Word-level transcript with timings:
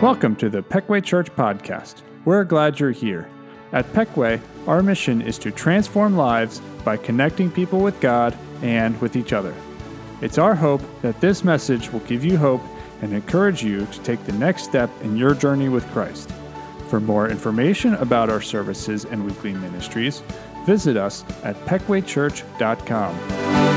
Welcome 0.00 0.36
to 0.36 0.48
the 0.48 0.62
Pequea 0.62 1.02
Church 1.02 1.34
Podcast. 1.34 2.02
We're 2.24 2.44
glad 2.44 2.78
you're 2.78 2.92
here. 2.92 3.28
At 3.72 3.92
Pequea, 3.92 4.40
our 4.68 4.80
mission 4.80 5.20
is 5.20 5.38
to 5.38 5.50
transform 5.50 6.16
lives 6.16 6.60
by 6.84 6.98
connecting 6.98 7.50
people 7.50 7.80
with 7.80 7.98
God 7.98 8.38
and 8.62 8.98
with 9.00 9.16
each 9.16 9.32
other. 9.32 9.52
It's 10.20 10.38
our 10.38 10.54
hope 10.54 10.82
that 11.02 11.20
this 11.20 11.42
message 11.42 11.92
will 11.92 11.98
give 12.00 12.24
you 12.24 12.36
hope 12.36 12.62
and 13.02 13.12
encourage 13.12 13.64
you 13.64 13.86
to 13.86 14.00
take 14.02 14.24
the 14.24 14.32
next 14.34 14.62
step 14.62 14.88
in 15.02 15.16
your 15.16 15.34
journey 15.34 15.68
with 15.68 15.84
Christ. 15.90 16.30
For 16.86 17.00
more 17.00 17.28
information 17.28 17.94
about 17.94 18.30
our 18.30 18.40
services 18.40 19.04
and 19.04 19.26
weekly 19.26 19.52
ministries, 19.52 20.22
visit 20.64 20.96
us 20.96 21.24
at 21.42 21.56
pequeachurch.com. 21.66 23.67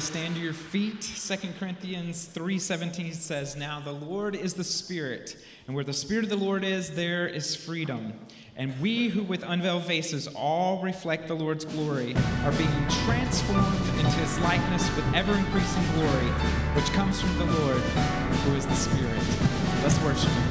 to 0.00 0.06
stand 0.06 0.34
to 0.34 0.40
your 0.40 0.54
feet. 0.54 1.02
2 1.02 1.58
Corinthians 1.58 2.24
3:17 2.24 3.12
says, 3.12 3.54
"Now 3.54 3.80
the 3.80 3.92
Lord 3.92 4.34
is 4.34 4.54
the 4.54 4.64
Spirit, 4.64 5.36
and 5.66 5.76
where 5.76 5.84
the 5.84 5.92
Spirit 5.92 6.24
of 6.24 6.30
the 6.30 6.36
Lord 6.36 6.64
is, 6.64 6.90
there 6.90 7.28
is 7.28 7.54
freedom. 7.54 8.14
And 8.56 8.80
we 8.80 9.08
who 9.08 9.22
with 9.22 9.42
unveiled 9.46 9.84
faces 9.84 10.26
all 10.28 10.80
reflect 10.82 11.28
the 11.28 11.36
Lord's 11.36 11.66
glory 11.66 12.14
are 12.44 12.52
being 12.52 12.86
transformed 13.04 13.98
into 13.98 14.10
his 14.10 14.38
likeness 14.38 14.84
with 14.96 15.04
ever 15.14 15.34
increasing 15.34 15.84
glory, 15.92 16.30
which 16.74 16.86
comes 16.92 17.20
from 17.20 17.36
the 17.36 17.44
Lord, 17.44 17.82
who 17.82 18.54
is 18.56 18.64
the 18.64 18.76
Spirit." 18.76 19.22
Let's 19.82 19.98
worship 20.00 20.30
him. 20.30 20.49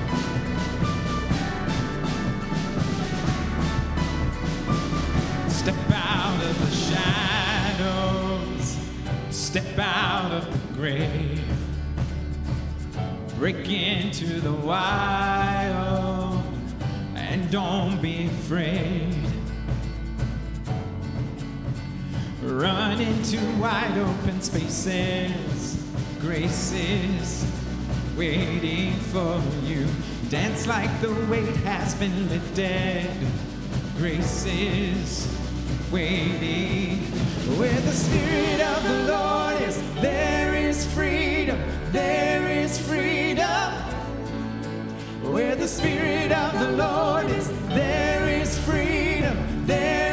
Grave, 10.80 11.44
break 13.38 13.70
into 13.70 14.40
the 14.40 14.54
wild, 14.54 16.42
and 17.16 17.52
don't 17.52 18.02
be 18.02 18.28
afraid. 18.28 19.14
Run 22.42 23.02
into 23.02 23.40
wide 23.60 23.98
open 23.98 24.42
spaces, 24.42 25.84
graces 26.22 27.46
waiting 28.16 28.94
for 29.12 29.42
you. 29.66 29.86
Dance 30.30 30.66
like 30.66 31.02
the 31.02 31.14
weight 31.30 31.58
has 31.68 31.94
been 31.96 32.30
lifted. 32.30 33.06
Grace 33.98 34.46
is 34.46 35.28
waiting. 35.92 37.00
Where 37.60 37.82
the 37.82 37.92
Spirit 37.92 38.62
of 38.62 38.84
the 38.84 39.14
Lord 39.14 39.62
is, 39.64 39.82
there 40.02 40.54
is 40.54 40.59
freedom. 40.70 41.60
There 41.92 42.48
is 42.48 42.80
freedom. 42.80 43.74
Where 45.34 45.56
the 45.56 45.68
Spirit 45.68 46.32
of 46.32 46.60
the 46.60 46.72
Lord 46.72 47.26
is, 47.32 47.48
there 47.70 48.30
is 48.30 48.58
freedom. 48.60 49.66
There 49.66 50.09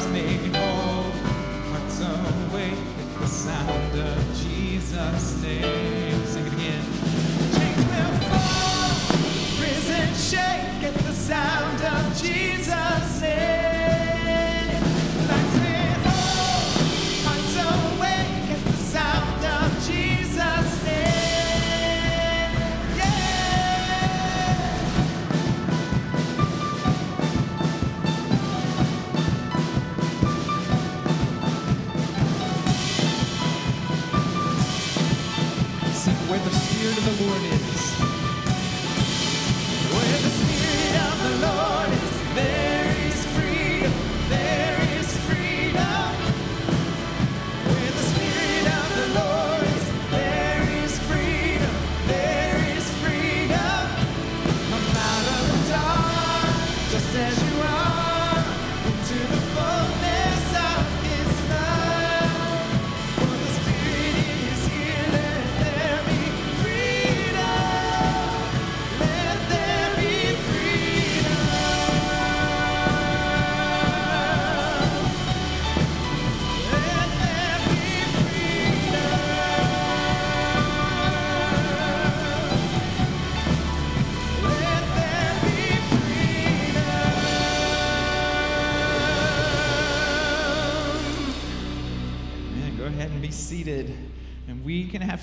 Life's 0.00 0.12
made 0.12 0.50
oh, 0.54 0.58
whole, 0.58 1.78
hearts 1.78 2.00
awake 2.00 2.72
at 2.72 3.20
the 3.20 3.26
sound 3.26 3.98
of 3.98 4.42
Jesus' 4.42 5.42
name. 5.42 6.24
Sing 6.24 6.46
it 6.46 6.52
again. 6.54 6.84
Chains 7.52 7.84
will 7.84 8.16
fall, 8.30 9.58
prison 9.58 10.14
shake 10.14 10.69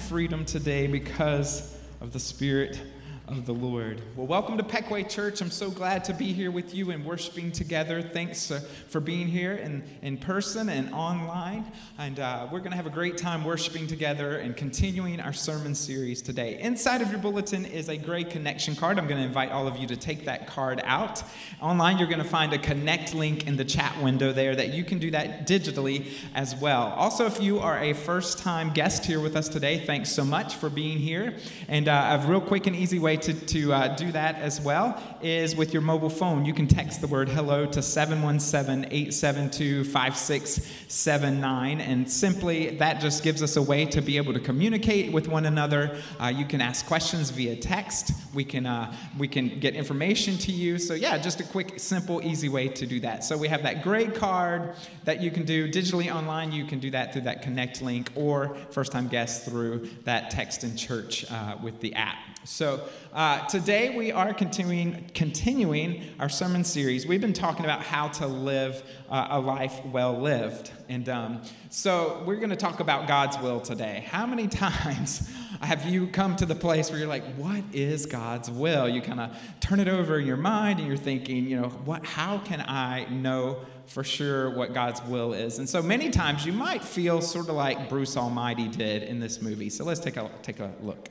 freedom 0.07 0.45
today 0.45 0.87
because 0.87 1.75
of 1.99 2.13
the 2.13 2.19
Spirit 2.19 2.79
of 3.27 3.45
the 3.45 3.53
Lord. 3.53 4.01
Well, 4.15 4.25
welcome 4.25 4.57
to 4.57 4.63
Pequea 4.63 5.09
Church. 5.09 5.41
I'm 5.41 5.51
so 5.51 5.69
glad 5.69 6.05
to 6.05 6.13
be 6.13 6.31
here 6.31 6.49
with 6.49 6.73
you 6.73 6.91
and 6.91 7.03
worshiping 7.03 7.51
together. 7.51 8.01
Thanks 8.01 8.51
uh, 8.51 8.61
for 8.87 9.01
being 9.01 9.27
here 9.27 9.53
in, 9.53 9.83
in 10.01 10.17
person 10.17 10.69
and 10.69 10.93
online. 10.93 11.69
And 11.97 12.21
uh, 12.21 12.47
we're 12.49 12.59
going 12.59 12.71
to 12.71 12.77
have 12.77 12.87
a 12.87 12.91
great 12.91 13.17
time 13.17 13.43
worshiping 13.43 13.85
together 13.85 14.37
and 14.37 14.55
continuing 14.55 15.19
our 15.19 15.33
sermon 15.33 15.75
series 15.75 16.21
today. 16.21 16.57
Inside 16.61 17.01
of 17.01 17.11
your 17.11 17.19
bulletin 17.19 17.65
is 17.65 17.89
a 17.89 17.97
gray 17.97 18.23
connection 18.23 18.77
card. 18.77 18.97
I'm 18.97 19.07
going 19.07 19.19
to 19.19 19.27
invite 19.27 19.51
all 19.51 19.67
of 19.67 19.75
you 19.75 19.87
to 19.87 19.97
take 19.97 20.23
that 20.23 20.47
card 20.47 20.81
out. 20.85 21.21
Online, 21.59 21.97
you're 21.97 22.07
going 22.07 22.23
to 22.23 22.29
find 22.29 22.53
a 22.53 22.57
connect 22.57 23.13
link 23.13 23.45
in 23.45 23.57
the 23.57 23.65
chat 23.65 24.01
window 24.01 24.31
there 24.31 24.55
that 24.55 24.69
you 24.69 24.85
can 24.85 24.99
do 24.99 25.11
that 25.11 25.45
digitally 25.45 26.13
as 26.33 26.55
well. 26.55 26.93
Also, 26.95 27.25
if 27.25 27.41
you 27.41 27.59
are 27.59 27.77
a 27.77 27.91
first 27.91 28.39
time 28.39 28.71
guest 28.71 29.05
here 29.05 29.19
with 29.19 29.35
us 29.35 29.49
today, 29.49 29.85
thanks 29.85 30.09
so 30.09 30.23
much 30.23 30.55
for 30.55 30.69
being 30.69 30.97
here. 30.97 31.35
And 31.67 31.89
uh, 31.89 32.21
a 32.23 32.25
real 32.25 32.39
quick 32.39 32.67
and 32.67 32.75
easy 32.75 32.99
way 32.99 33.16
to, 33.17 33.33
to 33.33 33.73
uh, 33.73 33.95
do 33.95 34.11
that 34.11 34.35
as 34.35 34.61
well 34.61 35.01
is 35.21 35.55
with 35.55 35.73
your 35.73 35.81
mobile 35.81 36.09
phone. 36.09 36.45
You 36.45 36.53
can 36.53 36.67
text 36.67 37.01
the 37.01 37.07
word 37.07 37.29
hello 37.29 37.65
to 37.65 37.81
717 37.81 38.85
872 38.91 39.83
5679. 39.83 41.81
And 41.81 42.09
simply, 42.09 42.77
that 42.77 43.01
just 43.01 43.23
gives 43.23 43.43
us 43.43 43.57
a 43.57 43.61
way 43.61 43.85
to 43.85 44.01
be 44.01 44.17
able 44.17 44.33
to 44.33 44.39
communicate 44.39 45.11
with 45.11 45.27
one 45.27 45.45
another. 45.45 45.97
Uh, 46.19 46.27
you 46.27 46.45
can 46.45 46.61
ask 46.61 46.85
questions 46.85 47.29
via 47.29 47.55
text. 47.55 48.11
We 48.33 48.43
can, 48.43 48.65
uh, 48.65 48.93
we 49.17 49.27
can 49.27 49.59
get 49.59 49.75
information 49.75 50.37
to 50.39 50.51
you. 50.51 50.77
So, 50.77 50.93
yeah, 50.93 51.17
just 51.17 51.39
a 51.39 51.43
quick, 51.43 51.79
simple, 51.79 52.21
easy 52.23 52.49
way 52.49 52.67
to 52.69 52.85
do 52.85 52.99
that. 53.01 53.23
So, 53.23 53.37
we 53.37 53.47
have 53.47 53.63
that 53.63 53.83
gray 53.83 54.07
card 54.07 54.75
that 55.05 55.21
you 55.21 55.31
can 55.31 55.43
do 55.43 55.69
digitally 55.69 56.13
online. 56.13 56.51
You 56.51 56.65
can 56.65 56.79
do 56.79 56.91
that 56.91 57.13
through 57.13 57.23
that 57.23 57.41
Connect 57.41 57.81
link 57.81 58.11
or 58.15 58.55
first 58.71 58.91
time 58.91 59.07
guests 59.07 59.47
through 59.47 59.89
that 60.03 60.29
text 60.29 60.63
in 60.63 60.75
church 60.75 61.25
uh, 61.31 61.57
with 61.61 61.79
the 61.79 61.93
app. 61.95 62.17
So 62.47 62.87
uh, 63.13 63.45
today 63.47 63.95
we 63.95 64.13
are 64.13 64.33
continuing 64.33 65.09
continuing 65.13 66.01
our 66.17 66.29
sermon 66.29 66.63
series. 66.63 67.05
We've 67.05 67.19
been 67.19 67.33
talking 67.33 67.65
about 67.65 67.81
how 67.81 68.07
to 68.07 68.25
live 68.25 68.83
uh, 69.09 69.27
a 69.31 69.39
life 69.39 69.83
well 69.87 70.17
lived, 70.17 70.71
and 70.87 71.09
um, 71.09 71.41
so 71.69 72.23
we're 72.25 72.37
going 72.37 72.51
to 72.51 72.55
talk 72.55 72.79
about 72.79 73.05
God's 73.05 73.37
will 73.39 73.59
today. 73.59 74.05
How 74.09 74.25
many 74.25 74.47
times 74.47 75.29
have 75.59 75.85
you 75.85 76.07
come 76.07 76.37
to 76.37 76.45
the 76.45 76.55
place 76.55 76.89
where 76.89 76.97
you're 76.97 77.09
like, 77.09 77.25
"What 77.35 77.65
is 77.73 78.05
God's 78.05 78.49
will?" 78.49 78.87
You 78.87 79.01
kind 79.01 79.19
of 79.19 79.37
turn 79.59 79.81
it 79.81 79.89
over 79.89 80.17
in 80.17 80.25
your 80.25 80.37
mind, 80.37 80.79
and 80.79 80.87
you're 80.87 80.95
thinking, 80.95 81.49
you 81.49 81.59
know, 81.59 81.67
what? 81.67 82.05
How 82.05 82.37
can 82.39 82.61
I 82.61 83.05
know? 83.09 83.59
for 83.87 84.03
sure 84.03 84.49
what 84.49 84.73
God's 84.73 85.01
will 85.03 85.31
is. 85.31 85.59
And 85.59 85.69
so 85.69 85.81
many 85.81 86.09
times 86.09 86.45
you 86.45 86.51
might 86.51 86.83
feel 86.83 87.21
sort 87.21 87.47
of 87.47 87.55
like 87.55 87.87
Bruce 87.87 88.17
Almighty 88.17 88.67
did 88.67 89.03
in 89.03 89.21
this 89.21 89.41
movie. 89.41 89.69
So 89.69 89.85
let's 89.85 90.01
take 90.01 90.17
a 90.17 90.29
take 90.41 90.59
a 90.59 90.73
look. 90.81 91.07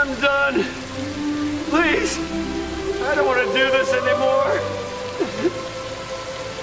I'm 0.00 0.20
done. 0.20 0.54
Please. 1.70 2.16
I 3.02 3.16
don't 3.16 3.26
want 3.26 3.44
to 3.44 3.52
do 3.52 3.68
this 3.68 3.92
anymore. 3.92 4.54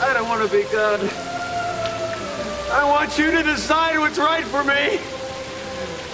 I 0.01 0.13
don't 0.13 0.29
want 0.29 0.49
to 0.49 0.57
be 0.57 0.63
God. 0.71 1.01
I 2.71 2.85
want 2.85 3.19
you 3.19 3.31
to 3.31 3.43
decide 3.43 3.99
what's 3.99 4.17
right 4.17 4.45
for 4.45 4.63
me. 4.63 5.01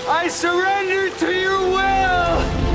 I 0.10 0.30
surrender 0.30 1.12
to 1.12 1.32
your 1.32 1.60
will. 1.60 2.71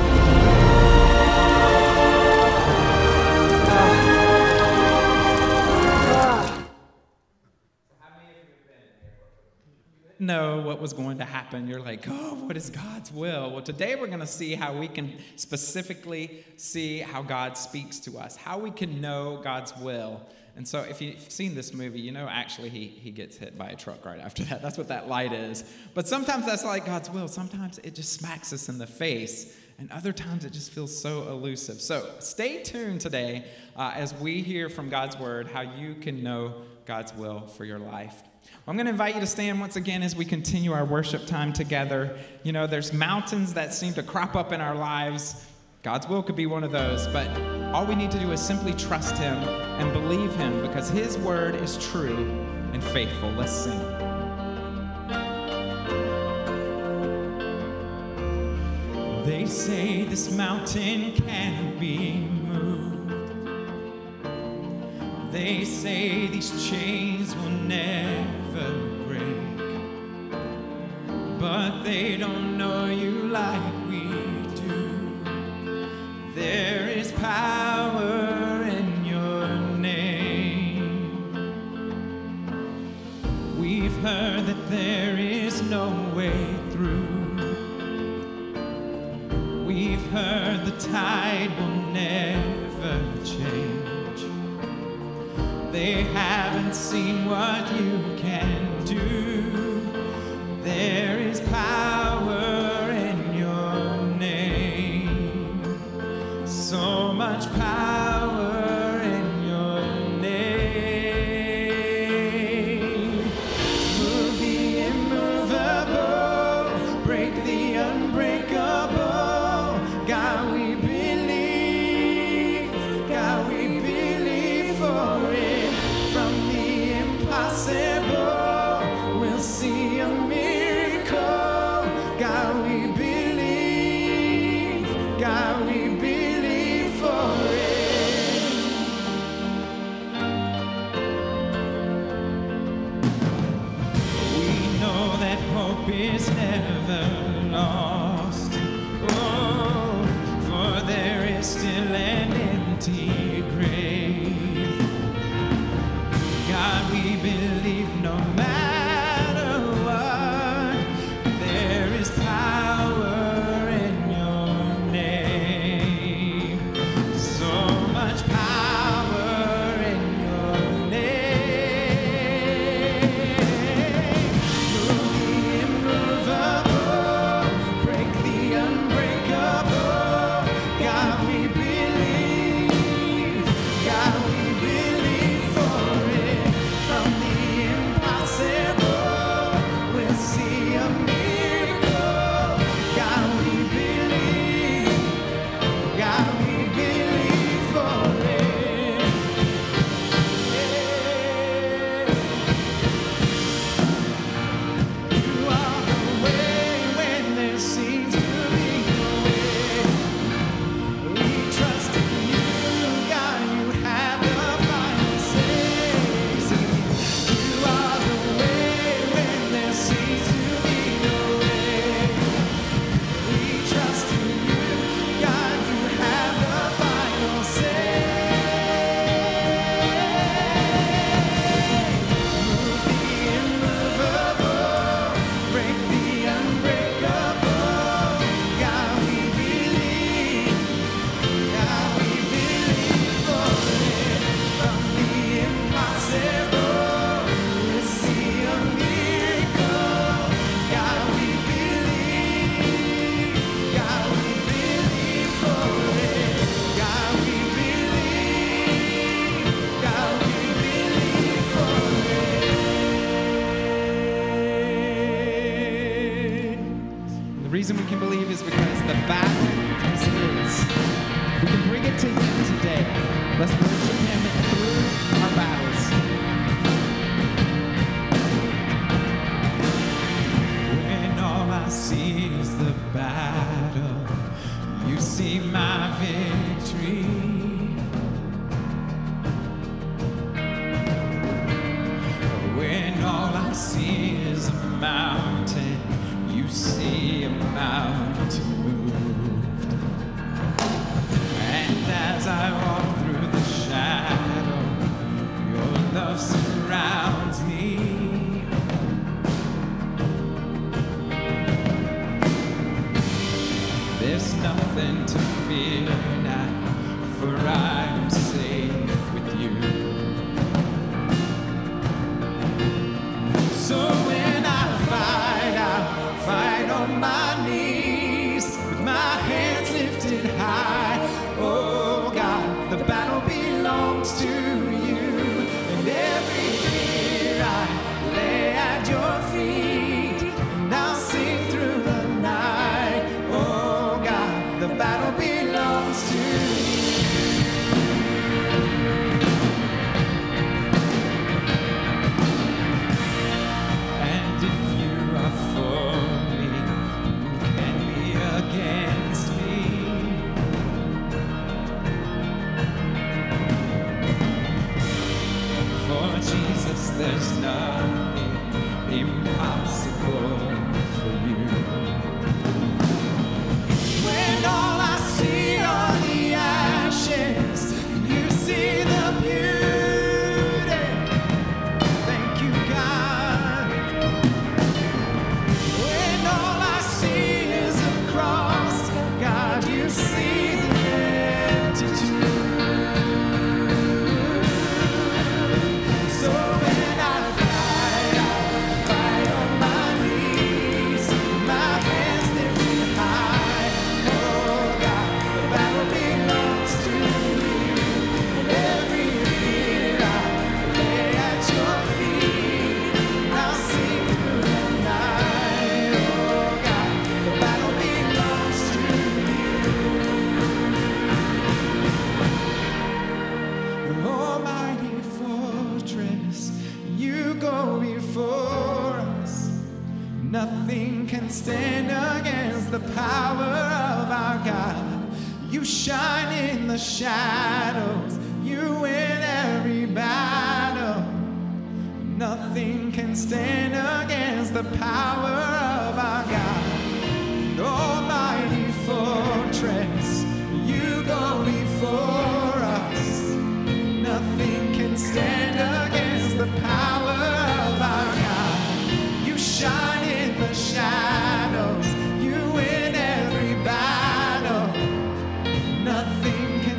Know 10.19 10.61
what 10.61 10.81
was 10.81 10.93
going 10.93 11.19
to 11.19 11.25
happen. 11.25 11.67
You're 11.69 11.81
like, 11.81 12.05
oh, 12.09 12.35
what 12.35 12.57
is 12.57 12.71
God's 12.71 13.13
will? 13.13 13.51
Well, 13.51 13.63
today 13.63 13.97
we're 13.97 14.07
going 14.07 14.21
to 14.21 14.27
see 14.27 14.55
how 14.55 14.73
we 14.73 14.89
can 14.89 15.19
specifically 15.37 16.45
see 16.57 16.99
how 16.99 17.23
God 17.23 17.57
speaks 17.59 17.99
to 18.01 18.19
us, 18.19 18.37
how 18.37 18.59
we 18.59 18.71
can 18.71 19.01
know 19.01 19.41
God's 19.43 19.77
will. 19.77 20.21
And 20.57 20.67
so, 20.67 20.81
if 20.81 21.03
you've 21.03 21.31
seen 21.31 21.55
this 21.55 21.75
movie, 21.75 22.01
you 22.01 22.13
know 22.13 22.27
actually 22.27 22.71
he, 22.71 22.87
he 22.87 23.11
gets 23.11 23.37
hit 23.37 23.59
by 23.59 23.69
a 23.69 23.77
truck 23.77 24.07
right 24.07 24.19
after 24.19 24.43
that. 24.45 24.63
That's 24.63 24.79
what 24.79 24.89
that 24.89 25.07
light 25.07 25.35
is. 25.35 25.65
But 25.93 26.09
sometimes 26.09 26.47
that's 26.47 26.65
like 26.65 26.87
God's 26.87 27.11
will. 27.11 27.29
Sometimes 27.29 27.79
it 27.81 27.95
just 27.95 28.15
smacks 28.15 28.55
us 28.55 28.71
in 28.71 28.79
the 28.79 28.87
face. 28.87 29.55
And 29.79 29.93
other 29.93 30.15
times 30.15 30.47
it 30.47 30.55
just 30.55 30.71
feels 30.71 30.97
so 30.99 31.29
elusive. 31.29 31.83
So, 31.83 32.09
stay 32.21 32.63
tuned 32.63 33.03
today 33.03 33.45
uh, 33.77 33.93
as 33.95 34.15
we 34.15 34.41
hear 34.41 34.71
from 34.71 34.89
God's 34.89 35.19
word 35.19 35.49
how 35.49 35.61
you 35.61 35.95
can 35.95 36.23
know 36.23 36.63
God's 36.87 37.13
will 37.13 37.47
for 37.47 37.67
your 37.67 37.79
life. 37.79 38.23
I'm 38.69 38.75
going 38.75 38.87
to 38.87 38.91
invite 38.91 39.15
you 39.15 39.21
to 39.21 39.27
stand 39.27 39.61
once 39.61 39.77
again 39.77 40.03
as 40.03 40.17
we 40.17 40.25
continue 40.25 40.73
our 40.73 40.85
worship 40.85 41.25
time 41.25 41.53
together. 41.53 42.19
You 42.43 42.53
know, 42.53 42.67
there's 42.67 42.93
mountains 42.93 43.55
that 43.55 43.73
seem 43.73 43.95
to 43.95 44.03
crop 44.03 44.35
up 44.35 44.53
in 44.53 44.61
our 44.61 44.75
lives. 44.75 45.47
God's 45.85 46.09
will 46.09 46.21
could 46.21 46.35
be 46.35 46.47
one 46.47 46.65
of 46.65 46.73
those, 46.73 47.07
but 47.09 47.29
all 47.73 47.87
we 47.87 47.95
need 47.95 48.11
to 48.11 48.19
do 48.19 48.33
is 48.33 48.41
simply 48.41 48.73
trust 48.73 49.17
Him 49.19 49.37
and 49.37 49.93
believe 49.93 50.35
Him 50.35 50.63
because 50.63 50.91
His 50.91 51.17
word 51.19 51.55
is 51.55 51.79
true 51.79 52.29
and 52.73 52.83
faithful. 52.83 53.31
Let's 53.31 53.53
sing. 53.53 53.79
They 59.25 59.47
say 59.47 60.03
this 60.05 60.33
mountain 60.33 61.13
can 61.13 61.79
be 61.79 62.15
moved. 62.15 63.33
They 65.33 65.65
say 65.65 66.27
these 66.27 66.69
chains 66.69 67.37
will 67.37 67.51
never 67.51 68.36
But 71.39 71.83
they 71.83 72.17
don't 72.17 72.57
know 72.57 72.87
you 72.87 73.29
like 73.29 73.63
we 73.89 74.09
do. 74.55 75.19
There 76.35 76.89
is 76.89 77.13
power 77.13 78.63
in 78.63 79.05
your 79.05 79.47
name. 79.77 81.13
We've 83.59 83.97
heard 83.99 84.47
that 84.47 84.71
there 84.71 85.17
is 85.19 85.63
no 85.63 85.89
way 86.15 86.55
through. 86.71 87.07
We've 89.67 90.07
heard 90.11 90.65
the 90.65 90.77
tide 90.79 91.51
will 91.59 91.93
never 91.93 93.03
change 93.25 93.97
they 95.77 96.05
haven't 96.05 96.75
seen 96.75 97.27
what 97.27 97.71
you 97.79 98.16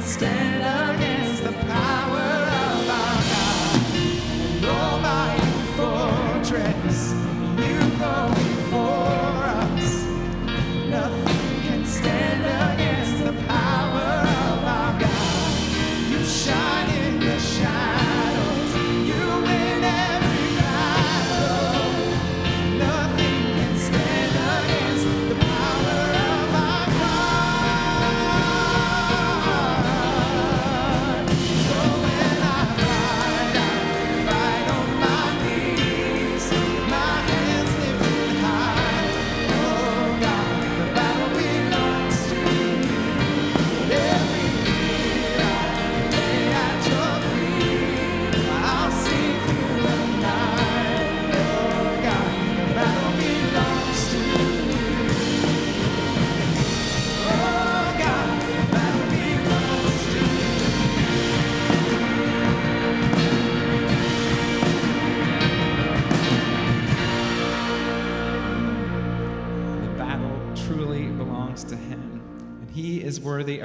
stand 0.08 0.64
up. 0.64 0.87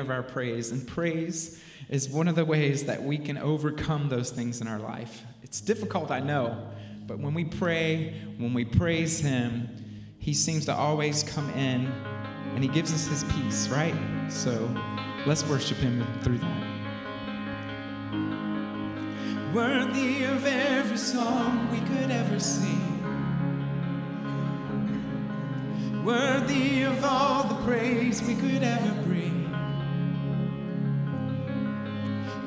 of 0.02 0.10
our 0.10 0.22
praise. 0.22 0.70
And 0.70 0.86
praise 0.86 1.58
is 1.88 2.10
one 2.10 2.28
of 2.28 2.34
the 2.36 2.44
ways 2.44 2.84
that 2.84 3.02
we 3.02 3.16
can 3.16 3.38
overcome 3.38 4.10
those 4.10 4.30
things 4.30 4.60
in 4.60 4.68
our 4.68 4.78
life. 4.78 5.22
It's 5.42 5.62
difficult, 5.62 6.10
I 6.10 6.20
know, 6.20 6.68
but 7.06 7.18
when 7.18 7.32
we 7.32 7.44
pray, 7.44 8.14
when 8.36 8.52
we 8.52 8.66
praise 8.66 9.20
Him, 9.20 9.68
He 10.18 10.34
seems 10.34 10.66
to 10.66 10.74
always 10.74 11.22
come 11.22 11.48
in 11.50 11.86
and 12.54 12.62
He 12.62 12.68
gives 12.68 12.92
us 12.92 13.06
His 13.06 13.24
peace, 13.32 13.68
right? 13.68 13.94
So 14.28 14.68
let's 15.26 15.42
worship 15.48 15.78
Him 15.78 16.06
through 16.22 16.38
that. 16.38 16.68
Worthy 19.54 20.24
of 20.24 20.46
every 20.46 20.98
song 20.98 21.70
we 21.70 21.78
could 21.80 22.10
ever 22.10 22.38
sing 22.38 22.92
worthy 26.04 26.82
of 26.82 27.04
all 27.04 27.44
the 27.44 27.54
praise 27.64 28.22
we 28.22 28.34
could 28.34 28.62
ever 28.62 29.02
bring. 29.02 29.31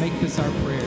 make 0.00 0.18
this 0.20 0.38
our 0.38 0.50
prayer. 0.62 0.83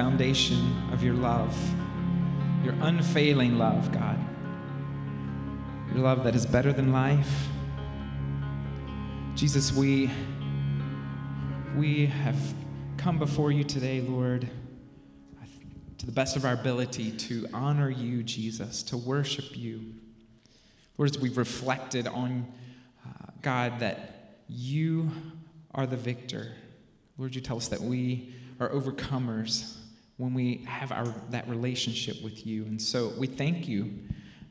Foundation 0.00 0.82
of 0.94 1.04
your 1.04 1.12
love, 1.12 1.54
your 2.64 2.72
unfailing 2.80 3.58
love, 3.58 3.92
God. 3.92 4.18
Your 5.92 6.02
love 6.02 6.24
that 6.24 6.34
is 6.34 6.46
better 6.46 6.72
than 6.72 6.90
life. 6.90 7.48
Jesus, 9.34 9.74
we 9.74 10.10
we 11.76 12.06
have 12.06 12.38
come 12.96 13.18
before 13.18 13.52
you 13.52 13.62
today, 13.62 14.00
Lord, 14.00 14.48
to 15.98 16.06
the 16.06 16.12
best 16.12 16.34
of 16.34 16.46
our 16.46 16.54
ability 16.54 17.10
to 17.28 17.46
honor 17.52 17.90
you, 17.90 18.22
Jesus, 18.22 18.82
to 18.84 18.96
worship 18.96 19.54
you. 19.54 19.96
Lord, 20.96 21.10
as 21.10 21.18
we've 21.18 21.36
reflected 21.36 22.08
on 22.08 22.50
uh, 23.06 23.32
God 23.42 23.80
that 23.80 24.38
you 24.48 25.10
are 25.74 25.86
the 25.86 25.98
victor. 25.98 26.52
Lord, 27.18 27.34
you 27.34 27.42
tell 27.42 27.58
us 27.58 27.68
that 27.68 27.82
we 27.82 28.34
are 28.58 28.70
overcomers 28.70 29.76
when 30.20 30.34
we 30.34 30.62
have 30.66 30.92
our, 30.92 31.06
that 31.30 31.48
relationship 31.48 32.22
with 32.22 32.46
you. 32.46 32.64
And 32.66 32.80
so 32.80 33.14
we 33.16 33.26
thank 33.26 33.66
you, 33.66 33.90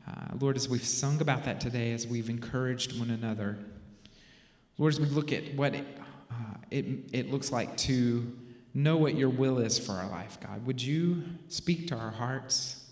uh, 0.08 0.34
Lord, 0.40 0.56
as 0.56 0.68
we've 0.68 0.84
sung 0.84 1.20
about 1.20 1.44
that 1.44 1.60
today, 1.60 1.92
as 1.92 2.08
we've 2.08 2.28
encouraged 2.28 2.98
one 2.98 3.10
another. 3.10 3.56
Lord, 4.78 4.94
as 4.94 5.00
we 5.00 5.06
look 5.06 5.32
at 5.32 5.54
what 5.54 5.76
it, 5.76 5.86
uh, 6.28 6.56
it, 6.72 6.86
it 7.12 7.30
looks 7.30 7.52
like 7.52 7.76
to 7.76 8.36
know 8.74 8.96
what 8.96 9.14
your 9.14 9.28
will 9.28 9.58
is 9.58 9.78
for 9.78 9.92
our 9.92 10.10
life, 10.10 10.38
God, 10.40 10.66
would 10.66 10.82
you 10.82 11.22
speak 11.46 11.86
to 11.88 11.96
our 11.96 12.10
hearts? 12.10 12.84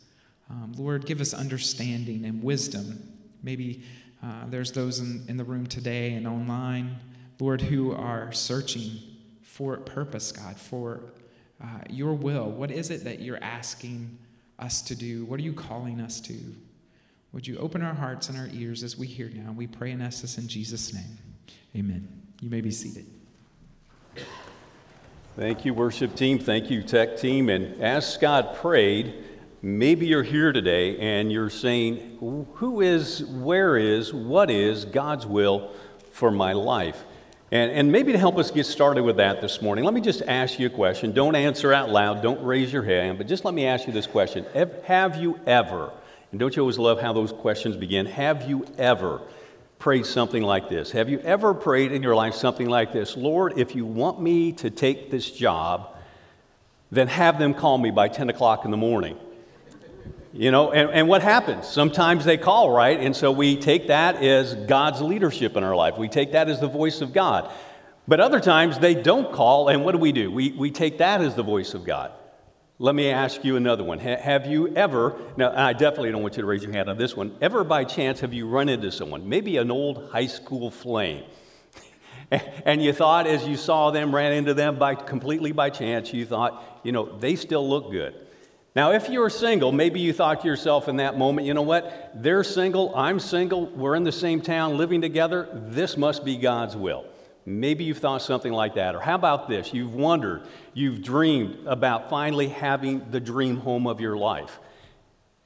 Um, 0.49 0.73
Lord, 0.79 1.05
give 1.05 1.21
us 1.21 1.35
understanding 1.35 2.27
and 2.27 2.45
wisdom. 2.45 3.13
Maybe 3.43 3.83
uh, 4.23 4.47
there's 4.49 4.71
those 4.71 5.01
in, 5.01 5.25
in 5.27 5.37
the 5.37 5.45
room 5.45 5.67
today 5.67 6.13
and 6.13 6.29
online, 6.29 6.99
Lord, 7.41 7.61
who 7.61 7.93
are 7.93 8.31
searching 8.31 9.01
for 9.43 9.77
purpose, 9.79 10.31
God, 10.31 10.57
for 10.57 11.01
uh, 11.63 11.67
your 11.89 12.15
will. 12.15 12.51
What 12.51 12.71
is 12.71 12.91
it 12.91 13.05
that 13.05 13.21
you're 13.21 13.43
asking 13.43 14.19
us 14.59 14.83
to 14.83 14.95
do? 14.95 15.25
What 15.25 15.41
are 15.41 15.43
you 15.43 15.53
calling 15.53 16.01
us 16.01 16.21
to? 16.23 16.35
Would 17.33 17.47
you 17.47 17.59
open 17.59 17.83
our 17.83 17.95
hearts 17.95 18.29
and 18.29 18.39
our 18.39 18.49
ears 18.53 18.83
as 18.83 18.97
we 18.97 19.07
hear 19.07 19.31
now? 19.35 19.53
We 19.53 19.67
pray 19.67 19.91
and 19.91 20.03
ask 20.03 20.23
this 20.23 20.39
in 20.39 20.49
Jesus' 20.49 20.93
name. 20.95 21.19
Amen. 21.77 22.09
You 22.41 22.51
may 22.51 22.61
be 22.61 22.71
seated. 22.71 23.07
Thank 25.37 25.65
you, 25.65 25.75
worship 25.75 26.17
team. 26.17 26.39
Thank 26.39 26.71
you, 26.71 26.83
tech 26.83 27.19
team. 27.19 27.49
And 27.49 27.81
as 27.81 28.13
Scott 28.13 28.57
prayed, 28.57 29.15
Maybe 29.61 30.07
you're 30.07 30.23
here 30.23 30.53
today 30.53 30.97
and 30.99 31.33
you're 31.33 31.51
saying, 31.51 32.19
Who 32.21 32.81
is, 32.81 33.25
where 33.25 33.77
is, 33.77 34.15
what 34.15 34.53
is 34.53 34.85
God's 34.85 35.27
will 35.27 35.73
for 36.13 36.31
my 36.31 36.53
life? 36.53 37.03
And, 37.51 37.71
and 37.71 37.91
maybe 37.91 38.13
to 38.13 38.19
help 38.19 38.37
us 38.37 38.51
get 38.51 38.67
started 38.67 39.03
with 39.05 39.17
that 39.17 39.41
this 39.41 39.63
morning, 39.63 39.85
let 39.85 39.95
me 39.95 40.03
just 40.03 40.21
ask 40.23 40.59
you 40.59 40.67
a 40.67 40.71
question. 40.71 41.13
Don't 41.13 41.35
answer 41.35 41.73
out 41.73 41.89
loud, 41.89 42.23
don't 42.23 42.43
raise 42.45 42.73
your 42.73 42.83
hand, 42.83 43.17
but 43.17 43.27
just 43.27 43.45
let 43.45 43.55
me 43.55 43.65
ask 43.65 43.87
you 43.87 43.93
this 43.93 44.07
question 44.07 44.45
Have 44.85 45.17
you 45.17 45.41
ever, 45.47 45.91
and 46.31 46.39
don't 46.39 46.55
you 46.55 46.61
always 46.61 46.79
love 46.79 47.01
how 47.01 47.13
those 47.13 47.33
questions 47.33 47.77
begin? 47.77 48.05
Have 48.07 48.49
you 48.49 48.67
ever 48.77 49.23
prayed 49.79 50.05
something 50.05 50.43
like 50.43 50.69
this? 50.69 50.91
Have 50.91 51.09
you 51.09 51.21
ever 51.21 51.55
prayed 51.55 51.93
in 51.93 52.03
your 52.03 52.15
life 52.15 52.35
something 52.35 52.69
like 52.69 52.93
this? 52.93 53.17
Lord, 53.17 53.59
if 53.59 53.75
you 53.75 53.87
want 53.87 54.21
me 54.21 54.53
to 54.53 54.69
take 54.69 55.11
this 55.11 55.31
job, 55.31 55.97
then 56.91 57.09
have 57.09 57.39
them 57.39 57.55
call 57.55 57.79
me 57.79 57.91
by 57.91 58.09
10 58.09 58.29
o'clock 58.29 58.65
in 58.65 58.71
the 58.71 58.77
morning. 58.77 59.17
You 60.33 60.51
know, 60.51 60.73
and, 60.73 60.91
and 60.91 61.09
what 61.09 61.23
happens? 61.23 61.67
Sometimes 61.67 62.25
they 62.25 62.37
call, 62.37 62.71
right? 62.71 63.01
And 63.01 63.17
so 63.17 63.33
we 63.33 63.57
take 63.57 63.87
that 63.89 64.23
as 64.23 64.55
God's 64.55 65.01
leadership 65.01 65.57
in 65.57 65.65
our 65.65 65.75
life. 65.75 65.97
We 65.97 66.09
take 66.09 66.33
that 66.33 66.49
as 66.49 66.61
the 66.61 66.69
voice 66.69 67.01
of 67.01 67.13
God. 67.13 67.51
But 68.07 68.21
other 68.21 68.41
times 68.41 68.79
they 68.79 68.95
don't 68.95 69.33
call, 69.33 69.69
and 69.69 69.85
what 69.85 69.93
do 69.93 69.99
we 69.99 70.13
do? 70.13 70.31
We, 70.31 70.53
we 70.53 70.71
take 70.71 70.99
that 70.99 71.21
as 71.21 71.35
the 71.35 71.43
voice 71.43 71.75
of 71.75 71.85
God. 71.85 72.13
Let 72.79 72.95
me 72.95 73.11
ask 73.11 73.45
you 73.45 73.57
another 73.57 73.85
one. 73.85 73.99
Ha- 73.99 74.21
have 74.21 74.47
you 74.47 74.69
ever, 74.77 75.19
now 75.37 75.53
I 75.55 75.73
definitely 75.73 76.13
don't 76.13 76.23
want 76.23 76.37
you 76.37 76.43
to 76.43 76.47
raise 76.47 76.63
your 76.63 76.73
hand 76.73 76.89
on 76.89 76.97
this 76.97 77.17
one, 77.17 77.37
ever 77.41 77.65
by 77.65 77.85
chance 77.85 78.21
have 78.21 78.33
you 78.33 78.49
run 78.49 78.69
into 78.69 78.93
someone, 78.93 79.29
maybe 79.29 79.57
an 79.57 79.71
old 79.71 80.11
high 80.11 80.27
school 80.27 80.71
flame, 80.71 81.25
and 82.31 82.83
you 82.83 82.93
thought 82.93 83.27
as 83.27 83.47
you 83.49 83.57
saw 83.57 83.91
them, 83.91 84.15
ran 84.15 84.33
into 84.33 84.55
them 84.55 84.79
by 84.79 84.95
completely 84.95 85.53
by 85.53 85.71
chance, 85.71 86.13
you 86.13 86.25
thought, 86.25 86.81
you 86.85 86.93
know, 86.93 87.19
they 87.19 87.35
still 87.35 87.69
look 87.69 87.91
good. 87.91 88.15
Now, 88.77 88.93
if 88.93 89.09
you're 89.09 89.31
single, 89.31 89.73
maybe 89.73 90.01
you 90.01 90.13
thought 90.13 90.43
to 90.43 90.47
yourself 90.47 90.89
in 90.89 90.97
that 90.97 91.19
moment, 91.19 91.47
you 91.47 91.55
know 91.55 91.63
what? 91.63 92.13
They're 92.15 92.45
single, 92.45 92.95
I'm 92.95 93.19
single, 93.19 93.67
we're 93.67 93.95
in 93.95 94.05
the 94.05 94.13
same 94.13 94.41
town 94.41 94.77
living 94.77 95.01
together. 95.01 95.49
This 95.53 95.97
must 95.97 96.25
be 96.25 96.37
God's 96.37 96.77
will. 96.77 97.07
Maybe 97.47 97.85
you've 97.85 97.99
thought 97.99 98.21
something 98.21 98.53
like 98.53 98.75
that. 98.75 98.95
Or 98.95 99.01
how 99.01 99.15
about 99.15 99.49
this? 99.49 99.73
You've 99.73 99.95
wondered, 99.95 100.43
you've 100.75 101.03
dreamed 101.03 101.67
about 101.67 102.11
finally 102.11 102.49
having 102.49 103.11
the 103.11 103.21
dream 103.21 103.57
home 103.57 103.87
of 103.87 104.01
your 104.01 104.17
life. 104.17 104.61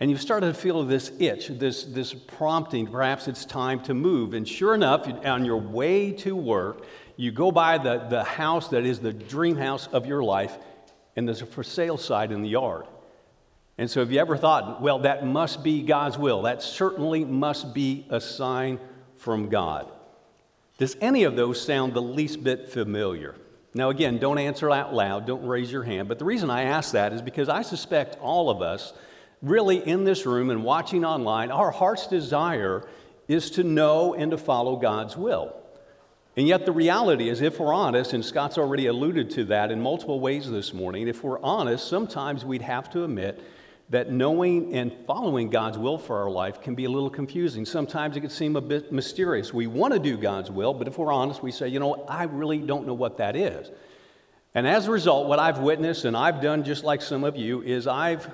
And 0.01 0.11
you've 0.11 0.21
started 0.21 0.49
to 0.49 0.55
feel 0.55 0.83
this 0.85 1.13
itch, 1.21 1.47
this, 1.47 1.85
this 1.85 2.13
prompting, 2.13 2.89
perhaps 2.89 3.29
it's 3.29 3.45
time 3.45 3.81
to 3.85 3.95
move. 3.95 4.35
And 4.35 4.49
sure 4.49 4.75
enough, 4.75 5.07
on 5.25 5.45
your 5.45 5.59
way 5.59 6.11
to 6.15 6.35
work, 6.35 6.85
you 7.17 7.31
go 7.31 7.53
by 7.53 7.79
the, 7.79 7.99
the 8.11 8.25
house 8.25 8.69
that 8.71 8.85
is 8.85 8.99
the 8.99 9.13
dream 9.13 9.57
house 9.57 9.87
of 9.87 10.05
your 10.05 10.25
life, 10.25 10.59
and 11.15 11.29
there's 11.29 11.43
a 11.43 11.47
for 11.47 11.63
sale 11.63 11.97
sign 11.97 12.33
in 12.33 12.43
the 12.43 12.49
yard. 12.49 12.87
And 13.79 13.91
so, 13.91 14.01
have 14.01 14.13
you 14.13 14.21
ever 14.21 14.37
thought, 14.37 14.83
well, 14.83 15.01
that 15.01 15.27
must 15.27 15.65
be 15.65 15.83
God's 15.83 16.19
will? 16.19 16.43
That 16.43 16.63
certainly 16.63 17.25
must 17.25 17.73
be 17.73 18.07
a 18.11 18.21
sign 18.21 18.79
from 19.17 19.49
God. 19.49 19.91
Does 20.79 20.97
any 21.01 21.25
of 21.25 21.37
those 21.37 21.65
sound 21.65 21.95
the 21.95 22.03
least 22.03 22.43
bit 22.45 22.69
familiar? 22.69 23.35
Now, 23.75 23.91
again, 23.91 24.19
don't 24.19 24.39
answer 24.39 24.71
out 24.71 24.93
loud, 24.93 25.27
don't 25.27 25.47
raise 25.47 25.73
your 25.73 25.85
hand. 25.85 26.09
But 26.09 26.19
the 26.19 26.25
reason 26.25 26.51
I 26.51 26.65
ask 26.65 26.93
that 26.93 27.13
is 27.13 27.23
because 27.23 27.49
I 27.49 27.63
suspect 27.63 28.19
all 28.21 28.51
of 28.51 28.61
us, 28.61 28.93
really 29.41 29.77
in 29.79 30.05
this 30.05 30.27
room 30.27 30.51
and 30.51 30.63
watching 30.63 31.05
online, 31.05 31.51
our 31.51 31.71
heart's 31.71 32.07
desire 32.07 32.87
is 33.29 33.51
to 33.53 33.65
know 33.65 34.15
and 34.15 34.31
to 34.33 34.39
follow 34.39 34.77
God's 34.77 35.17
will. 35.17 35.57
And 36.37 36.47
yet, 36.49 36.65
the 36.65 36.73
reality 36.73 37.29
is, 37.29 37.43
if 37.43 37.61
we're 37.61 37.75
honest, 37.75 38.15
and 38.15 38.25
Scott's 38.25 38.57
already 38.57 38.87
alluded 38.87 39.31
to 39.31 39.45
that 39.45 39.71
in 39.71 39.81
multiple 39.81 40.19
ways 40.19 40.51
this 40.51 40.73
morning, 40.73 41.09
if 41.09 41.23
we're 41.23 41.41
honest, 41.41 41.87
sometimes 41.87 42.45
we'd 42.45 42.63
have 42.63 42.91
to 42.91 43.05
admit 43.05 43.43
that 43.93 44.11
knowing 44.11 44.75
and 44.75 44.91
following 45.07 45.51
God's 45.51 45.77
will 45.77 45.99
for 45.99 46.17
our 46.23 46.31
life 46.31 46.63
can 46.63 46.75
be 46.75 46.87
a 46.87 46.89
little 46.89 47.11
confusing. 47.11 47.67
Sometimes 47.67 48.17
it 48.17 48.21
can 48.21 48.31
seem 48.31 48.57
a 48.57 48.61
bit 48.63 48.91
mysterious. 48.91 49.53
We 49.53 49.67
want 49.67 49.93
to 49.93 49.99
do 49.99 50.17
God's 50.17 50.51
will, 50.51 50.73
but 50.73 50.89
if 50.89 50.97
we're 50.97 51.13
honest, 51.13 51.43
we 51.43 51.53
say, 51.53 51.69
you 51.69 51.79
know, 51.79 52.07
I 52.09 52.25
really 52.25 52.57
don't 52.57 52.87
know 52.87 52.95
what 52.95 53.19
that 53.19 53.37
is. 53.37 53.71
And 54.55 54.67
as 54.67 54.89
a 54.89 54.91
result, 54.91 55.29
what 55.29 55.39
I've 55.39 55.59
witnessed, 55.59 56.07
and 56.07 56.17
I've 56.17 56.41
done 56.41 56.65
just 56.65 56.85
like 56.85 57.03
some 57.03 57.23
of 57.23 57.37
you, 57.37 57.61
is 57.61 57.87
I've 57.87 58.31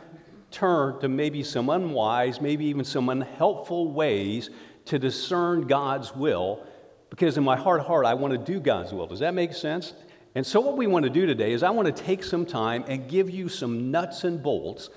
turned 0.52 1.00
to 1.00 1.08
maybe 1.08 1.42
some 1.42 1.70
unwise, 1.70 2.40
maybe 2.40 2.66
even 2.66 2.84
some 2.84 3.08
unhelpful 3.08 3.90
ways 3.90 4.50
to 4.84 4.98
discern 5.00 5.66
God's 5.66 6.14
will, 6.14 6.64
because 7.10 7.36
in 7.36 7.42
my 7.42 7.56
heart 7.56 7.82
heart, 7.82 8.06
I 8.06 8.14
want 8.14 8.32
to 8.32 8.38
do 8.38 8.60
God's 8.60 8.92
will. 8.92 9.08
Does 9.08 9.18
that 9.18 9.34
make 9.34 9.52
sense? 9.54 9.92
And 10.36 10.46
so, 10.46 10.60
what 10.60 10.76
we 10.76 10.86
want 10.86 11.02
to 11.04 11.10
do 11.10 11.26
today 11.26 11.52
is 11.52 11.64
I 11.64 11.70
want 11.70 11.86
to 11.86 12.02
take 12.02 12.22
some 12.22 12.46
time 12.46 12.84
and 12.86 13.08
give 13.08 13.28
you 13.28 13.48
some 13.48 13.90
nuts 13.90 14.22
and 14.22 14.40
bolts 14.40 14.88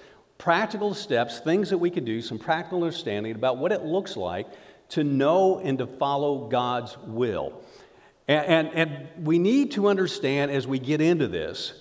practical 0.41 0.95
steps, 0.95 1.39
things 1.39 1.69
that 1.69 1.77
we 1.77 1.91
could 1.91 2.03
do, 2.03 2.19
some 2.19 2.39
practical 2.39 2.83
understanding 2.83 3.35
about 3.35 3.59
what 3.59 3.71
it 3.71 3.83
looks 3.83 4.17
like 4.17 4.47
to 4.89 5.03
know 5.03 5.59
and 5.59 5.77
to 5.77 5.85
follow 5.85 6.47
God's 6.47 6.97
will. 7.05 7.61
And, 8.27 8.67
and, 8.67 8.89
and, 8.89 9.25
we 9.27 9.37
need 9.37 9.73
to 9.73 9.87
understand 9.87 10.49
as 10.49 10.65
we 10.65 10.79
get 10.79 10.99
into 10.99 11.27
this 11.27 11.73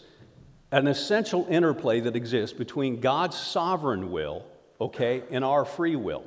an 0.73 0.89
essential 0.89 1.47
interplay 1.49 2.01
that 2.01 2.15
exists 2.15 2.57
between 2.57 3.01
God's 3.01 3.37
sovereign 3.37 4.13
will, 4.13 4.45
okay, 4.79 5.23
and 5.31 5.43
our 5.43 5.65
free 5.65 5.97
will. 5.97 6.23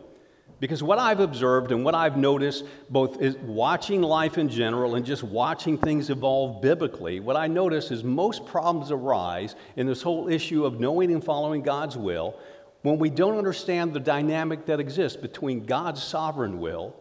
Because 0.63 0.81
what 0.81 0.97
I've 0.97 1.19
observed 1.19 1.73
and 1.73 1.83
what 1.83 1.93
I've 1.93 2.15
noticed, 2.15 2.63
both 2.89 3.21
is 3.21 3.35
watching 3.35 4.01
life 4.01 4.37
in 4.37 4.47
general 4.47 4.95
and 4.95 5.05
just 5.05 5.21
watching 5.21 5.77
things 5.77 6.09
evolve 6.09 6.61
biblically, 6.61 7.19
what 7.19 7.35
I 7.35 7.47
notice 7.47 7.91
is 7.91 8.01
most 8.01 8.45
problems 8.45 8.89
arise 8.89 9.55
in 9.75 9.87
this 9.87 10.01
whole 10.01 10.29
issue 10.29 10.65
of 10.65 10.79
knowing 10.79 11.11
and 11.11 11.21
following 11.21 11.63
God's 11.63 11.97
will 11.97 12.39
when 12.81 12.97
we 12.97 13.09
don't 13.09 13.37
understand 13.37 13.91
the 13.91 13.99
dynamic 13.99 14.65
that 14.67 14.79
exists 14.79 15.17
between 15.21 15.65
God's 15.65 16.01
sovereign 16.01 16.61
will 16.61 16.95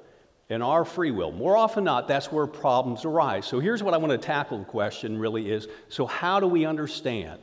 and 0.50 0.60
our 0.60 0.84
free 0.84 1.12
will. 1.12 1.30
More 1.30 1.56
often 1.56 1.84
not, 1.84 2.08
that's 2.08 2.32
where 2.32 2.48
problems 2.48 3.04
arise. 3.04 3.46
So 3.46 3.60
here's 3.60 3.80
what 3.80 3.94
I 3.94 3.96
want 3.98 4.10
to 4.10 4.18
tackle 4.18 4.58
the 4.58 4.64
question 4.64 5.16
really 5.16 5.52
is 5.52 5.68
so, 5.88 6.04
how 6.04 6.40
do 6.40 6.48
we 6.48 6.66
understand 6.66 7.40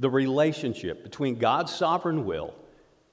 the 0.00 0.10
relationship 0.10 1.04
between 1.04 1.36
God's 1.36 1.72
sovereign 1.72 2.24
will 2.24 2.56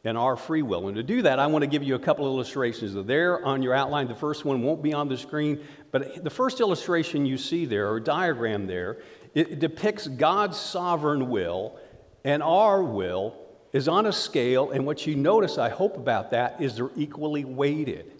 and 0.03 0.17
our 0.17 0.36
free 0.36 0.62
will. 0.62 0.88
And 0.88 0.95
to 0.95 1.03
do 1.03 1.21
that, 1.23 1.39
I 1.39 1.47
want 1.47 1.63
to 1.63 1.67
give 1.67 1.83
you 1.83 1.95
a 1.95 1.99
couple 1.99 2.25
illustrations. 2.25 2.93
There 3.05 3.43
on 3.45 3.62
your 3.62 3.73
outline. 3.73 4.07
The 4.07 4.15
first 4.15 4.45
one 4.45 4.62
won't 4.62 4.81
be 4.81 4.93
on 4.93 5.07
the 5.10 5.17
screen, 5.17 5.60
but 5.91 6.23
the 6.23 6.29
first 6.29 6.60
illustration 6.60 7.25
you 7.25 7.38
see 7.38 7.65
there, 7.65 7.89
or 7.89 7.99
diagram 7.99 8.67
there, 8.67 8.97
it 9.33 9.60
depicts 9.60 10.07
God's 10.07 10.57
sovereign 10.57 11.29
will, 11.29 11.77
and 12.23 12.41
our 12.41 12.81
will 12.81 13.36
is 13.73 13.88
on 13.88 14.05
a 14.05 14.13
scale. 14.13 14.71
And 14.71 14.86
what 14.86 15.05
you 15.05 15.15
notice, 15.15 15.57
I 15.57 15.69
hope, 15.69 15.97
about 15.97 16.31
that 16.31 16.62
is 16.62 16.75
they're 16.75 16.89
equally 16.95 17.45
weighted. 17.45 18.13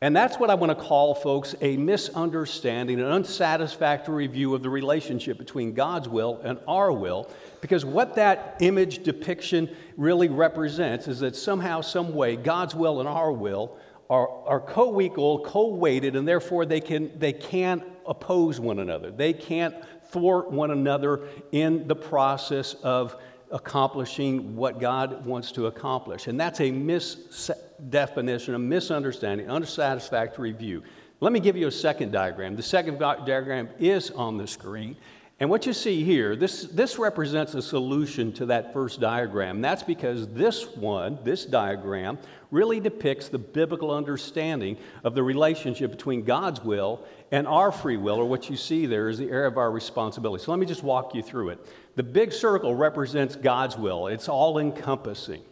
And 0.00 0.14
that's 0.14 0.38
what 0.38 0.48
I 0.48 0.54
want 0.54 0.70
to 0.70 0.84
call, 0.84 1.12
folks, 1.12 1.56
a 1.60 1.76
misunderstanding, 1.76 3.00
an 3.00 3.06
unsatisfactory 3.06 4.28
view 4.28 4.54
of 4.54 4.62
the 4.62 4.70
relationship 4.70 5.38
between 5.38 5.74
God's 5.74 6.08
will 6.08 6.40
and 6.44 6.58
our 6.68 6.92
will. 6.92 7.28
Because 7.60 7.84
what 7.84 8.14
that 8.14 8.56
image 8.60 9.02
depiction 9.02 9.68
really 9.96 10.28
represents 10.28 11.08
is 11.08 11.18
that 11.18 11.34
somehow, 11.34 11.80
some 11.80 12.14
way, 12.14 12.36
God's 12.36 12.76
will 12.76 13.00
and 13.00 13.08
our 13.08 13.32
will 13.32 13.76
are, 14.08 14.28
are 14.46 14.60
co 14.60 15.00
equal, 15.00 15.40
co 15.40 15.66
weighted, 15.66 16.14
and 16.14 16.28
therefore 16.28 16.64
they, 16.64 16.80
can, 16.80 17.10
they 17.18 17.32
can't 17.32 17.82
oppose 18.06 18.60
one 18.60 18.78
another. 18.78 19.10
They 19.10 19.32
can't 19.32 19.74
thwart 20.10 20.50
one 20.50 20.70
another 20.70 21.28
in 21.50 21.88
the 21.88 21.96
process 21.96 22.74
of 22.82 23.16
accomplishing 23.50 24.56
what 24.56 24.80
God 24.80 25.24
wants 25.24 25.52
to 25.52 25.66
accomplish. 25.66 26.26
And 26.26 26.38
that's 26.38 26.60
a 26.60 26.70
misdefinition, 26.70 28.54
a 28.54 28.58
misunderstanding, 28.58 29.50
unsatisfactory 29.50 30.52
view. 30.52 30.82
Let 31.20 31.32
me 31.32 31.40
give 31.40 31.56
you 31.56 31.66
a 31.66 31.72
second 31.72 32.12
diagram. 32.12 32.56
The 32.56 32.62
second 32.62 32.98
diagram 32.98 33.68
is 33.78 34.10
on 34.10 34.36
the 34.36 34.46
screen. 34.46 34.96
And 35.40 35.48
what 35.48 35.66
you 35.66 35.72
see 35.72 36.02
here, 36.02 36.34
this, 36.34 36.64
this 36.64 36.98
represents 36.98 37.54
a 37.54 37.62
solution 37.62 38.32
to 38.34 38.46
that 38.46 38.72
first 38.72 39.00
diagram. 39.00 39.60
That's 39.60 39.84
because 39.84 40.26
this 40.28 40.66
one, 40.76 41.18
this 41.22 41.44
diagram, 41.44 42.18
really 42.50 42.80
depicts 42.80 43.28
the 43.28 43.38
biblical 43.38 43.92
understanding 43.92 44.76
of 45.04 45.14
the 45.14 45.22
relationship 45.22 45.92
between 45.92 46.24
God's 46.24 46.62
will 46.64 47.04
and 47.30 47.46
our 47.46 47.70
free 47.70 47.96
will, 47.96 48.16
or 48.16 48.24
what 48.24 48.50
you 48.50 48.56
see 48.56 48.86
there 48.86 49.08
is 49.08 49.18
the 49.18 49.30
area 49.30 49.46
of 49.46 49.58
our 49.58 49.70
responsibility. 49.70 50.42
So 50.42 50.50
let 50.50 50.58
me 50.58 50.66
just 50.66 50.82
walk 50.82 51.14
you 51.14 51.22
through 51.22 51.50
it. 51.50 51.66
The 51.98 52.04
big 52.04 52.32
circle 52.32 52.76
represents 52.76 53.34
God's 53.34 53.76
will, 53.76 54.06
it's 54.06 54.28
all 54.28 54.60
encompassing. 54.60 55.42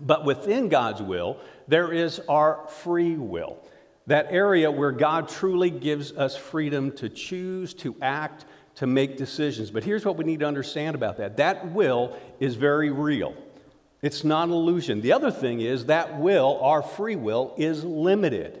But 0.00 0.24
within 0.24 0.68
God's 0.68 1.00
will, 1.00 1.38
there 1.68 1.92
is 1.92 2.20
our 2.28 2.66
free 2.66 3.14
will, 3.14 3.58
that 4.08 4.26
area 4.30 4.72
where 4.72 4.90
God 4.90 5.28
truly 5.28 5.70
gives 5.70 6.10
us 6.14 6.36
freedom 6.36 6.90
to 6.96 7.08
choose, 7.08 7.74
to 7.74 7.94
act, 8.02 8.44
to 8.74 8.88
make 8.88 9.16
decisions. 9.16 9.70
But 9.70 9.84
here's 9.84 10.04
what 10.04 10.16
we 10.16 10.24
need 10.24 10.40
to 10.40 10.48
understand 10.48 10.96
about 10.96 11.18
that 11.18 11.36
that 11.36 11.70
will 11.70 12.18
is 12.40 12.56
very 12.56 12.90
real. 12.90 13.32
It's 14.00 14.24
not 14.24 14.48
an 14.48 14.54
illusion. 14.54 15.00
The 15.00 15.12
other 15.12 15.30
thing 15.30 15.60
is 15.60 15.86
that 15.86 16.18
will, 16.18 16.58
our 16.60 16.82
free 16.82 17.14
will, 17.14 17.54
is 17.56 17.84
limited. 17.84 18.60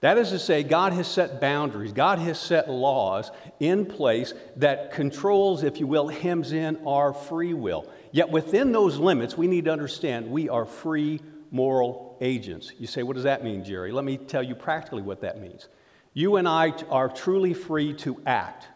That 0.00 0.16
is 0.16 0.30
to 0.30 0.38
say, 0.38 0.62
God 0.62 0.94
has 0.94 1.06
set 1.06 1.40
boundaries, 1.40 1.92
God 1.92 2.18
has 2.20 2.38
set 2.38 2.70
laws 2.70 3.30
in 3.58 3.84
place 3.84 4.32
that 4.56 4.92
controls, 4.92 5.62
if 5.62 5.78
you 5.78 5.86
will, 5.86 6.08
hems 6.08 6.52
in 6.52 6.78
our 6.86 7.12
free 7.12 7.52
will. 7.52 7.86
Yet 8.10 8.30
within 8.30 8.72
those 8.72 8.96
limits, 8.96 9.36
we 9.36 9.46
need 9.46 9.66
to 9.66 9.72
understand 9.72 10.30
we 10.30 10.48
are 10.48 10.64
free 10.64 11.20
moral 11.50 12.16
agents. 12.20 12.72
You 12.78 12.86
say, 12.86 13.02
what 13.02 13.14
does 13.14 13.24
that 13.24 13.44
mean, 13.44 13.62
Jerry? 13.62 13.92
Let 13.92 14.04
me 14.04 14.16
tell 14.16 14.42
you 14.42 14.54
practically 14.54 15.02
what 15.02 15.20
that 15.20 15.40
means. 15.40 15.68
You 16.14 16.36
and 16.36 16.48
I 16.48 16.72
are 16.88 17.08
truly 17.08 17.54
free 17.54 17.92
to 17.94 18.20
act. 18.26 18.68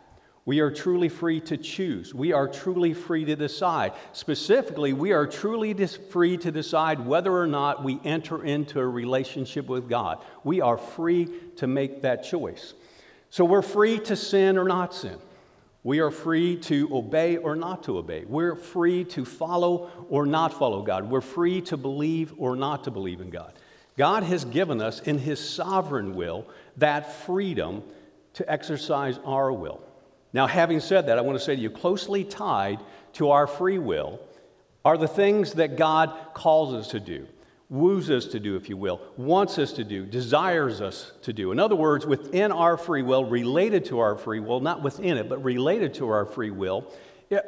We 0.46 0.60
are 0.60 0.70
truly 0.70 1.08
free 1.08 1.40
to 1.42 1.56
choose. 1.56 2.14
We 2.14 2.32
are 2.32 2.46
truly 2.46 2.92
free 2.92 3.24
to 3.24 3.34
decide. 3.34 3.92
Specifically, 4.12 4.92
we 4.92 5.12
are 5.12 5.26
truly 5.26 5.72
dis- 5.72 5.96
free 5.96 6.36
to 6.38 6.52
decide 6.52 7.06
whether 7.06 7.32
or 7.32 7.46
not 7.46 7.82
we 7.82 7.98
enter 8.04 8.44
into 8.44 8.78
a 8.78 8.86
relationship 8.86 9.66
with 9.66 9.88
God. 9.88 10.22
We 10.42 10.60
are 10.60 10.76
free 10.76 11.30
to 11.56 11.66
make 11.66 12.02
that 12.02 12.24
choice. 12.24 12.74
So 13.30 13.46
we're 13.46 13.62
free 13.62 13.98
to 14.00 14.16
sin 14.16 14.58
or 14.58 14.64
not 14.64 14.94
sin. 14.94 15.16
We 15.82 16.00
are 16.00 16.10
free 16.10 16.56
to 16.56 16.88
obey 16.94 17.38
or 17.38 17.56
not 17.56 17.84
to 17.84 17.96
obey. 17.96 18.24
We're 18.26 18.54
free 18.54 19.04
to 19.04 19.24
follow 19.24 19.90
or 20.10 20.26
not 20.26 20.52
follow 20.52 20.82
God. 20.82 21.10
We're 21.10 21.20
free 21.22 21.62
to 21.62 21.78
believe 21.78 22.34
or 22.36 22.54
not 22.54 22.84
to 22.84 22.90
believe 22.90 23.20
in 23.20 23.30
God. 23.30 23.54
God 23.96 24.24
has 24.24 24.44
given 24.44 24.82
us, 24.82 25.00
in 25.00 25.18
His 25.18 25.40
sovereign 25.46 26.14
will, 26.14 26.46
that 26.76 27.12
freedom 27.24 27.82
to 28.34 28.50
exercise 28.50 29.18
our 29.24 29.52
will. 29.52 29.80
Now, 30.34 30.48
having 30.48 30.80
said 30.80 31.06
that, 31.06 31.16
I 31.16 31.22
want 31.22 31.38
to 31.38 31.44
say 31.44 31.54
to 31.54 31.62
you 31.62 31.70
closely 31.70 32.24
tied 32.24 32.80
to 33.14 33.30
our 33.30 33.46
free 33.46 33.78
will 33.78 34.20
are 34.84 34.98
the 34.98 35.08
things 35.08 35.54
that 35.54 35.76
God 35.76 36.12
calls 36.34 36.74
us 36.74 36.88
to 36.88 37.00
do, 37.00 37.26
woos 37.70 38.10
us 38.10 38.26
to 38.26 38.40
do, 38.40 38.56
if 38.56 38.68
you 38.68 38.76
will, 38.76 39.00
wants 39.16 39.58
us 39.58 39.72
to 39.74 39.84
do, 39.84 40.04
desires 40.04 40.80
us 40.80 41.12
to 41.22 41.32
do. 41.32 41.52
In 41.52 41.60
other 41.60 41.76
words, 41.76 42.04
within 42.04 42.50
our 42.50 42.76
free 42.76 43.02
will, 43.02 43.24
related 43.24 43.84
to 43.86 44.00
our 44.00 44.16
free 44.16 44.40
will, 44.40 44.60
not 44.60 44.82
within 44.82 45.16
it, 45.16 45.28
but 45.28 45.42
related 45.42 45.94
to 45.94 46.08
our 46.08 46.26
free 46.26 46.50
will, 46.50 46.92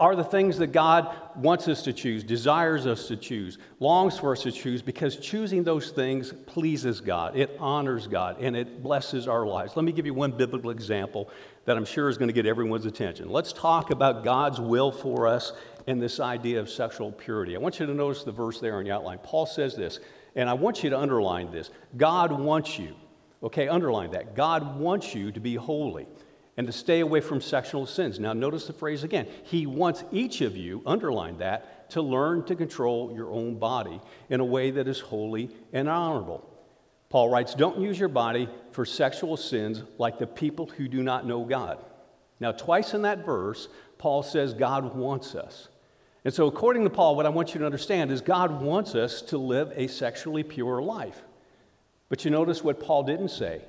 are 0.01 0.17
the 0.17 0.25
things 0.25 0.59
that 0.59 0.69
God 0.69 1.15
wants 1.37 1.69
us 1.69 1.83
to 1.83 1.93
choose, 1.93 2.25
desires 2.25 2.87
us 2.87 3.09
to 3.09 3.17
choose, 3.17 3.59
longs 3.79 4.19
for 4.19 4.33
us 4.33 4.43
to 4.43 4.53
choose, 4.53 4.81
because 4.81 5.17
choosing 5.17 5.65
those 5.65 5.91
things 5.91 6.33
pleases 6.47 7.01
God. 7.01 7.37
It 7.37 7.57
honors 7.61 8.07
God 8.07 8.39
and 8.41 8.57
it 8.57 8.83
blesses 8.83 9.29
our 9.29 9.47
lives. 9.47 9.77
Let 9.77 9.85
me 9.85 9.93
give 9.93 10.07
you 10.07 10.15
one 10.15 10.33
biblical 10.33 10.71
example 10.71 11.31
that 11.67 11.77
I'm 11.77 11.85
sure 11.85 12.09
is 12.09 12.17
going 12.17 12.29
to 12.29 12.35
get 12.35 12.47
everyone's 12.47 12.87
attention. 12.87 13.29
Let's 13.29 13.53
talk 13.53 13.91
about 13.91 14.25
God's 14.25 14.61
will 14.61 14.91
for 14.91 15.27
us 15.27 15.53
and 15.87 16.01
this 16.01 16.19
idea 16.19 16.59
of 16.59 16.71
sexual 16.71 17.13
purity. 17.13 17.55
I 17.55 17.59
want 17.59 17.79
you 17.79 17.87
to 17.87 17.95
notice 17.95 18.25
the 18.25 18.33
verse 18.33 18.61
there 18.61 18.81
in 18.81 18.87
the 18.87 18.93
outline. 18.93 19.19
Paul 19.23 19.47
says 19.47 19.77
this, 19.77 20.01
and 20.35 20.49
I 20.49 20.55
want 20.55 20.83
you 20.83 20.91
to 20.91 20.99
underline 20.99 21.51
this 21.51 21.71
God 21.97 22.33
wants 22.33 22.79
you, 22.79 22.95
okay, 23.43 23.69
underline 23.69 24.13
that. 24.13 24.35
God 24.35 24.79
wants 24.79 25.15
you 25.15 25.31
to 25.33 25.41
be 25.41 25.57
holy 25.57 26.07
and 26.57 26.67
to 26.67 26.73
stay 26.73 27.01
away 27.01 27.21
from 27.21 27.41
sexual 27.41 27.85
sins. 27.85 28.19
Now, 28.19 28.33
notice 28.33 28.67
the 28.67 28.73
phrase 28.73 29.05
again. 29.05 29.27
He 29.45 29.67
wants 29.67 30.05
each 30.11 30.41
of 30.41 30.57
you, 30.57 30.83
underline 30.87 31.39
that, 31.39 31.91
to 31.91 32.03
learn 32.03 32.45
to 32.45 32.57
control 32.57 33.13
your 33.15 33.31
own 33.31 33.59
body 33.59 34.01
in 34.31 34.41
a 34.41 34.45
way 34.45 34.71
that 34.71 34.89
is 34.89 35.01
holy 35.01 35.51
and 35.73 35.89
honorable. 35.89 36.49
Paul 37.09 37.31
writes, 37.31 37.55
Don't 37.55 37.81
use 37.81 37.99
your 37.99 38.09
body 38.09 38.49
for 38.73 38.85
sexual 38.85 39.37
sins 39.37 39.83
like 39.99 40.19
the 40.19 40.27
people 40.27 40.67
who 40.67 40.89
do 40.89 41.03
not 41.03 41.27
know 41.27 41.45
God. 41.45 41.85
Now, 42.41 42.53
twice 42.53 42.95
in 42.95 43.03
that 43.03 43.25
verse, 43.25 43.69
Paul 43.99 44.23
says 44.23 44.53
God 44.53 44.95
wants 44.95 45.35
us. 45.35 45.69
And 46.25 46.35
so, 46.35 46.47
according 46.49 46.85
to 46.85 46.91
Paul, 46.91 47.15
what 47.15 47.25
I 47.25 47.31
want 47.31 47.55
you 47.55 47.61
to 47.61 47.67
understand 47.67 48.11
is 48.11 48.21
God 48.21 48.61
wants 48.61 48.95
us 48.95 49.23
to 49.23 49.39
live 49.39 49.73
a 49.77 49.87
sexually 49.87 50.43
pure 50.43 50.83
life. 50.83 51.23
But 52.09 52.25
you 52.25 52.31
notice 52.31 52.63
what 52.65 52.81
Paul 52.81 53.05
didn't 53.05 53.29
say. 53.29 53.63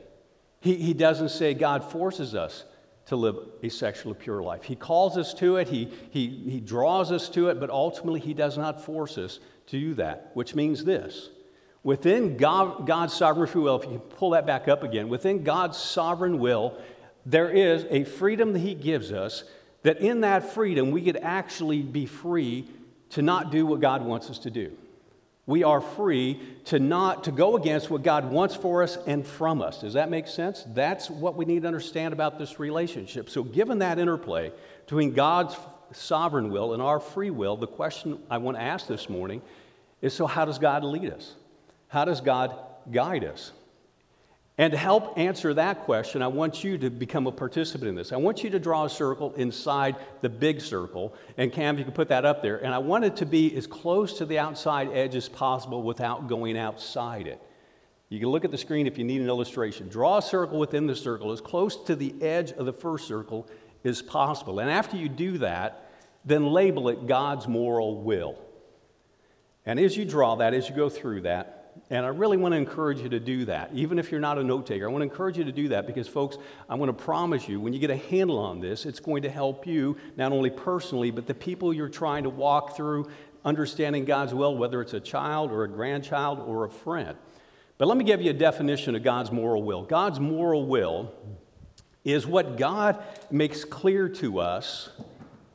He, 0.59 0.75
he 0.75 0.93
doesn't 0.93 1.29
say 1.29 1.53
God 1.53 1.83
forces 1.83 2.33
us 2.33 2.65
to 3.05 3.15
live 3.15 3.37
a 3.63 3.69
sexually 3.69 4.15
pure 4.15 4.41
life. 4.41 4.63
He 4.63 4.75
calls 4.75 5.17
us 5.17 5.33
to 5.35 5.57
it, 5.57 5.69
he, 5.69 5.89
he, 6.09 6.27
he 6.27 6.59
draws 6.59 7.11
us 7.11 7.29
to 7.29 7.49
it, 7.49 7.59
but 7.59 7.69
ultimately 7.69 8.19
he 8.19 8.33
does 8.33 8.57
not 8.57 8.83
force 8.83 9.17
us 9.17 9.39
to 9.67 9.79
do 9.79 9.93
that, 9.93 10.31
which 10.33 10.55
means 10.55 10.83
this. 10.83 11.29
Within 11.83 12.37
God, 12.37 12.85
God's 12.85 13.13
sovereign 13.13 13.47
free 13.47 13.61
will, 13.61 13.81
if 13.81 13.89
you 13.89 13.99
pull 13.99 14.31
that 14.31 14.45
back 14.45 14.67
up 14.67 14.83
again, 14.83 15.09
within 15.09 15.43
God's 15.43 15.77
sovereign 15.77 16.39
will, 16.39 16.77
there 17.25 17.49
is 17.49 17.85
a 17.89 18.03
freedom 18.03 18.53
that 18.53 18.59
He 18.59 18.73
gives 18.73 19.11
us 19.11 19.43
that 19.83 19.99
in 19.99 20.21
that 20.21 20.53
freedom 20.53 20.91
we 20.91 21.01
could 21.01 21.17
actually 21.17 21.81
be 21.81 22.05
free 22.05 22.67
to 23.11 23.21
not 23.21 23.51
do 23.51 23.65
what 23.65 23.79
God 23.79 24.03
wants 24.03 24.29
us 24.29 24.39
to 24.39 24.49
do. 24.49 24.71
We 25.45 25.63
are 25.63 25.79
free 25.79 26.41
to 26.65 26.77
not 26.77 27.23
to 27.23 27.31
go 27.31 27.55
against 27.55 27.89
what 27.89 28.03
God 28.03 28.29
wants 28.29 28.53
for 28.53 28.83
us 28.83 28.97
and 29.07 29.25
from 29.25 29.61
us. 29.61 29.79
Does 29.79 29.93
that 29.93 30.09
make 30.09 30.27
sense? 30.27 30.65
That's 30.67 31.09
what 31.09 31.37
we 31.37 31.45
need 31.45 31.61
to 31.61 31.67
understand 31.69 32.13
about 32.13 32.37
this 32.37 32.59
relationship. 32.59 33.29
So 33.29 33.43
given 33.43 33.79
that 33.79 33.97
interplay 33.97 34.51
between 34.85 35.13
God's 35.13 35.55
sovereign 35.93 36.51
will 36.51 36.73
and 36.73 36.81
our 36.81 36.99
free 36.99 37.29
will, 37.29 37.55
the 37.55 37.65
question 37.65 38.19
I 38.29 38.39
want 38.39 38.57
to 38.57 38.61
ask 38.61 38.87
this 38.87 39.07
morning 39.09 39.41
is 40.01 40.13
so 40.13 40.27
how 40.27 40.43
does 40.43 40.59
God 40.59 40.83
lead 40.83 41.13
us? 41.13 41.35
How 41.87 42.05
does 42.05 42.21
God 42.21 42.57
guide 42.91 43.23
us? 43.23 43.51
And 44.59 44.71
to 44.71 44.77
help 44.77 45.17
answer 45.19 45.53
that 45.53 45.81
question, 45.81 46.23
I 46.23 46.27
want 46.27 46.63
you 46.63 46.79
to 46.79 46.89
become 46.89 47.27
a 47.27 47.31
participant 47.31 47.89
in 47.89 47.95
this. 47.95 48.11
I 48.11 48.17
want 48.17 48.43
you 48.43 48.49
to 48.49 48.59
draw 48.59 48.85
a 48.85 48.89
circle 48.89 49.33
inside 49.35 49.97
the 50.21 50.29
big 50.29 50.61
circle. 50.61 51.13
And 51.37 51.53
Cam, 51.53 51.77
you 51.77 51.83
can 51.83 51.93
put 51.93 52.09
that 52.09 52.25
up 52.25 52.41
there. 52.41 52.57
And 52.57 52.73
I 52.73 52.79
want 52.79 53.05
it 53.05 53.17
to 53.17 53.25
be 53.27 53.55
as 53.55 53.67
close 53.67 54.17
to 54.17 54.25
the 54.25 54.39
outside 54.39 54.89
edge 54.93 55.13
as 55.13 55.29
possible 55.29 55.83
without 55.83 56.27
going 56.27 56.57
outside 56.57 57.27
it. 57.27 57.39
You 58.09 58.19
can 58.19 58.29
look 58.29 58.45
at 58.45 58.51
the 58.51 58.57
screen 58.57 58.87
if 58.87 58.97
you 58.97 59.03
need 59.03 59.21
an 59.21 59.27
illustration. 59.27 59.89
Draw 59.89 60.17
a 60.17 60.21
circle 60.23 60.57
within 60.57 60.87
the 60.87 60.95
circle 60.95 61.31
as 61.31 61.41
close 61.41 61.75
to 61.83 61.95
the 61.95 62.15
edge 62.23 62.51
of 62.53 62.65
the 62.65 62.73
first 62.73 63.07
circle 63.07 63.47
as 63.83 64.01
possible. 64.01 64.59
And 64.59 64.71
after 64.71 64.97
you 64.97 65.07
do 65.07 65.37
that, 65.39 65.91
then 66.25 66.47
label 66.47 66.89
it 66.89 67.05
God's 67.05 67.47
moral 67.47 68.01
will. 68.01 68.39
And 69.67 69.79
as 69.79 69.95
you 69.95 70.05
draw 70.05 70.35
that, 70.37 70.55
as 70.55 70.67
you 70.67 70.75
go 70.75 70.89
through 70.89 71.21
that, 71.21 71.56
and 71.89 72.05
I 72.05 72.09
really 72.09 72.37
want 72.37 72.53
to 72.53 72.57
encourage 72.57 72.99
you 72.99 73.09
to 73.09 73.19
do 73.19 73.45
that, 73.45 73.71
even 73.73 73.99
if 73.99 74.11
you're 74.11 74.19
not 74.19 74.37
a 74.37 74.43
note 74.43 74.65
taker. 74.65 74.87
I 74.87 74.91
want 74.91 75.01
to 75.01 75.09
encourage 75.09 75.37
you 75.37 75.43
to 75.43 75.51
do 75.51 75.69
that 75.69 75.87
because, 75.87 76.07
folks, 76.07 76.37
I 76.69 76.75
want 76.75 76.89
to 76.89 77.03
promise 77.03 77.47
you 77.47 77.59
when 77.59 77.73
you 77.73 77.79
get 77.79 77.89
a 77.89 77.95
handle 77.95 78.37
on 78.37 78.59
this, 78.59 78.85
it's 78.85 78.99
going 78.99 79.21
to 79.23 79.29
help 79.29 79.65
you 79.65 79.97
not 80.15 80.31
only 80.31 80.49
personally, 80.49 81.11
but 81.11 81.27
the 81.27 81.33
people 81.33 81.73
you're 81.73 81.89
trying 81.89 82.23
to 82.23 82.29
walk 82.29 82.75
through 82.75 83.09
understanding 83.45 84.05
God's 84.05 84.33
will, 84.33 84.57
whether 84.57 84.81
it's 84.81 84.93
a 84.93 84.99
child 84.99 85.51
or 85.51 85.63
a 85.63 85.67
grandchild 85.67 86.39
or 86.39 86.65
a 86.65 86.69
friend. 86.69 87.17
But 87.77 87.87
let 87.87 87.97
me 87.97 88.03
give 88.03 88.21
you 88.21 88.31
a 88.31 88.33
definition 88.33 88.95
of 88.95 89.03
God's 89.03 89.31
moral 89.31 89.63
will. 89.63 89.83
God's 89.83 90.19
moral 90.19 90.65
will 90.65 91.13
is 92.03 92.25
what 92.25 92.57
God 92.57 93.03
makes 93.29 93.63
clear 93.63 94.09
to 94.09 94.39
us 94.39 94.89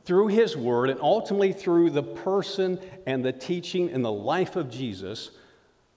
through 0.05 0.27
His 0.27 0.55
Word 0.55 0.89
and 0.89 0.99
ultimately 1.01 1.53
through 1.53 1.89
the 1.89 2.03
person 2.03 2.79
and 3.05 3.23
the 3.23 3.31
teaching 3.31 3.89
and 3.89 4.03
the 4.03 4.11
life 4.11 4.55
of 4.55 4.69
Jesus 4.69 5.31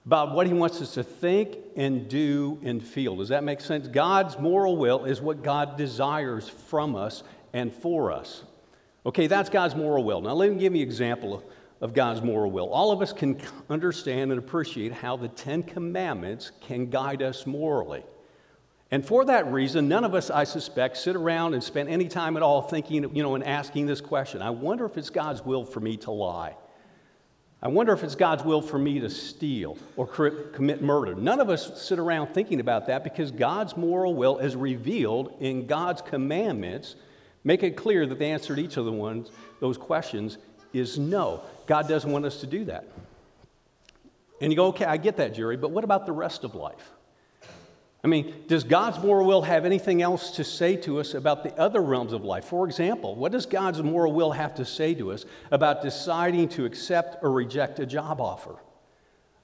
about 0.07 0.33
what 0.33 0.47
he 0.47 0.53
wants 0.53 0.81
us 0.81 0.93
to 0.93 1.03
think 1.03 1.57
and 1.75 2.07
do 2.07 2.57
and 2.63 2.81
feel. 2.81 3.17
Does 3.17 3.27
that 3.27 3.43
make 3.43 3.59
sense? 3.59 3.89
God's 3.89 4.39
moral 4.39 4.77
will 4.77 5.03
is 5.03 5.19
what 5.19 5.43
God 5.43 5.75
desires 5.75 6.47
from 6.47 6.95
us 6.95 7.23
and 7.51 7.73
for 7.73 8.13
us. 8.13 8.43
Okay, 9.05 9.27
that's 9.27 9.49
God's 9.49 9.75
moral 9.75 10.05
will. 10.05 10.21
Now, 10.21 10.31
let 10.31 10.49
me 10.49 10.57
give 10.57 10.73
you 10.73 10.81
an 10.81 10.87
example 10.87 11.43
of 11.81 11.93
God's 11.93 12.21
moral 12.21 12.49
will. 12.49 12.69
All 12.69 12.93
of 12.93 13.01
us 13.01 13.11
can 13.11 13.37
understand 13.69 14.31
and 14.31 14.39
appreciate 14.39 14.93
how 14.93 15.17
the 15.17 15.27
Ten 15.27 15.61
Commandments 15.61 16.53
can 16.61 16.89
guide 16.89 17.21
us 17.21 17.45
morally. 17.45 18.05
And 18.91 19.05
for 19.05 19.25
that 19.25 19.51
reason, 19.51 19.89
none 19.89 20.05
of 20.05 20.15
us, 20.15 20.29
I 20.29 20.45
suspect, 20.45 20.95
sit 20.95 21.17
around 21.17 21.53
and 21.53 21.61
spend 21.61 21.89
any 21.89 22.07
time 22.07 22.37
at 22.37 22.43
all 22.43 22.61
thinking, 22.61 23.13
you 23.13 23.23
know, 23.23 23.35
and 23.35 23.43
asking 23.43 23.87
this 23.87 23.99
question 23.99 24.41
I 24.41 24.51
wonder 24.51 24.85
if 24.85 24.97
it's 24.97 25.09
God's 25.09 25.43
will 25.43 25.65
for 25.65 25.81
me 25.81 25.97
to 25.97 26.11
lie. 26.11 26.55
I 27.61 27.69
wonder 27.69 27.91
if 27.91 28.03
it's 28.03 28.15
God's 28.15 28.43
will 28.43 28.61
for 28.61 28.77
me 28.77 28.99
to 28.99 29.09
steal 29.09 29.77
or 29.95 30.05
commit 30.05 30.81
murder. 30.81 31.15
None 31.15 31.39
of 31.39 31.49
us 31.49 31.81
sit 31.81 31.97
around 31.97 32.33
thinking 32.33 32.59
about 32.59 32.85
that 32.87 33.03
because 33.03 33.31
God's 33.31 33.75
moral 33.75 34.13
will 34.13 34.37
is 34.37 34.55
revealed 34.55 35.35
in 35.39 35.65
God's 35.65 36.01
commandments. 36.01 36.95
Make 37.43 37.63
it 37.63 37.75
clear 37.75 38.05
that 38.05 38.19
the 38.19 38.25
answer 38.25 38.55
to 38.55 38.61
each 38.61 38.77
of 38.77 38.85
the 38.85 38.91
ones, 38.91 39.31
those 39.59 39.77
questions 39.77 40.37
is 40.71 40.99
no. 40.99 41.41
God 41.65 41.87
doesn't 41.87 42.11
want 42.11 42.25
us 42.25 42.41
to 42.41 42.47
do 42.47 42.65
that. 42.65 42.87
And 44.39 44.51
you 44.51 44.55
go, 44.55 44.67
okay, 44.67 44.85
I 44.85 44.97
get 44.97 45.17
that, 45.17 45.33
Jerry, 45.33 45.57
but 45.57 45.71
what 45.71 45.83
about 45.83 46.05
the 46.05 46.11
rest 46.11 46.43
of 46.43 46.53
life? 46.53 46.91
I 48.03 48.07
mean, 48.07 48.43
does 48.47 48.63
God's 48.63 48.99
moral 48.99 49.25
will 49.25 49.41
have 49.41 49.65
anything 49.65 50.01
else 50.01 50.31
to 50.31 50.43
say 50.43 50.75
to 50.77 50.99
us 50.99 51.13
about 51.13 51.43
the 51.43 51.53
other 51.59 51.81
realms 51.81 52.13
of 52.13 52.23
life? 52.23 52.45
For 52.45 52.65
example, 52.65 53.15
what 53.15 53.31
does 53.31 53.45
God's 53.45 53.81
moral 53.81 54.13
will 54.13 54.31
have 54.31 54.55
to 54.55 54.65
say 54.65 54.93
to 54.95 55.11
us 55.11 55.25
about 55.51 55.81
deciding 55.81 56.49
to 56.49 56.65
accept 56.65 57.23
or 57.23 57.31
reject 57.31 57.79
a 57.79 57.85
job 57.85 58.21
offer? 58.21 58.55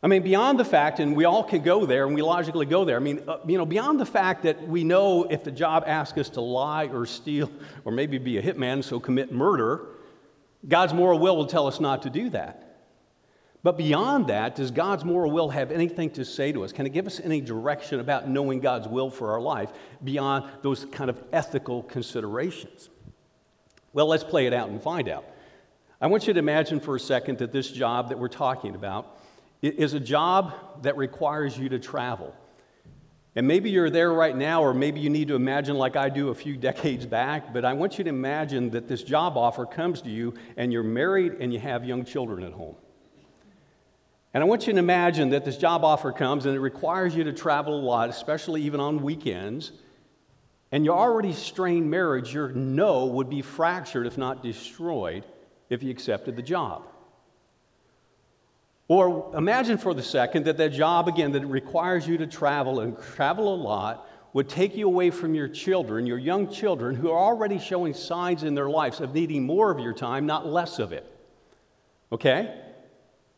I 0.03 0.07
mean, 0.07 0.21
beyond 0.21 0.59
the 0.59 0.65
fact, 0.65 0.99
and 0.99 1.15
we 1.15 1.23
all 1.23 1.43
can 1.43 1.61
go 1.61 1.85
there 1.85 2.05
and 2.05 2.13
we 2.13 2.21
logically 2.21 2.65
go 2.65 2.83
there, 2.83 2.97
I 2.97 2.99
mean, 2.99 3.23
uh, 3.25 3.37
you 3.47 3.57
know, 3.57 3.65
beyond 3.65 3.99
the 3.99 4.05
fact 4.05 4.43
that 4.43 4.67
we 4.67 4.83
know 4.83 5.23
if 5.23 5.45
the 5.45 5.51
job 5.51 5.85
asks 5.87 6.17
us 6.17 6.29
to 6.31 6.41
lie 6.41 6.87
or 6.87 7.05
steal 7.05 7.49
or 7.85 7.91
maybe 7.93 8.17
be 8.17 8.37
a 8.37 8.41
hitman, 8.41 8.83
so 8.83 8.99
commit 8.99 9.31
murder, 9.31 9.87
God's 10.67 10.93
moral 10.93 11.19
will 11.19 11.37
will 11.37 11.45
tell 11.45 11.67
us 11.67 11.79
not 11.79 12.03
to 12.03 12.09
do 12.09 12.29
that. 12.31 12.62
But 13.63 13.77
beyond 13.77 14.27
that, 14.27 14.55
does 14.55 14.71
God's 14.71 15.05
moral 15.05 15.31
will 15.31 15.49
have 15.49 15.71
anything 15.71 16.09
to 16.11 16.25
say 16.25 16.51
to 16.51 16.65
us? 16.65 16.73
Can 16.73 16.85
it 16.85 16.91
give 16.91 17.07
us 17.07 17.21
any 17.23 17.39
direction 17.39 18.01
about 18.01 18.27
knowing 18.27 18.59
God's 18.59 18.89
will 18.89 19.09
for 19.09 19.31
our 19.31 19.39
life 19.39 19.71
beyond 20.03 20.51
those 20.61 20.83
kind 20.85 21.09
of 21.09 21.23
ethical 21.31 21.81
considerations? 21.83 22.89
Well, 23.93 24.07
let's 24.07 24.23
play 24.23 24.47
it 24.47 24.53
out 24.53 24.67
and 24.67 24.81
find 24.81 25.07
out. 25.07 25.23
I 26.01 26.07
want 26.07 26.27
you 26.27 26.33
to 26.33 26.39
imagine 26.39 26.81
for 26.81 26.97
a 26.97 26.99
second 26.99 27.37
that 27.37 27.53
this 27.53 27.71
job 27.71 28.09
that 28.09 28.19
we're 28.19 28.27
talking 28.27 28.75
about 28.75 29.17
is 29.61 29.93
a 29.93 29.99
job 29.99 30.83
that 30.83 30.97
requires 30.97 31.57
you 31.57 31.69
to 31.69 31.79
travel. 31.79 32.35
And 33.35 33.47
maybe 33.47 33.69
you're 33.69 33.89
there 33.89 34.11
right 34.11 34.35
now, 34.35 34.61
or 34.61 34.73
maybe 34.73 34.99
you 34.99 35.09
need 35.09 35.29
to 35.29 35.35
imagine, 35.35 35.77
like 35.77 35.95
I 35.95 36.09
do 36.09 36.29
a 36.29 36.35
few 36.35 36.57
decades 36.69 37.05
back, 37.05 37.53
but 37.53 37.63
I 37.63 37.71
want 37.71 37.97
you 37.97 38.03
to 38.03 38.09
imagine 38.09 38.71
that 38.71 38.89
this 38.89 39.03
job 39.03 39.37
offer 39.37 39.65
comes 39.65 40.01
to 40.01 40.09
you 40.09 40.33
and 40.57 40.73
you're 40.73 40.83
married 40.83 41.37
and 41.39 41.53
you 41.53 41.59
have 41.59 41.85
young 41.85 42.03
children 42.03 42.43
at 42.43 42.51
home. 42.51 42.75
And 44.33 44.41
I 44.41 44.47
want 44.47 44.65
you 44.65 44.73
to 44.73 44.79
imagine 44.79 45.29
that 45.29 45.45
this 45.45 45.57
job 45.57 45.83
offer 45.83 46.11
comes 46.11 46.45
and 46.45 46.55
it 46.55 46.59
requires 46.59 47.15
you 47.15 47.23
to 47.25 47.33
travel 47.33 47.79
a 47.79 47.83
lot, 47.83 48.09
especially 48.09 48.63
even 48.63 48.79
on 48.79 49.03
weekends. 49.03 49.71
And 50.71 50.83
your 50.83 50.97
already 50.97 51.33
strained 51.33 51.91
marriage, 51.91 52.33
your 52.33 52.49
no 52.49 53.05
would 53.05 53.29
be 53.29 53.43
fractured, 53.43 54.07
if 54.07 54.17
not 54.17 54.41
destroyed, 54.41 55.23
if 55.69 55.83
you 55.83 55.91
accepted 55.91 56.35
the 56.35 56.41
job. 56.41 56.87
Or 58.87 59.31
imagine 59.37 59.77
for 59.77 59.93
the 59.93 60.01
second 60.01 60.45
that 60.45 60.57
that 60.57 60.69
job, 60.69 61.07
again, 61.07 61.31
that 61.33 61.45
requires 61.45 62.07
you 62.07 62.17
to 62.17 62.27
travel 62.27 62.79
and 62.79 62.97
travel 63.15 63.53
a 63.53 63.55
lot, 63.55 64.09
would 64.33 64.49
take 64.49 64.75
you 64.75 64.87
away 64.87 65.11
from 65.11 65.35
your 65.35 65.47
children, 65.47 66.07
your 66.07 66.17
young 66.17 66.51
children, 66.51 66.95
who 66.95 67.11
are 67.11 67.19
already 67.19 67.59
showing 67.59 67.93
signs 67.93 68.41
in 68.41 68.55
their 68.55 68.69
lives 68.69 68.99
of 68.99 69.13
needing 69.13 69.45
more 69.45 69.69
of 69.69 69.79
your 69.79 69.93
time, 69.93 70.25
not 70.25 70.47
less 70.47 70.79
of 70.79 70.91
it. 70.91 71.05
Okay? 72.11 72.51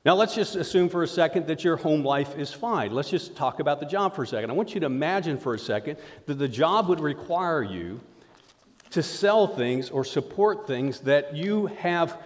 Now, 0.05 0.13
let's 0.13 0.35
just 0.35 0.55
assume 0.55 0.89
for 0.89 1.01
a 1.01 1.07
second 1.07 1.47
that 1.47 1.63
your 1.63 1.77
home 1.77 2.03
life 2.03 2.37
is 2.37 2.53
fine. 2.53 2.93
Let's 2.93 3.09
just 3.09 3.35
talk 3.35 3.59
about 3.59 3.79
the 3.79 3.87
job 3.87 4.15
for 4.15 4.21
a 4.21 4.27
second. 4.27 4.51
I 4.51 4.53
want 4.53 4.75
you 4.75 4.79
to 4.81 4.85
imagine 4.85 5.39
for 5.39 5.55
a 5.55 5.59
second 5.59 5.97
that 6.27 6.35
the 6.35 6.47
job 6.47 6.87
would 6.89 6.99
require 6.99 7.63
you 7.63 7.99
to 8.91 9.01
sell 9.01 9.47
things 9.47 9.89
or 9.89 10.05
support 10.05 10.67
things 10.67 10.99
that 11.01 11.35
you 11.35 11.65
have 11.65 12.21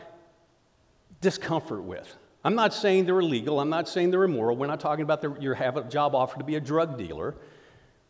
discomfort 1.22 1.84
with. 1.84 2.18
I'm 2.44 2.56
not 2.56 2.74
saying 2.74 3.06
they're 3.06 3.22
illegal, 3.22 3.62
I'm 3.62 3.70
not 3.70 3.88
saying 3.88 4.12
they're 4.12 4.26
immoral. 4.26 4.58
We're 4.58 4.68
not 4.68 4.82
talking 4.82 5.04
about 5.04 5.22
the, 5.22 5.36
you 5.40 5.54
have 5.54 5.78
a 5.78 5.84
job 5.84 6.16
offer 6.16 6.38
to 6.38 6.44
be 6.44 6.56
a 6.56 6.62
drug 6.62 6.98
dealer, 6.98 7.36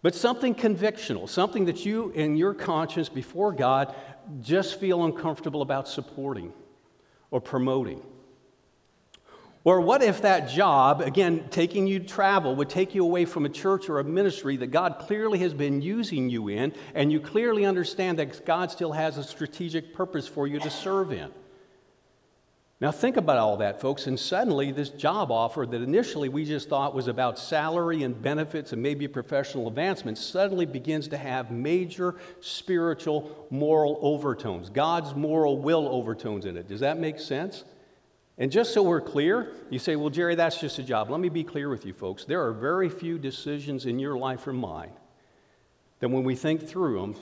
but 0.01 0.15
something 0.15 0.55
convictional, 0.55 1.29
something 1.29 1.65
that 1.65 1.86
you, 1.86 2.10
in 2.12 2.36
your 2.36 2.55
conscience 2.55 3.08
before 3.08 3.51
God, 3.51 3.93
just 4.41 4.79
feel 4.79 5.05
uncomfortable 5.05 5.62
about 5.62 5.88
supporting 5.88 6.53
or 7.29 7.39
promoting. 7.39 8.01
Or 9.65 9.82
what 9.82 10.02
if 10.02 10.22
that 10.22 10.50
job, 10.50 11.02
again, 11.02 11.45
taking 11.50 11.86
you 11.86 12.00
to 12.00 12.06
travel, 12.06 12.56
would 12.56 12.69
take 12.69 12.95
you 12.95 13.04
away 13.04 13.26
from 13.26 13.45
a 13.45 13.50
church 13.50 13.89
or 13.89 14.00
a 14.00 14.04
ministry 14.04 14.56
that 14.58 14.67
God 14.67 15.00
clearly 15.00 15.39
has 15.39 15.54
been 15.54 15.82
using 15.82 16.30
you 16.30 16.48
in, 16.48 16.74
and 16.95 17.12
you 17.12 17.19
clearly 17.19 17.65
understand 17.65 18.19
that 18.19 18.45
God 18.45 18.72
still 18.72 18.93
has 18.93 19.17
a 19.17 19.24
strategic 19.24 19.93
purpose 19.93 20.28
for 20.28 20.48
you 20.48 20.60
to 20.60 20.69
serve 20.69 21.12
in? 21.12 21.30
Now, 22.82 22.91
think 22.91 23.17
about 23.17 23.38
all 23.38 23.58
that, 23.58 23.82
folks, 23.82 24.08
and 24.08 24.17
suddenly 24.17 24.72
this 24.72 24.88
job 24.88 25.32
offer 25.32 25.65
that 25.65 25.82
initially 25.82 26.30
we 26.30 26.45
just 26.45 26.69
thought 26.69 26.95
was 26.95 27.10
about 27.10 27.38
salary 27.38 28.04
and 28.04 28.22
benefits 28.22 28.72
and 28.72 28.82
maybe 28.82 29.06
professional 29.10 29.67
advancement 29.67 30.17
suddenly 30.17 30.65
begins 30.65 31.10
to 31.10 31.17
have 31.17 31.52
major 31.52 32.15
spiritual, 32.39 33.48
moral 33.50 34.00
overtones, 34.02 34.69
God's 34.69 35.13
moral 35.13 35.58
will 35.58 35.89
overtones 35.89 36.45
in 36.45 36.56
it. 36.56 36.69
Does 36.69 36.80
that 36.80 36.98
make 36.98 37.19
sense? 37.19 37.65
And 38.39 38.49
just 38.49 38.73
so 38.73 38.82
we're 38.82 39.02
clear, 39.02 39.52
you 39.69 39.80
say, 39.80 39.97
well, 39.97 40.10
Jerry, 40.10 40.34
that's 40.34 40.62
just 40.62 40.80
a 40.80 40.84
job. 40.84 41.10
Let 41.10 41.19
me 41.19 41.28
be 41.28 41.43
clear 41.43 41.67
with 41.67 41.86
you, 41.86 41.91
folks. 41.91 42.23
There 42.23 42.41
are 42.47 42.54
very 42.54 42.89
few 42.89 43.19
decisions 43.19 43.86
in 43.86 43.99
your 43.99 44.17
life 44.17 44.47
or 44.47 44.54
mine 44.54 44.91
that, 45.99 46.08
when 46.08 46.23
we 46.23 46.36
think 46.36 46.65
through 46.65 47.02
them, 47.02 47.15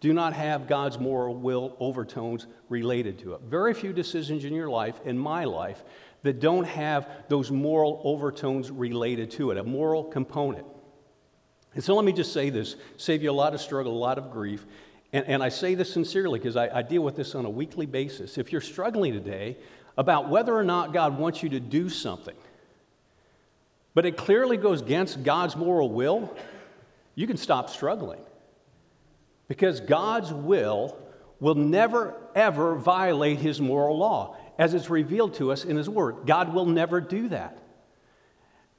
do 0.00 0.12
not 0.12 0.32
have 0.32 0.68
God's 0.68 1.00
moral 1.00 1.34
will 1.34 1.76
overtones 1.80 2.46
related 2.68 3.18
to 3.20 3.34
it. 3.34 3.40
Very 3.42 3.74
few 3.74 3.92
decisions 3.92 4.44
in 4.44 4.54
your 4.54 4.70
life, 4.70 5.00
in 5.04 5.18
my 5.18 5.44
life, 5.44 5.82
that 6.22 6.38
don't 6.38 6.64
have 6.64 7.08
those 7.28 7.50
moral 7.50 8.00
overtones 8.04 8.70
related 8.70 9.32
to 9.32 9.50
it, 9.50 9.58
a 9.58 9.64
moral 9.64 10.04
component. 10.04 10.66
And 11.74 11.82
so 11.82 11.96
let 11.96 12.04
me 12.04 12.12
just 12.12 12.32
say 12.32 12.50
this 12.50 12.76
save 12.96 13.24
you 13.24 13.30
a 13.30 13.32
lot 13.32 13.52
of 13.52 13.60
struggle, 13.60 13.92
a 13.92 13.98
lot 13.98 14.18
of 14.18 14.30
grief. 14.30 14.64
And, 15.12 15.26
and 15.26 15.42
I 15.42 15.48
say 15.48 15.74
this 15.74 15.92
sincerely 15.92 16.38
because 16.38 16.56
I, 16.56 16.78
I 16.78 16.82
deal 16.82 17.02
with 17.02 17.16
this 17.16 17.34
on 17.34 17.44
a 17.44 17.50
weekly 17.50 17.86
basis. 17.86 18.38
If 18.38 18.52
you're 18.52 18.60
struggling 18.60 19.12
today, 19.12 19.56
about 19.96 20.28
whether 20.28 20.54
or 20.54 20.64
not 20.64 20.92
God 20.92 21.18
wants 21.18 21.42
you 21.42 21.48
to 21.50 21.60
do 21.60 21.88
something, 21.88 22.36
but 23.94 24.06
it 24.06 24.16
clearly 24.16 24.56
goes 24.56 24.80
against 24.80 25.22
God's 25.22 25.56
moral 25.56 25.90
will, 25.90 26.34
you 27.14 27.26
can 27.26 27.36
stop 27.36 27.68
struggling. 27.68 28.20
Because 29.48 29.80
God's 29.80 30.32
will 30.32 30.96
will 31.40 31.54
never, 31.56 32.14
ever 32.34 32.74
violate 32.74 33.38
His 33.38 33.60
moral 33.60 33.98
law, 33.98 34.36
as 34.58 34.72
it's 34.72 34.88
revealed 34.88 35.34
to 35.34 35.52
us 35.52 35.64
in 35.64 35.76
His 35.76 35.90
Word. 35.90 36.24
God 36.24 36.54
will 36.54 36.66
never 36.66 37.00
do 37.00 37.28
that. 37.28 37.58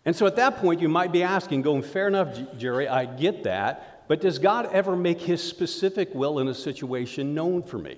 And 0.05 0.15
so 0.15 0.25
at 0.25 0.35
that 0.37 0.57
point, 0.57 0.81
you 0.81 0.89
might 0.89 1.11
be 1.11 1.23
asking, 1.23 1.61
going, 1.61 1.81
fair 1.83 2.07
enough, 2.07 2.37
Jerry, 2.57 2.87
I 2.87 3.05
get 3.05 3.43
that, 3.43 4.07
but 4.07 4.19
does 4.21 4.39
God 4.39 4.69
ever 4.71 4.95
make 4.95 5.21
His 5.21 5.43
specific 5.43 6.13
will 6.13 6.39
in 6.39 6.47
a 6.47 6.53
situation 6.53 7.33
known 7.33 7.63
for 7.63 7.77
me? 7.77 7.97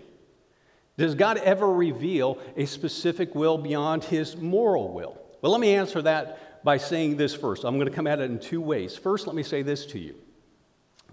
Does 0.98 1.16
God 1.16 1.38
ever 1.38 1.70
reveal 1.70 2.40
a 2.56 2.66
specific 2.66 3.36
will 3.36 3.58
beyond 3.58 4.04
his 4.04 4.38
moral 4.38 4.94
will? 4.94 5.18
Well, 5.42 5.52
let 5.52 5.62
me 5.62 5.76
answer 5.76 6.02
that 6.04 6.64
by 6.64 6.78
saying 6.78 7.18
this 7.18 7.36
first. 7.36 7.64
I'm 7.64 7.76
going 7.76 7.88
to 7.88 7.94
come 7.94 8.08
at 8.08 8.20
it 8.20 8.32
in 8.32 8.40
two 8.40 8.62
ways. 8.62 8.98
First, 8.98 9.28
let 9.28 9.36
me 9.36 9.44
say 9.44 9.62
this 9.62 9.86
to 9.88 10.00
you. 10.00 10.16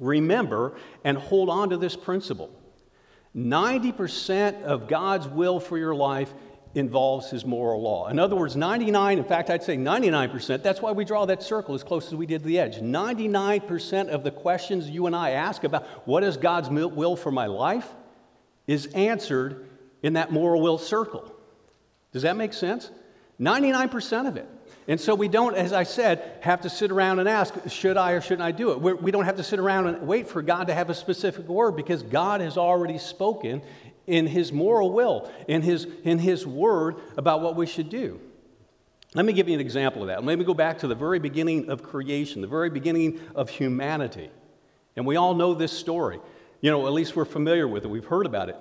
Remember 0.01 0.75
and 1.05 1.19
hold 1.19 1.51
on 1.51 1.71
to 1.71 1.77
this 1.77 1.97
principle 1.97 2.51
90% 3.37 4.63
of 4.63 4.89
God's 4.89 5.27
will 5.27 5.59
for 5.59 5.79
your 5.79 5.95
life 5.95 6.33
involves 6.75 7.31
his 7.31 7.45
moral 7.45 7.83
law. 7.83 8.09
In 8.09 8.19
other 8.19 8.37
words, 8.37 8.57
99, 8.57 9.19
in 9.19 9.25
fact, 9.25 9.51
I'd 9.51 9.63
say 9.63 9.77
99%, 9.77 10.63
that's 10.63 10.81
why 10.81 10.93
we 10.93 11.05
draw 11.05 11.27
that 11.27 11.43
circle 11.43 11.75
as 11.75 11.83
close 11.83 12.07
as 12.07 12.15
we 12.15 12.27
did 12.27 12.41
to 12.41 12.47
the 12.47 12.59
edge. 12.59 12.77
99% 12.77 14.09
of 14.09 14.23
the 14.23 14.31
questions 14.31 14.89
you 14.89 15.07
and 15.07 15.17
I 15.17 15.31
ask 15.31 15.65
about 15.65 15.87
what 16.07 16.25
is 16.25 16.37
God's 16.37 16.69
will 16.69 17.17
for 17.17 17.31
my 17.31 17.47
life 17.47 17.89
is 18.67 18.87
answered 18.87 19.67
in 20.03 20.15
that 20.15 20.33
moral 20.33 20.61
will 20.61 20.79
circle. 20.79 21.33
Does 22.13 22.23
that 22.23 22.37
make 22.37 22.53
sense? 22.53 22.91
99% 23.41 24.29
of 24.29 24.37
it. 24.37 24.49
And 24.89 25.01
so 25.01 25.15
we 25.15 25.29
don't, 25.29 25.55
as 25.55 25.73
I 25.73 25.85
said, 25.85 26.39
have 26.41 26.63
to 26.63 26.71
sit 26.71 26.91
around 26.91 27.21
and 27.21 27.29
ask, 27.29 27.55
should 27.69 27.97
I 27.97 28.13
or 28.13 28.21
shouldn't 28.21 28.43
I 28.43 28.51
do 28.51 28.73
it? 28.73 28.81
We're, 28.81 28.97
we 28.97 29.13
do 29.13 29.19
not 29.19 29.27
have 29.27 29.37
to 29.37 29.45
sit 29.45 29.59
around 29.59 29.87
and 29.87 30.07
wait 30.07 30.29
for 30.29 30.43
God 30.43 30.67
to 30.67 30.75
have 30.75 30.91
a 30.91 30.95
specific 30.95 31.47
word 31.47 31.77
because 31.77 32.03
God 32.03 32.41
has 32.41 32.59
already 32.59 32.99
spoken 32.99 33.63
in 34.07 34.27
His 34.27 34.53
moral 34.53 34.91
will, 34.91 35.31
in 35.47 35.63
His, 35.63 35.87
in 36.03 36.19
his 36.19 36.45
word 36.45 36.97
about 37.17 37.41
what 37.43 37.55
we 37.55 37.67
should 37.67 37.91
do. 37.91 38.21
Let 39.15 39.25
me 39.25 39.33
give 39.33 39.49
you 39.49 39.55
an 39.55 39.61
example 39.61 40.03
of 40.03 40.09
that. 40.09 40.25
Let 40.25 40.39
me 40.39 40.45
go 40.45 40.55
back 40.55 40.79
to 40.79 40.89
the 40.89 40.95
very 40.95 41.19
beginning 41.19 41.69
of 41.69 41.83
creation, 41.83 42.41
the 42.41 42.49
very 42.49 42.71
beginning 42.71 43.21
of 43.35 43.51
humanity. 43.51 44.31
And 44.97 45.07
we 45.07 45.17
all 45.17 45.35
know 45.35 45.55
this 45.55 45.73
story. 45.73 46.19
You 46.61 46.71
know, 46.71 46.87
at 46.87 46.93
least 46.93 47.15
we're 47.15 47.25
familiar 47.25 47.69
with 47.69 47.85
it, 47.85 47.89
we've 47.89 48.05
heard 48.05 48.27
about 48.27 48.49
it. 48.49 48.57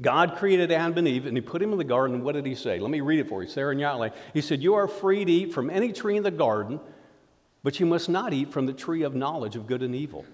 God 0.00 0.36
created 0.36 0.72
Adam 0.72 0.98
and 0.98 1.08
Eve 1.08 1.26
and 1.26 1.36
he 1.36 1.40
put 1.40 1.62
him 1.62 1.72
in 1.72 1.78
the 1.78 1.84
garden. 1.84 2.22
What 2.24 2.34
did 2.34 2.46
he 2.46 2.54
say? 2.54 2.78
Let 2.78 2.90
me 2.90 3.00
read 3.00 3.20
it 3.20 3.28
for 3.28 3.42
you. 3.42 3.48
Sarah 3.48 3.72
and 3.72 3.80
Yahweh. 3.80 4.10
He 4.32 4.40
said, 4.40 4.62
You 4.62 4.74
are 4.74 4.88
free 4.88 5.24
to 5.24 5.32
eat 5.32 5.52
from 5.52 5.70
any 5.70 5.92
tree 5.92 6.16
in 6.16 6.22
the 6.22 6.30
garden, 6.30 6.80
but 7.62 7.80
you 7.80 7.86
must 7.86 8.08
not 8.08 8.32
eat 8.32 8.52
from 8.52 8.66
the 8.66 8.72
tree 8.72 9.02
of 9.02 9.14
knowledge 9.14 9.56
of 9.56 9.66
good 9.66 9.82
and 9.82 9.94
evil. 9.94 10.24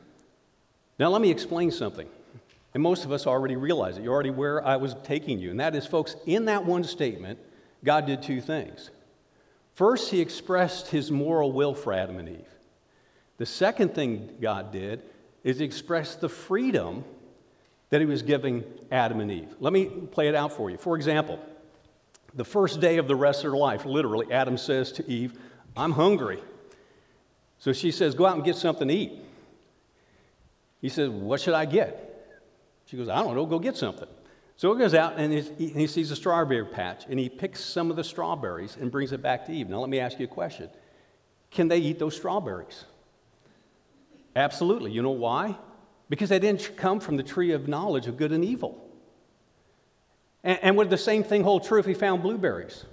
Now, 0.99 1.09
let 1.11 1.23
me 1.23 1.31
explain 1.31 1.71
something. 1.71 2.09
And 2.75 2.83
most 2.83 3.05
of 3.05 3.13
us 3.13 3.27
already 3.27 3.57
realize 3.57 3.97
it. 3.97 4.05
You're 4.05 4.13
already 4.13 4.31
where 4.31 4.65
I 4.65 4.77
was 4.77 4.95
taking 5.03 5.39
you. 5.39 5.51
And 5.51 5.61
that 5.61 5.75
is, 5.75 5.87
folks, 5.87 6.17
in 6.27 6.45
that 6.47 6.65
one 6.65 6.85
statement, 6.85 7.39
God 7.85 8.07
did 8.07 8.23
two 8.23 8.41
things. 8.41 8.91
First, 9.75 10.11
he 10.11 10.21
expressed 10.21 10.89
his 10.89 11.11
moral 11.11 11.53
will 11.53 11.75
for 11.75 11.93
Adam 11.93 12.19
and 12.19 12.29
Eve. 12.29 12.49
The 13.39 13.47
second 13.47 13.95
thing 13.95 14.37
God 14.41 14.73
did 14.73 15.03
is 15.45 15.61
he 15.61 15.65
expressed 15.65 16.21
the 16.21 16.29
freedom 16.29 17.05
that 17.91 18.01
he 18.01 18.07
was 18.07 18.23
giving 18.23 18.65
Adam 18.91 19.21
and 19.21 19.31
Eve. 19.31 19.55
Let 19.61 19.73
me 19.73 19.87
play 19.87 20.29
it 20.29 20.35
out 20.35 20.53
for 20.53 20.71
you. 20.71 20.77
For 20.77 20.97
example, 20.97 21.39
the 22.35 22.45
first 22.45 22.81
day 22.81 22.99
of 22.99 23.09
the 23.09 23.17
rest 23.17 23.45
of 23.45 23.51
their 23.51 23.59
life, 23.59 23.85
literally, 23.85 24.31
Adam 24.33 24.59
says 24.59 24.93
to 24.93 25.11
Eve, 25.11 25.39
I'm 25.77 25.93
hungry. 25.93 26.43
So 27.59 27.73
she 27.73 27.91
says, 27.91 28.15
Go 28.15 28.27
out 28.27 28.37
and 28.37 28.45
get 28.45 28.57
something 28.57 28.89
to 28.89 28.95
eat. 28.95 29.13
He 30.81 30.89
says, 30.89 31.09
What 31.09 31.41
should 31.41 31.55
I 31.55 31.65
get? 31.65 32.05
She 32.87 32.97
goes, 32.97 33.09
I 33.09 33.23
don't 33.23 33.35
know, 33.35 33.47
go 33.47 33.59
get 33.59 33.77
something. 33.77 34.09
So 34.57 34.73
he 34.75 34.81
goes 34.81 34.95
out 34.95 35.19
and 35.19 35.33
he 35.33 35.87
sees 35.87 36.11
a 36.11 36.17
strawberry 36.17 36.65
patch 36.65 37.05
and 37.09 37.19
he 37.19 37.29
picks 37.29 37.65
some 37.65 37.91
of 37.91 37.97
the 37.97 38.03
strawberries 38.03 38.77
and 38.81 38.91
brings 38.91 39.13
it 39.13 39.23
back 39.23 39.47
to 39.47 39.53
Eve. 39.53 39.69
Now, 39.69 39.79
let 39.79 39.89
me 39.89 40.01
ask 40.01 40.19
you 40.19 40.25
a 40.25 40.29
question 40.29 40.69
Can 41.51 41.69
they 41.69 41.79
eat 41.79 41.99
those 41.99 42.17
strawberries? 42.17 42.85
Absolutely. 44.35 44.91
You 44.91 45.03
know 45.03 45.11
why? 45.11 45.57
Because 46.09 46.29
they 46.29 46.39
didn't 46.39 46.77
come 46.77 47.01
from 47.01 47.17
the 47.17 47.23
tree 47.23 47.53
of 47.53 47.69
knowledge 47.69 48.07
of 48.07 48.17
good 48.17 48.33
and 48.33 48.45
evil. 48.45 48.85
And, 50.43 50.59
and 50.63 50.77
would 50.77 50.91
the 50.91 50.99
same 50.99 51.23
thing 51.23 51.43
hold 51.43 51.65
true 51.65 51.79
if 51.79 51.87
he 51.87 51.95
found 51.95 52.23
blueberries? 52.23 52.85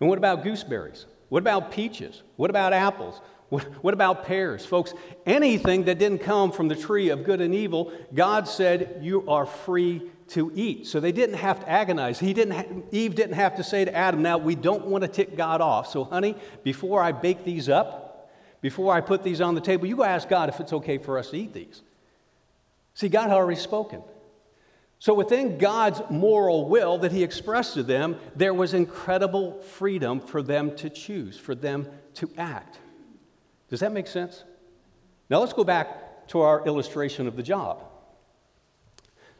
And 0.00 0.08
what 0.08 0.18
about 0.18 0.42
gooseberries? 0.42 1.06
What 1.28 1.40
about 1.40 1.72
peaches? 1.72 2.22
What 2.36 2.50
about 2.50 2.72
apples? 2.72 3.20
What, 3.48 3.64
what, 3.82 3.94
about 3.94 4.26
pears? 4.26 4.66
Folks, 4.66 4.92
anything 5.24 5.84
that 5.84 5.98
didn't 5.98 6.18
come 6.18 6.52
from 6.52 6.68
the 6.68 6.76
tree 6.76 7.08
of 7.08 7.24
good 7.24 7.40
and 7.40 7.54
evil, 7.54 7.92
God 8.12 8.46
said 8.46 8.98
you 9.00 9.26
are 9.28 9.46
free 9.46 10.02
to 10.28 10.52
eat. 10.54 10.86
So 10.86 11.00
they 11.00 11.12
didn't 11.12 11.36
have 11.36 11.60
to 11.60 11.68
agonize. 11.68 12.18
He 12.18 12.34
didn't 12.34 12.54
ha- 12.54 12.82
Eve 12.92 13.14
didn't 13.14 13.36
have 13.36 13.56
to 13.56 13.64
say 13.64 13.86
to 13.86 13.94
Adam, 13.94 14.20
now 14.20 14.36
we 14.36 14.54
don't 14.54 14.86
want 14.86 15.02
to 15.02 15.08
tick 15.08 15.34
God 15.34 15.62
off. 15.62 15.90
So, 15.90 16.04
honey, 16.04 16.36
before 16.62 17.02
I 17.02 17.12
bake 17.12 17.44
these 17.44 17.70
up, 17.70 18.30
before 18.60 18.92
I 18.92 19.00
put 19.00 19.22
these 19.22 19.40
on 19.40 19.54
the 19.54 19.62
table, 19.62 19.86
you 19.86 19.96
go 19.96 20.04
ask 20.04 20.28
God 20.28 20.50
if 20.50 20.60
it's 20.60 20.74
okay 20.74 20.98
for 20.98 21.16
us 21.16 21.30
to 21.30 21.38
eat 21.38 21.54
these. 21.54 21.82
See, 22.98 23.08
God 23.08 23.28
had 23.28 23.36
already 23.36 23.60
spoken. 23.60 24.02
So, 24.98 25.14
within 25.14 25.56
God's 25.56 26.02
moral 26.10 26.68
will 26.68 26.98
that 26.98 27.12
He 27.12 27.22
expressed 27.22 27.74
to 27.74 27.84
them, 27.84 28.16
there 28.34 28.52
was 28.52 28.74
incredible 28.74 29.62
freedom 29.62 30.18
for 30.18 30.42
them 30.42 30.74
to 30.78 30.90
choose, 30.90 31.38
for 31.38 31.54
them 31.54 31.86
to 32.14 32.28
act. 32.36 32.80
Does 33.68 33.78
that 33.78 33.92
make 33.92 34.08
sense? 34.08 34.42
Now, 35.30 35.38
let's 35.38 35.52
go 35.52 35.62
back 35.62 36.26
to 36.30 36.40
our 36.40 36.66
illustration 36.66 37.28
of 37.28 37.36
the 37.36 37.42
job. 37.44 37.84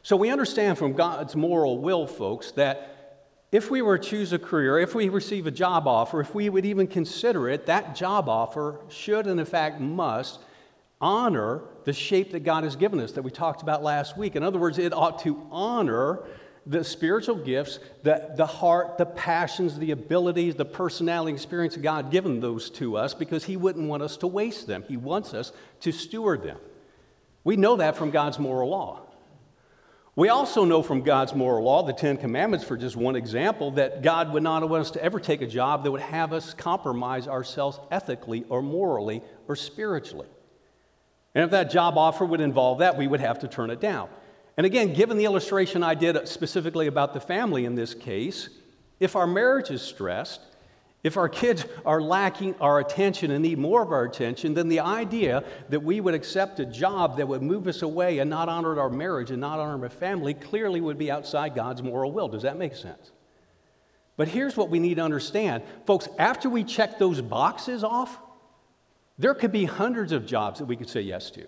So, 0.03 0.15
we 0.15 0.29
understand 0.29 0.77
from 0.77 0.93
God's 0.93 1.35
moral 1.35 1.79
will, 1.79 2.07
folks, 2.07 2.51
that 2.51 3.25
if 3.51 3.69
we 3.69 3.81
were 3.81 3.97
to 3.97 4.09
choose 4.09 4.31
a 4.31 4.39
career, 4.39 4.79
if 4.79 4.95
we 4.95 5.09
receive 5.09 5.47
a 5.47 5.51
job 5.51 5.85
offer, 5.85 6.21
if 6.21 6.33
we 6.33 6.47
would 6.47 6.65
even 6.65 6.87
consider 6.87 7.49
it, 7.49 7.65
that 7.65 7.93
job 7.93 8.29
offer 8.29 8.79
should 8.87 9.27
and, 9.27 9.37
in 9.37 9.45
fact, 9.45 9.81
must 9.81 10.39
honor 11.01 11.61
the 11.85 11.93
shape 11.93 12.31
that 12.31 12.41
God 12.41 12.63
has 12.63 12.75
given 12.75 12.99
us 12.99 13.13
that 13.13 13.21
we 13.21 13.31
talked 13.31 13.61
about 13.61 13.83
last 13.83 14.17
week. 14.17 14.35
In 14.35 14.43
other 14.43 14.59
words, 14.59 14.77
it 14.77 14.93
ought 14.93 15.19
to 15.23 15.41
honor 15.51 16.25
the 16.65 16.83
spiritual 16.83 17.35
gifts, 17.35 17.79
the, 18.03 18.31
the 18.35 18.45
heart, 18.45 18.97
the 18.97 19.05
passions, 19.05 19.79
the 19.79 19.91
abilities, 19.91 20.55
the 20.55 20.65
personality 20.65 21.33
experience 21.33 21.75
God 21.77 22.11
given 22.11 22.39
those 22.39 22.69
to 22.71 22.97
us 22.97 23.13
because 23.13 23.43
He 23.43 23.57
wouldn't 23.57 23.87
want 23.87 24.03
us 24.03 24.17
to 24.17 24.27
waste 24.27 24.67
them. 24.67 24.83
He 24.87 24.97
wants 24.97 25.33
us 25.33 25.51
to 25.81 25.91
steward 25.91 26.43
them. 26.43 26.57
We 27.43 27.55
know 27.55 27.77
that 27.77 27.95
from 27.95 28.11
God's 28.11 28.37
moral 28.37 28.69
law. 28.69 29.01
We 30.15 30.27
also 30.27 30.65
know 30.65 30.83
from 30.83 31.01
God's 31.01 31.33
moral 31.33 31.63
law, 31.63 31.83
the 31.83 31.93
Ten 31.93 32.17
Commandments, 32.17 32.65
for 32.65 32.75
just 32.75 32.97
one 32.97 33.15
example, 33.15 33.71
that 33.71 34.01
God 34.01 34.33
would 34.33 34.43
not 34.43 34.67
want 34.69 34.81
us 34.81 34.91
to 34.91 35.03
ever 35.03 35.17
take 35.17 35.41
a 35.41 35.47
job 35.47 35.85
that 35.85 35.91
would 35.91 36.01
have 36.01 36.33
us 36.33 36.53
compromise 36.53 37.27
ourselves 37.27 37.79
ethically 37.89 38.43
or 38.49 38.61
morally 38.61 39.23
or 39.47 39.55
spiritually. 39.55 40.27
And 41.39 41.45
if 41.45 41.51
that 41.51 41.71
job 41.71 41.97
offer 41.97 42.25
would 42.25 42.41
involve 42.41 42.79
that, 42.79 42.97
we 42.97 43.07
would 43.07 43.21
have 43.21 43.39
to 43.39 43.47
turn 43.47 43.69
it 43.69 43.79
down. 43.79 44.09
And 44.57 44.65
again, 44.65 44.91
given 44.91 45.15
the 45.15 45.23
illustration 45.23 45.83
I 45.83 45.95
did 45.95 46.27
specifically 46.27 46.87
about 46.87 47.13
the 47.13 47.21
family 47.21 47.63
in 47.63 47.75
this 47.75 47.93
case, 47.93 48.49
if 48.99 49.15
our 49.15 49.25
marriage 49.25 49.71
is 49.71 49.81
stressed, 49.81 50.41
if 51.01 51.15
our 51.15 51.29
kids 51.29 51.63
are 51.85 52.01
lacking 52.01 52.55
our 52.59 52.79
attention 52.79 53.31
and 53.31 53.41
need 53.41 53.57
more 53.57 53.81
of 53.81 53.93
our 53.93 54.03
attention, 54.03 54.53
then 54.53 54.67
the 54.67 54.81
idea 54.81 55.45
that 55.69 55.81
we 55.81 56.01
would 56.01 56.13
accept 56.13 56.59
a 56.59 56.65
job 56.65 57.15
that 57.15 57.29
would 57.29 57.41
move 57.41 57.67
us 57.67 57.83
away 57.83 58.19
and 58.19 58.29
not 58.29 58.49
honor 58.49 58.77
our 58.77 58.89
marriage 58.89 59.31
and 59.31 59.39
not 59.39 59.59
honor 59.59 59.81
our 59.81 59.89
family 59.89 60.33
clearly 60.33 60.81
would 60.81 60.97
be 60.97 61.09
outside 61.09 61.55
God's 61.55 61.81
moral 61.81 62.11
will. 62.11 62.27
Does 62.27 62.43
that 62.43 62.57
make 62.57 62.75
sense? 62.75 63.11
But 64.17 64.27
here's 64.27 64.57
what 64.57 64.69
we 64.69 64.79
need 64.79 64.95
to 64.95 65.03
understand. 65.03 65.63
Folks, 65.85 66.09
after 66.17 66.49
we 66.49 66.65
check 66.65 66.99
those 66.99 67.21
boxes 67.21 67.85
off, 67.85 68.19
there 69.19 69.35
could 69.35 69.51
be 69.51 69.65
hundreds 69.65 70.11
of 70.11 70.25
jobs 70.25 70.59
that 70.59 70.65
we 70.65 70.75
could 70.75 70.89
say 70.89 71.01
yes 71.01 71.29
to, 71.31 71.45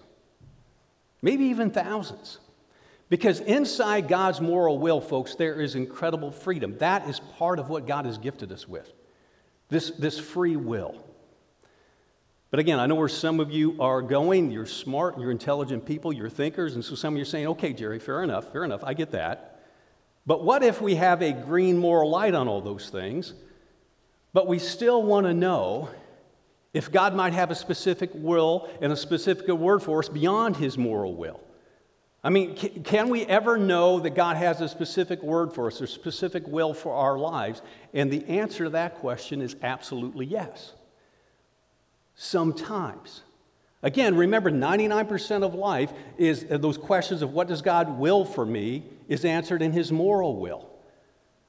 maybe 1.21 1.45
even 1.45 1.71
thousands. 1.71 2.37
Because 3.09 3.41
inside 3.41 4.07
God's 4.07 4.39
moral 4.39 4.77
will, 4.77 5.01
folks, 5.01 5.35
there 5.35 5.59
is 5.59 5.75
incredible 5.75 6.31
freedom. 6.31 6.77
That 6.77 7.09
is 7.09 7.19
part 7.37 7.59
of 7.59 7.67
what 7.67 7.85
God 7.85 8.05
has 8.05 8.17
gifted 8.17 8.51
us 8.51 8.67
with 8.67 8.89
this, 9.67 9.89
this 9.91 10.19
free 10.19 10.55
will. 10.55 10.95
But 12.51 12.59
again, 12.59 12.79
I 12.79 12.85
know 12.85 12.95
where 12.95 13.07
some 13.07 13.39
of 13.39 13.51
you 13.51 13.81
are 13.81 14.01
going. 14.01 14.51
You're 14.51 14.65
smart, 14.65 15.17
you're 15.17 15.31
intelligent 15.31 15.85
people, 15.85 16.11
you're 16.11 16.29
thinkers. 16.29 16.75
And 16.75 16.83
so 16.83 16.95
some 16.95 17.13
of 17.13 17.17
you 17.17 17.23
are 17.23 17.25
saying, 17.25 17.47
okay, 17.47 17.71
Jerry, 17.71 17.97
fair 17.97 18.23
enough, 18.23 18.51
fair 18.51 18.65
enough, 18.65 18.83
I 18.83 18.93
get 18.93 19.11
that. 19.11 19.61
But 20.25 20.43
what 20.43 20.61
if 20.61 20.81
we 20.81 20.95
have 20.95 21.21
a 21.21 21.31
green 21.31 21.77
moral 21.77 22.09
light 22.09 22.35
on 22.35 22.47
all 22.47 22.61
those 22.61 22.89
things, 22.89 23.33
but 24.33 24.47
we 24.47 24.59
still 24.59 25.01
want 25.01 25.25
to 25.25 25.33
know 25.33 25.89
if 26.73 26.91
God 26.91 27.15
might 27.15 27.33
have 27.33 27.51
a 27.51 27.55
specific 27.55 28.11
will 28.13 28.69
and 28.81 28.93
a 28.93 28.95
specific 28.95 29.47
word 29.47 29.83
for 29.83 29.99
us 29.99 30.09
beyond 30.09 30.57
his 30.57 30.77
moral 30.77 31.15
will. 31.15 31.41
I 32.23 32.29
mean, 32.29 32.55
can 32.55 33.09
we 33.09 33.25
ever 33.25 33.57
know 33.57 33.99
that 33.99 34.11
God 34.11 34.37
has 34.37 34.61
a 34.61 34.69
specific 34.69 35.23
word 35.23 35.53
for 35.53 35.67
us, 35.67 35.81
a 35.81 35.87
specific 35.87 36.47
will 36.47 36.73
for 36.73 36.93
our 36.93 37.17
lives? 37.17 37.63
And 37.93 38.11
the 38.11 38.23
answer 38.27 38.65
to 38.65 38.69
that 38.71 38.95
question 38.99 39.41
is 39.41 39.55
absolutely 39.63 40.27
yes. 40.27 40.73
Sometimes. 42.15 43.23
Again, 43.81 44.15
remember 44.15 44.51
99% 44.51 45.43
of 45.43 45.55
life 45.55 45.91
is 46.19 46.45
uh, 46.49 46.59
those 46.59 46.77
questions 46.77 47.23
of 47.23 47.33
what 47.33 47.47
does 47.47 47.63
God 47.63 47.97
will 47.97 48.23
for 48.23 48.45
me 48.45 48.83
is 49.07 49.25
answered 49.25 49.63
in 49.63 49.71
his 49.71 49.91
moral 49.91 50.35
will. 50.35 50.69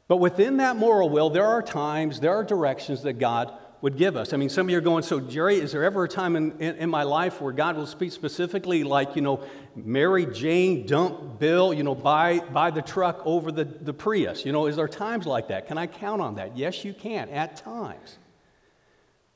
But 0.08 0.16
within 0.16 0.56
that 0.56 0.76
moral 0.76 1.10
will, 1.10 1.28
there 1.28 1.44
are 1.44 1.62
times, 1.62 2.20
there 2.20 2.34
are 2.34 2.44
directions 2.44 3.02
that 3.02 3.14
God 3.14 3.52
would 3.83 3.97
give 3.97 4.16
us. 4.16 4.33
I 4.33 4.37
mean, 4.37 4.49
some 4.49 4.66
of 4.66 4.70
you 4.70 4.78
are 4.78 4.80
going, 4.80 5.03
so 5.03 5.18
Jerry, 5.18 5.57
is 5.57 5.72
there 5.72 5.83
ever 5.83 6.05
a 6.05 6.09
time 6.09 6.37
in, 6.37 6.53
in, 6.61 6.76
in, 6.76 6.89
my 6.89 7.03
life 7.03 7.41
where 7.41 7.53
God 7.53 7.76
will 7.76 7.87
speak 7.87 8.12
specifically 8.12 8.85
like, 8.85 9.16
you 9.16 9.22
know, 9.22 9.45
Mary 9.74 10.24
Jane, 10.24 10.87
dump 10.87 11.41
Bill, 11.41 11.74
you 11.74 11.83
know, 11.83 11.95
buy, 11.95 12.39
buy 12.39 12.70
the 12.70 12.80
truck 12.80 13.20
over 13.24 13.51
the, 13.51 13.64
the 13.64 13.93
Prius? 13.93 14.47
You 14.47 14.53
know, 14.53 14.66
is 14.66 14.76
there 14.76 14.87
times 14.87 15.26
like 15.26 15.49
that? 15.49 15.66
Can 15.66 15.78
I 15.78 15.89
count 15.89 16.22
on 16.22 16.37
that? 16.37 16.57
Yes, 16.57 16.85
you 16.85 16.95
can, 16.95 17.28
at 17.30 17.57
times. 17.57 18.18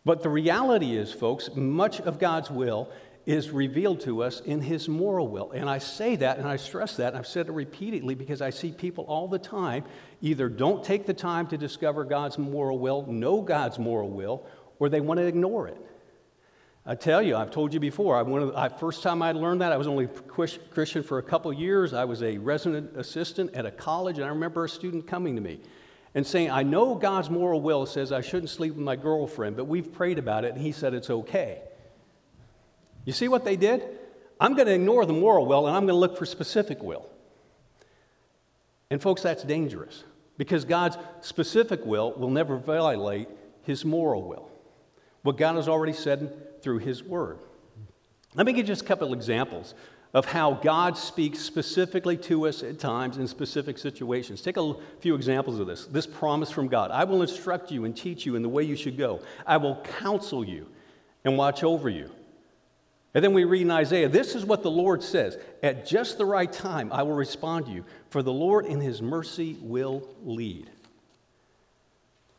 But 0.05 0.23
the 0.23 0.29
reality 0.29 0.97
is, 0.97 1.13
folks, 1.13 1.51
much 1.57 2.01
of 2.01 2.21
God's 2.21 2.49
will 2.49 2.89
is 3.27 3.51
revealed 3.51 4.01
to 4.01 4.23
us 4.23 4.41
in 4.41 4.61
his 4.61 4.89
moral 4.89 5.27
will. 5.27 5.51
And 5.51 5.69
I 5.69 5.79
say 5.79 6.15
that 6.17 6.39
and 6.39 6.47
I 6.47 6.57
stress 6.57 6.97
that, 6.97 7.09
and 7.09 7.19
I've 7.19 7.27
said 7.27 7.49
it 7.49 7.53
repeatedly 7.53 8.15
because 8.15 8.41
I 8.41 8.51
see 8.51 8.71
people 8.71 9.05
all 9.05 9.27
the 9.27 9.39
time 9.39 9.85
either 10.23 10.49
don't 10.49 10.85
take 10.85 11.07
the 11.07 11.15
time 11.15 11.49
to 11.49 11.59
discover 11.59 12.05
God's 12.05 12.39
moral 12.39 12.79
will, 12.79 13.05
know 13.07 13.43
God's 13.43 13.81
moral 13.81 14.11
will, 14.11 14.47
or 14.79 14.89
they 14.89 15.01
want 15.01 15.19
to 15.19 15.27
ignore 15.27 15.67
it. 15.67 15.77
I 16.89 16.95
tell 16.95 17.21
you, 17.21 17.35
I've 17.35 17.51
told 17.51 17.75
you 17.75 17.81
before, 17.81 18.17
I, 18.17 18.23
one 18.23 18.47
the, 18.47 18.57
I, 18.57 18.69
first 18.69 19.03
time 19.03 19.21
I 19.21 19.33
learned 19.33 19.61
that, 19.61 19.73
I 19.73 19.77
was 19.77 19.89
only 19.89 20.07
Christian 20.07 21.03
for 21.03 21.19
a 21.19 21.23
couple 21.23 21.53
years. 21.53 21.93
I 21.93 22.05
was 22.05 22.23
a 22.23 22.39
resident 22.39 22.97
assistant 22.97 23.53
at 23.55 23.67
a 23.67 23.73
college, 23.73 24.19
and 24.19 24.25
I 24.25 24.29
remember 24.29 24.65
a 24.65 24.69
student 24.69 25.09
coming 25.09 25.35
to 25.35 25.43
me 25.43 25.59
and 26.15 26.25
saying, 26.25 26.53
I 26.53 26.63
know 26.63 26.95
God's 26.95 27.29
moral 27.29 27.61
will 27.61 27.87
says 27.87 28.13
I 28.13 28.21
shouldn't 28.21 28.51
sleep 28.51 28.75
with 28.75 28.85
my 28.85 28.95
girlfriend, 28.95 29.57
but 29.57 29.65
we've 29.65 29.93
prayed 29.93 30.21
about 30.21 30.45
it, 30.45 30.55
and 30.55 30.63
he 30.63 30.71
said 30.71 30.95
it's 30.95 31.11
okay. 31.11 31.63
You 33.07 33.13
see 33.13 33.29
what 33.29 33.47
they 33.47 33.57
did? 33.57 33.83
I'm 34.39 34.55
going 34.55 34.67
to 34.67 34.75
ignore 34.75 35.07
the 35.07 35.15
moral 35.15 35.47
will 35.47 35.67
and 35.67 35.75
I'm 35.75 35.87
going 35.87 35.95
to 35.95 35.99
look 35.99 36.19
for 36.19 36.27
specific 36.27 36.83
will. 36.83 37.09
And, 38.91 39.01
folks, 39.01 39.23
that's 39.23 39.43
dangerous 39.43 40.05
because 40.37 40.65
God's 40.65 40.99
specific 41.23 41.87
will 41.87 42.13
will 42.13 42.31
never 42.31 42.59
violate 42.59 43.29
his 43.63 43.85
moral 43.85 44.23
will. 44.23 44.51
What 45.23 45.39
God 45.39 45.57
has 45.57 45.69
already 45.69 45.95
said 45.95 46.63
through 46.63 46.79
his 46.79 47.03
word. 47.03 47.39
Let 48.35 48.45
me 48.45 48.53
give 48.53 48.67
just 48.67 48.83
a 48.83 48.85
couple 48.85 49.15
examples 49.15 49.75
of 50.13 50.25
how 50.25 50.55
God 50.55 50.97
speaks 50.97 51.41
specifically 51.41 52.17
to 52.19 52.47
us 52.47 52.63
at 52.63 52.79
times 52.79 53.19
in 53.19 53.27
specific 53.27 53.77
situations. 53.77 54.41
Take 54.41 54.57
a 54.57 54.75
few 55.01 55.15
examples 55.15 55.59
of 55.59 55.67
this. 55.67 55.87
This 55.87 56.07
promise 56.07 56.51
from 56.51 56.69
God 56.69 56.91
I 56.91 57.05
will 57.05 57.23
instruct 57.23 57.71
you 57.71 57.85
and 57.85 57.97
teach 57.97 58.27
you 58.27 58.37
in 58.37 58.43
the 58.43 58.49
way 58.49 58.63
you 58.63 58.77
should 58.77 58.99
go, 58.99 59.21
I 59.47 59.57
will 59.57 59.83
counsel 59.99 60.45
you 60.45 60.67
and 61.25 61.37
watch 61.37 61.65
over 61.65 61.89
you. 61.89 62.11
And 63.15 63.25
then 63.25 63.33
we 63.33 63.45
read 63.45 63.63
in 63.63 63.71
Isaiah, 63.71 64.09
this 64.09 64.35
is 64.35 64.45
what 64.45 64.63
the 64.63 64.71
Lord 64.71 65.03
says 65.03 65.39
At 65.63 65.87
just 65.87 66.19
the 66.19 66.27
right 66.27 66.53
time, 66.53 66.93
I 66.93 67.03
will 67.03 67.15
respond 67.15 67.67
to 67.67 67.73
you, 67.73 67.85
for 68.11 68.23
the 68.23 68.33
Lord 68.33 68.67
in 68.67 68.81
his 68.81 69.01
mercy 69.01 69.57
will 69.61 70.09
lead. 70.23 70.71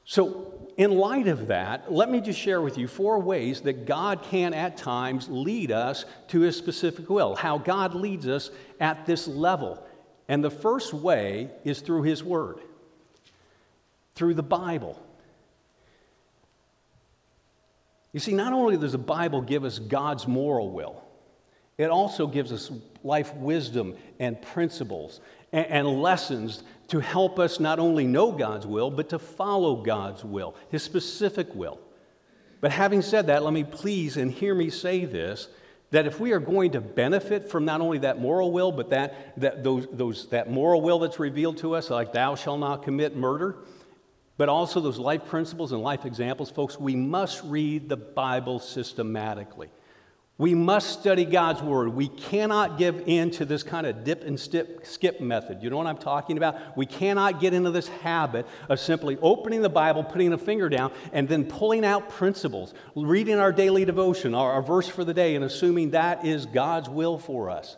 So, 0.06 0.54
in 0.78 0.92
light 0.92 1.28
of 1.28 1.48
that, 1.48 1.92
let 1.92 2.10
me 2.10 2.22
just 2.22 2.40
share 2.40 2.62
with 2.62 2.78
you 2.78 2.88
four 2.88 3.20
ways 3.20 3.62
that 3.62 3.86
God 3.86 4.22
can 4.24 4.54
at 4.54 4.78
times 4.78 5.28
lead 5.28 5.72
us 5.72 6.06
to 6.30 6.42
his 6.42 6.56
specific 6.56 7.10
will, 7.10 7.36
how 7.36 7.58
God 7.58 7.94
leads 7.94 8.28
us 8.28 8.52
at 8.80 9.06
this 9.06 9.28
level. 9.28 9.84
And 10.30 10.44
the 10.44 10.52
first 10.52 10.94
way 10.94 11.50
is 11.66 11.82
through 11.82 12.04
his 12.04 12.24
word, 12.24 12.60
through 14.16 14.36
the 14.36 14.44
Bible. 14.44 15.02
You 18.14 18.20
see, 18.20 18.34
not 18.34 18.54
only 18.54 18.78
does 18.78 18.94
the 18.94 18.98
Bible 18.98 19.42
give 19.42 19.64
us 19.64 19.80
God's 19.80 20.28
moral 20.28 20.72
will, 20.72 21.04
it 21.78 21.90
also 21.90 22.26
gives 22.26 22.52
us 22.52 22.72
life 23.04 23.34
wisdom 23.36 23.96
and 24.20 24.42
principles 24.42 25.22
and, 25.52 25.66
and, 25.68 26.02
lessons 26.02 26.64
to 26.88 27.00
help 27.00 27.38
us 27.38 27.60
not 27.60 27.80
only 27.80 28.06
know 28.06 28.32
God's 28.32 28.66
will, 28.66 28.90
but 28.90 29.10
to 29.10 29.20
follow 29.20 29.76
God's 29.76 30.24
will, 30.24 30.56
His 30.70 30.84
specific 30.84 31.54
will. 31.54 31.80
But 32.60 32.72
having 32.72 33.02
said 33.02 33.28
that, 33.28 33.44
let 33.44 33.54
me 33.54 33.64
please 33.64 34.18
and 34.18 34.32
hear 34.32 34.56
me 34.56 34.70
say 34.70 35.06
this 35.06 35.50
that 35.92 36.06
if 36.06 36.20
we 36.20 36.34
are 36.34 36.40
going 36.40 36.72
to 36.72 36.82
benefit 36.82 37.50
from 37.50 37.64
not 37.64 37.80
only 37.80 38.00
that 38.00 38.20
moral 38.20 38.52
will, 38.52 38.74
but 38.74 38.90
that, 38.90 39.40
that, 39.40 39.64
those, 39.64 39.88
those, 39.92 40.28
that 40.28 40.52
moral 40.52 40.82
will 40.82 41.00
that's 41.00 41.18
revealed 41.18 41.58
to 41.58 41.76
us, 41.76 41.90
like 41.90 42.12
thou 42.12 42.36
shalt 42.36 42.60
not 42.60 42.84
commit 42.84 43.16
murder, 43.16 43.56
but 44.38 44.50
also 44.50 44.80
those 44.80 45.00
life 45.00 45.26
principles 45.26 45.72
and 45.72 45.82
life 45.82 46.06
examples, 46.06 46.50
folks, 46.50 46.80
we 46.80 46.96
must 46.96 47.44
read 47.44 47.90
the 47.90 47.98
Bible 47.98 48.60
systematically. 48.60 49.70
We 50.40 50.54
must 50.54 51.00
study 51.00 51.26
God's 51.26 51.64
Word. 51.64 51.90
We 51.90 52.10
cannot 52.10 52.78
give 52.78 53.04
in 53.08 53.32
to 53.32 53.46
this 53.46 53.64
kind 53.64 53.88
of 53.88 54.04
dip 54.04 54.24
and 54.24 54.40
skip, 54.40 54.86
skip 54.86 55.20
method. 55.20 55.64
You 55.64 55.72
know 55.72 55.78
what 55.78 55.88
I'm 55.88 55.98
talking 55.98 56.38
about? 56.38 56.78
We 56.78 56.86
cannot 56.86 57.40
get 57.40 57.56
into 57.56 57.72
this 57.72 57.88
habit 57.88 58.46
of 58.70 58.80
simply 58.80 59.18
opening 59.24 59.64
the 59.64 59.70
Bible, 59.70 60.04
putting 60.04 60.32
a 60.34 60.38
finger 60.38 60.70
down, 60.70 60.92
and 61.12 61.28
then 61.28 61.46
pulling 61.46 61.84
out 61.84 62.10
principles, 62.10 62.76
reading 62.96 63.40
our 63.40 63.52
daily 63.52 63.84
devotion, 63.84 64.36
our, 64.36 64.52
our 64.52 64.62
verse 64.62 64.88
for 64.88 65.04
the 65.04 65.14
day, 65.14 65.34
and 65.36 65.44
assuming 65.44 65.90
that 65.92 66.24
is 66.24 66.46
God's 66.46 66.88
will 66.88 67.18
for 67.18 67.50
us. 67.50 67.76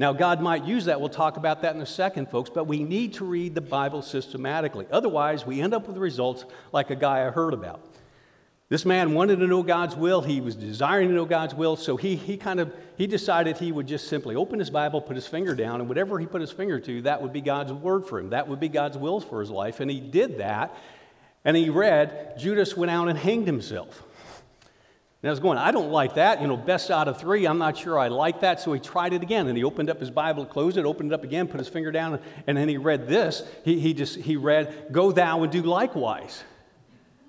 Now, 0.00 0.14
God 0.14 0.40
might 0.40 0.64
use 0.64 0.86
that. 0.86 0.98
We'll 0.98 1.10
talk 1.10 1.36
about 1.36 1.60
that 1.60 1.74
in 1.74 1.82
a 1.82 1.86
second, 1.86 2.30
folks, 2.30 2.48
but 2.48 2.64
we 2.64 2.82
need 2.82 3.12
to 3.14 3.26
read 3.26 3.54
the 3.54 3.60
Bible 3.60 4.00
systematically. 4.00 4.86
Otherwise, 4.90 5.44
we 5.44 5.60
end 5.60 5.74
up 5.74 5.86
with 5.86 5.98
results 5.98 6.46
like 6.72 6.88
a 6.88 6.96
guy 6.96 7.26
I 7.26 7.30
heard 7.30 7.52
about. 7.52 7.82
This 8.70 8.86
man 8.86 9.12
wanted 9.12 9.40
to 9.40 9.46
know 9.46 9.62
God's 9.62 9.94
will. 9.94 10.22
He 10.22 10.40
was 10.40 10.56
desiring 10.56 11.08
to 11.08 11.14
know 11.14 11.26
God's 11.26 11.54
will. 11.54 11.76
So 11.76 11.98
he, 11.98 12.16
he 12.16 12.38
kind 12.38 12.60
of 12.60 12.72
he 12.96 13.06
decided 13.06 13.58
he 13.58 13.72
would 13.72 13.86
just 13.86 14.08
simply 14.08 14.36
open 14.36 14.58
his 14.58 14.70
Bible, 14.70 15.02
put 15.02 15.16
his 15.16 15.26
finger 15.26 15.54
down, 15.54 15.80
and 15.80 15.88
whatever 15.88 16.18
he 16.18 16.24
put 16.24 16.40
his 16.40 16.50
finger 16.50 16.80
to, 16.80 17.02
that 17.02 17.20
would 17.20 17.34
be 17.34 17.42
God's 17.42 17.74
word 17.74 18.06
for 18.06 18.18
him. 18.18 18.30
That 18.30 18.48
would 18.48 18.58
be 18.58 18.70
God's 18.70 18.96
will 18.96 19.20
for 19.20 19.40
his 19.40 19.50
life. 19.50 19.80
And 19.80 19.90
he 19.90 20.00
did 20.00 20.38
that. 20.38 20.74
And 21.44 21.54
he 21.58 21.68
read, 21.68 22.38
Judas 22.38 22.74
went 22.74 22.90
out 22.90 23.08
and 23.08 23.18
hanged 23.18 23.46
himself. 23.46 24.02
And 25.22 25.28
I 25.28 25.32
was 25.32 25.40
going, 25.40 25.58
I 25.58 25.70
don't 25.70 25.90
like 25.90 26.14
that. 26.14 26.40
You 26.40 26.48
know, 26.48 26.56
best 26.56 26.90
out 26.90 27.06
of 27.06 27.20
three, 27.20 27.46
I'm 27.46 27.58
not 27.58 27.76
sure 27.76 27.98
I 27.98 28.08
like 28.08 28.40
that. 28.40 28.60
So 28.60 28.72
he 28.72 28.80
tried 28.80 29.12
it 29.12 29.22
again. 29.22 29.48
And 29.48 29.56
he 29.56 29.64
opened 29.64 29.90
up 29.90 30.00
his 30.00 30.10
Bible, 30.10 30.46
closed 30.46 30.78
it, 30.78 30.86
opened 30.86 31.12
it 31.12 31.14
up 31.14 31.24
again, 31.24 31.46
put 31.46 31.58
his 31.58 31.68
finger 31.68 31.92
down, 31.92 32.20
and 32.46 32.56
then 32.56 32.68
he 32.68 32.78
read 32.78 33.06
this. 33.06 33.42
He, 33.64 33.78
he 33.78 33.92
just 33.92 34.16
he 34.16 34.36
read, 34.36 34.88
Go 34.90 35.12
thou 35.12 35.42
and 35.42 35.52
do 35.52 35.62
likewise. 35.62 36.42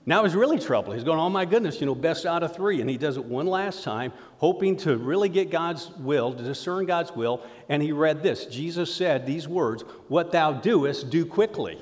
Now 0.05 0.23
he's 0.23 0.35
really 0.35 0.57
troubled. 0.57 0.95
He's 0.95 1.03
going, 1.03 1.19
oh 1.19 1.29
my 1.29 1.45
goodness, 1.45 1.79
you 1.79 1.85
know, 1.85 1.93
best 1.93 2.25
out 2.25 2.41
of 2.41 2.55
three. 2.55 2.81
And 2.81 2.89
he 2.89 2.97
does 2.97 3.17
it 3.17 3.25
one 3.25 3.45
last 3.45 3.83
time, 3.83 4.11
hoping 4.37 4.75
to 4.77 4.97
really 4.97 5.29
get 5.29 5.51
God's 5.51 5.91
will, 5.91 6.33
to 6.33 6.43
discern 6.43 6.85
God's 6.85 7.11
will. 7.11 7.43
And 7.69 7.83
he 7.83 7.91
read 7.91 8.23
this 8.23 8.45
Jesus 8.45 8.93
said 8.93 9.25
these 9.25 9.47
words, 9.47 9.83
What 10.07 10.31
thou 10.31 10.53
doest, 10.53 11.09
do 11.09 11.25
quickly. 11.25 11.77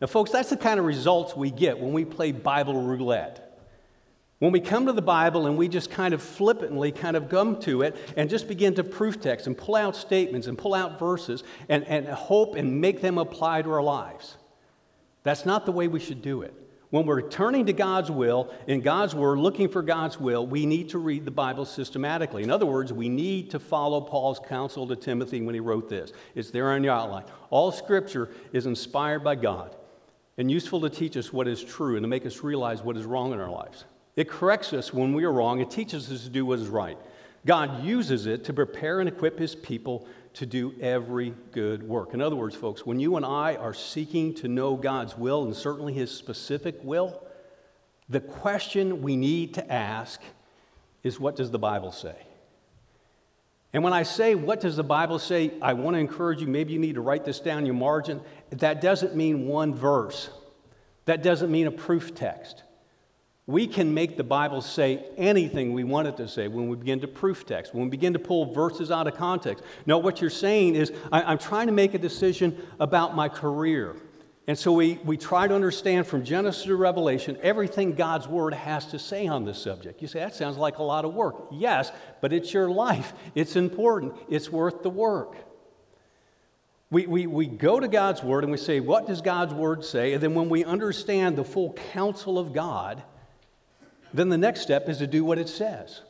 Now, 0.00 0.06
folks, 0.06 0.30
that's 0.30 0.50
the 0.50 0.56
kind 0.56 0.80
of 0.80 0.86
results 0.86 1.36
we 1.36 1.50
get 1.50 1.78
when 1.78 1.92
we 1.92 2.06
play 2.06 2.32
Bible 2.32 2.82
roulette. 2.82 3.49
When 4.40 4.52
we 4.52 4.60
come 4.60 4.86
to 4.86 4.92
the 4.92 5.02
Bible 5.02 5.46
and 5.46 5.58
we 5.58 5.68
just 5.68 5.90
kind 5.90 6.14
of 6.14 6.22
flippantly 6.22 6.92
kind 6.92 7.14
of 7.14 7.28
come 7.28 7.60
to 7.60 7.82
it 7.82 7.94
and 8.16 8.30
just 8.30 8.48
begin 8.48 8.74
to 8.76 8.84
proof 8.84 9.20
text 9.20 9.46
and 9.46 9.56
pull 9.56 9.76
out 9.76 9.94
statements 9.94 10.46
and 10.46 10.56
pull 10.56 10.72
out 10.72 10.98
verses 10.98 11.44
and, 11.68 11.84
and 11.84 12.08
hope 12.08 12.56
and 12.56 12.80
make 12.80 13.02
them 13.02 13.18
apply 13.18 13.60
to 13.60 13.70
our 13.70 13.82
lives. 13.82 14.38
That's 15.24 15.44
not 15.44 15.66
the 15.66 15.72
way 15.72 15.88
we 15.88 16.00
should 16.00 16.22
do 16.22 16.40
it. 16.40 16.54
When 16.88 17.04
we're 17.04 17.28
turning 17.28 17.66
to 17.66 17.74
God's 17.74 18.10
will, 18.10 18.52
in 18.66 18.80
God's 18.80 19.14
Word, 19.14 19.38
looking 19.38 19.68
for 19.68 19.82
God's 19.82 20.18
will, 20.18 20.46
we 20.46 20.64
need 20.64 20.88
to 20.88 20.98
read 20.98 21.26
the 21.26 21.30
Bible 21.30 21.66
systematically. 21.66 22.42
In 22.42 22.50
other 22.50 22.66
words, 22.66 22.94
we 22.94 23.10
need 23.10 23.50
to 23.50 23.58
follow 23.58 24.00
Paul's 24.00 24.40
counsel 24.40 24.88
to 24.88 24.96
Timothy 24.96 25.42
when 25.42 25.54
he 25.54 25.60
wrote 25.60 25.90
this. 25.90 26.12
It's 26.34 26.50
there 26.50 26.72
on 26.72 26.82
your 26.82 26.94
outline. 26.94 27.24
All 27.50 27.70
Scripture 27.70 28.30
is 28.54 28.64
inspired 28.64 29.22
by 29.22 29.34
God 29.34 29.76
and 30.38 30.50
useful 30.50 30.80
to 30.80 30.88
teach 30.88 31.18
us 31.18 31.30
what 31.30 31.46
is 31.46 31.62
true 31.62 31.96
and 31.96 32.02
to 32.02 32.08
make 32.08 32.24
us 32.24 32.42
realize 32.42 32.82
what 32.82 32.96
is 32.96 33.04
wrong 33.04 33.34
in 33.34 33.38
our 33.38 33.50
lives. 33.50 33.84
It 34.16 34.28
corrects 34.28 34.72
us 34.72 34.92
when 34.92 35.14
we 35.14 35.24
are 35.24 35.32
wrong, 35.32 35.60
it 35.60 35.70
teaches 35.70 36.10
us 36.10 36.24
to 36.24 36.28
do 36.28 36.46
what 36.46 36.58
is 36.58 36.68
right. 36.68 36.98
God 37.46 37.84
uses 37.84 38.26
it 38.26 38.44
to 38.44 38.52
prepare 38.52 39.00
and 39.00 39.08
equip 39.08 39.38
His 39.38 39.54
people 39.54 40.06
to 40.34 40.46
do 40.46 40.74
every 40.80 41.34
good 41.52 41.82
work. 41.82 42.14
In 42.14 42.20
other 42.20 42.36
words, 42.36 42.54
folks, 42.54 42.84
when 42.84 43.00
you 43.00 43.16
and 43.16 43.24
I 43.24 43.56
are 43.56 43.74
seeking 43.74 44.34
to 44.34 44.48
know 44.48 44.76
God's 44.76 45.16
will 45.16 45.44
and 45.44 45.54
certainly 45.54 45.92
His 45.92 46.10
specific 46.10 46.78
will, 46.82 47.22
the 48.08 48.20
question 48.20 49.02
we 49.02 49.16
need 49.16 49.54
to 49.54 49.72
ask 49.72 50.20
is 51.02 51.18
what 51.18 51.36
does 51.36 51.50
the 51.50 51.58
Bible 51.58 51.92
say? 51.92 52.16
And 53.72 53.84
when 53.84 53.92
I 53.92 54.02
say, 54.02 54.34
what 54.34 54.60
does 54.60 54.76
the 54.76 54.82
Bible 54.82 55.20
say, 55.20 55.52
I 55.62 55.74
want 55.74 55.94
to 55.94 56.00
encourage 56.00 56.40
you, 56.40 56.48
maybe 56.48 56.72
you 56.72 56.78
need 56.80 56.96
to 56.96 57.00
write 57.00 57.24
this 57.24 57.38
down 57.38 57.60
in 57.60 57.66
your 57.66 57.76
margin. 57.76 58.20
That 58.50 58.80
doesn't 58.80 59.14
mean 59.14 59.46
one 59.46 59.74
verse, 59.74 60.30
that 61.04 61.22
doesn't 61.22 61.50
mean 61.50 61.66
a 61.66 61.70
proof 61.70 62.14
text. 62.14 62.64
We 63.50 63.66
can 63.66 63.92
make 63.92 64.16
the 64.16 64.22
Bible 64.22 64.62
say 64.62 65.04
anything 65.16 65.72
we 65.72 65.82
want 65.82 66.06
it 66.06 66.16
to 66.18 66.28
say 66.28 66.46
when 66.46 66.68
we 66.68 66.76
begin 66.76 67.00
to 67.00 67.08
proof 67.08 67.44
text, 67.44 67.74
when 67.74 67.82
we 67.82 67.90
begin 67.90 68.12
to 68.12 68.20
pull 68.20 68.52
verses 68.52 68.92
out 68.92 69.08
of 69.08 69.16
context. 69.16 69.64
No, 69.86 69.98
what 69.98 70.20
you're 70.20 70.30
saying 70.30 70.76
is, 70.76 70.92
I, 71.10 71.32
am 71.32 71.38
trying 71.38 71.66
to 71.66 71.72
make 71.72 71.94
a 71.94 71.98
decision 71.98 72.56
about 72.78 73.16
my 73.16 73.28
career. 73.28 73.96
And 74.46 74.56
so 74.56 74.70
we, 74.72 75.00
we 75.04 75.16
try 75.16 75.48
to 75.48 75.54
understand 75.54 76.06
from 76.06 76.24
Genesis 76.24 76.62
to 76.62 76.76
Revelation 76.76 77.36
everything 77.42 77.94
God's 77.94 78.28
Word 78.28 78.54
has 78.54 78.86
to 78.86 79.00
say 79.00 79.26
on 79.26 79.44
this 79.44 79.60
subject. 79.60 80.00
You 80.00 80.06
say, 80.06 80.20
that 80.20 80.36
sounds 80.36 80.56
like 80.56 80.78
a 80.78 80.84
lot 80.84 81.04
of 81.04 81.12
work. 81.12 81.48
Yes, 81.50 81.90
but 82.20 82.32
it's 82.32 82.54
your 82.54 82.70
life. 82.70 83.12
It's 83.34 83.56
important. 83.56 84.14
It's 84.28 84.48
worth 84.48 84.84
the 84.84 84.90
work. 84.90 85.34
We, 86.88 87.08
we, 87.08 87.26
we 87.26 87.46
go 87.48 87.80
to 87.80 87.88
God's 87.88 88.22
Word 88.22 88.44
and 88.44 88.52
we 88.52 88.58
say, 88.58 88.78
What 88.78 89.08
does 89.08 89.20
God's 89.20 89.54
Word 89.54 89.84
say? 89.84 90.12
And 90.12 90.22
then 90.22 90.34
when 90.34 90.48
we 90.48 90.64
understand 90.64 91.36
the 91.36 91.44
full 91.44 91.72
counsel 91.92 92.38
of 92.38 92.52
God, 92.52 93.02
then 94.12 94.28
the 94.28 94.38
next 94.38 94.60
step 94.60 94.88
is 94.88 94.98
to 94.98 95.06
do 95.06 95.24
what 95.24 95.38
it 95.38 95.48
says. 95.48 96.02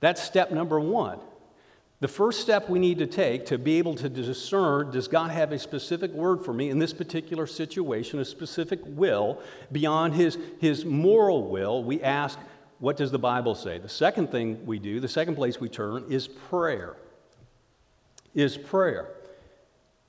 That's 0.00 0.22
step 0.22 0.50
number 0.50 0.80
one. 0.80 1.18
The 2.00 2.08
first 2.08 2.40
step 2.40 2.68
we 2.68 2.78
need 2.78 2.98
to 2.98 3.06
take 3.06 3.46
to 3.46 3.56
be 3.56 3.78
able 3.78 3.94
to 3.94 4.08
discern 4.08 4.90
does 4.90 5.08
God 5.08 5.30
have 5.30 5.52
a 5.52 5.58
specific 5.58 6.10
word 6.12 6.44
for 6.44 6.52
me 6.52 6.68
in 6.68 6.78
this 6.78 6.92
particular 6.92 7.46
situation, 7.46 8.18
a 8.18 8.24
specific 8.24 8.80
will 8.84 9.40
beyond 9.72 10.14
his, 10.14 10.36
his 10.60 10.84
moral 10.84 11.48
will? 11.48 11.82
We 11.82 12.02
ask, 12.02 12.38
what 12.78 12.96
does 12.96 13.10
the 13.10 13.18
Bible 13.18 13.54
say? 13.54 13.78
The 13.78 13.88
second 13.88 14.30
thing 14.30 14.66
we 14.66 14.78
do, 14.78 15.00
the 15.00 15.08
second 15.08 15.36
place 15.36 15.60
we 15.60 15.70
turn, 15.70 16.04
is 16.10 16.28
prayer. 16.28 16.96
Is 18.34 18.58
prayer. 18.58 19.08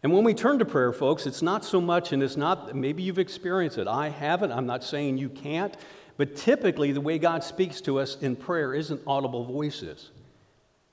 And 0.04 0.12
when 0.12 0.24
we 0.24 0.34
turn 0.34 0.60
to 0.60 0.66
prayer, 0.66 0.92
folks, 0.92 1.26
it's 1.26 1.42
not 1.42 1.64
so 1.64 1.80
much, 1.80 2.12
and 2.12 2.22
it's 2.22 2.36
not, 2.36 2.76
maybe 2.76 3.04
you've 3.04 3.20
experienced 3.20 3.78
it. 3.78 3.88
I 3.88 4.10
haven't. 4.10 4.52
I'm 4.52 4.66
not 4.66 4.84
saying 4.84 5.18
you 5.18 5.30
can't. 5.30 5.76
But 6.18 6.36
typically, 6.36 6.92
the 6.92 7.02
way 7.02 7.18
God 7.18 7.44
speaks 7.44 7.82
to 7.82 8.00
us 8.00 8.18
in 8.22 8.36
prayer 8.36 8.74
isn't 8.74 9.02
audible 9.06 9.44
voices, 9.44 10.12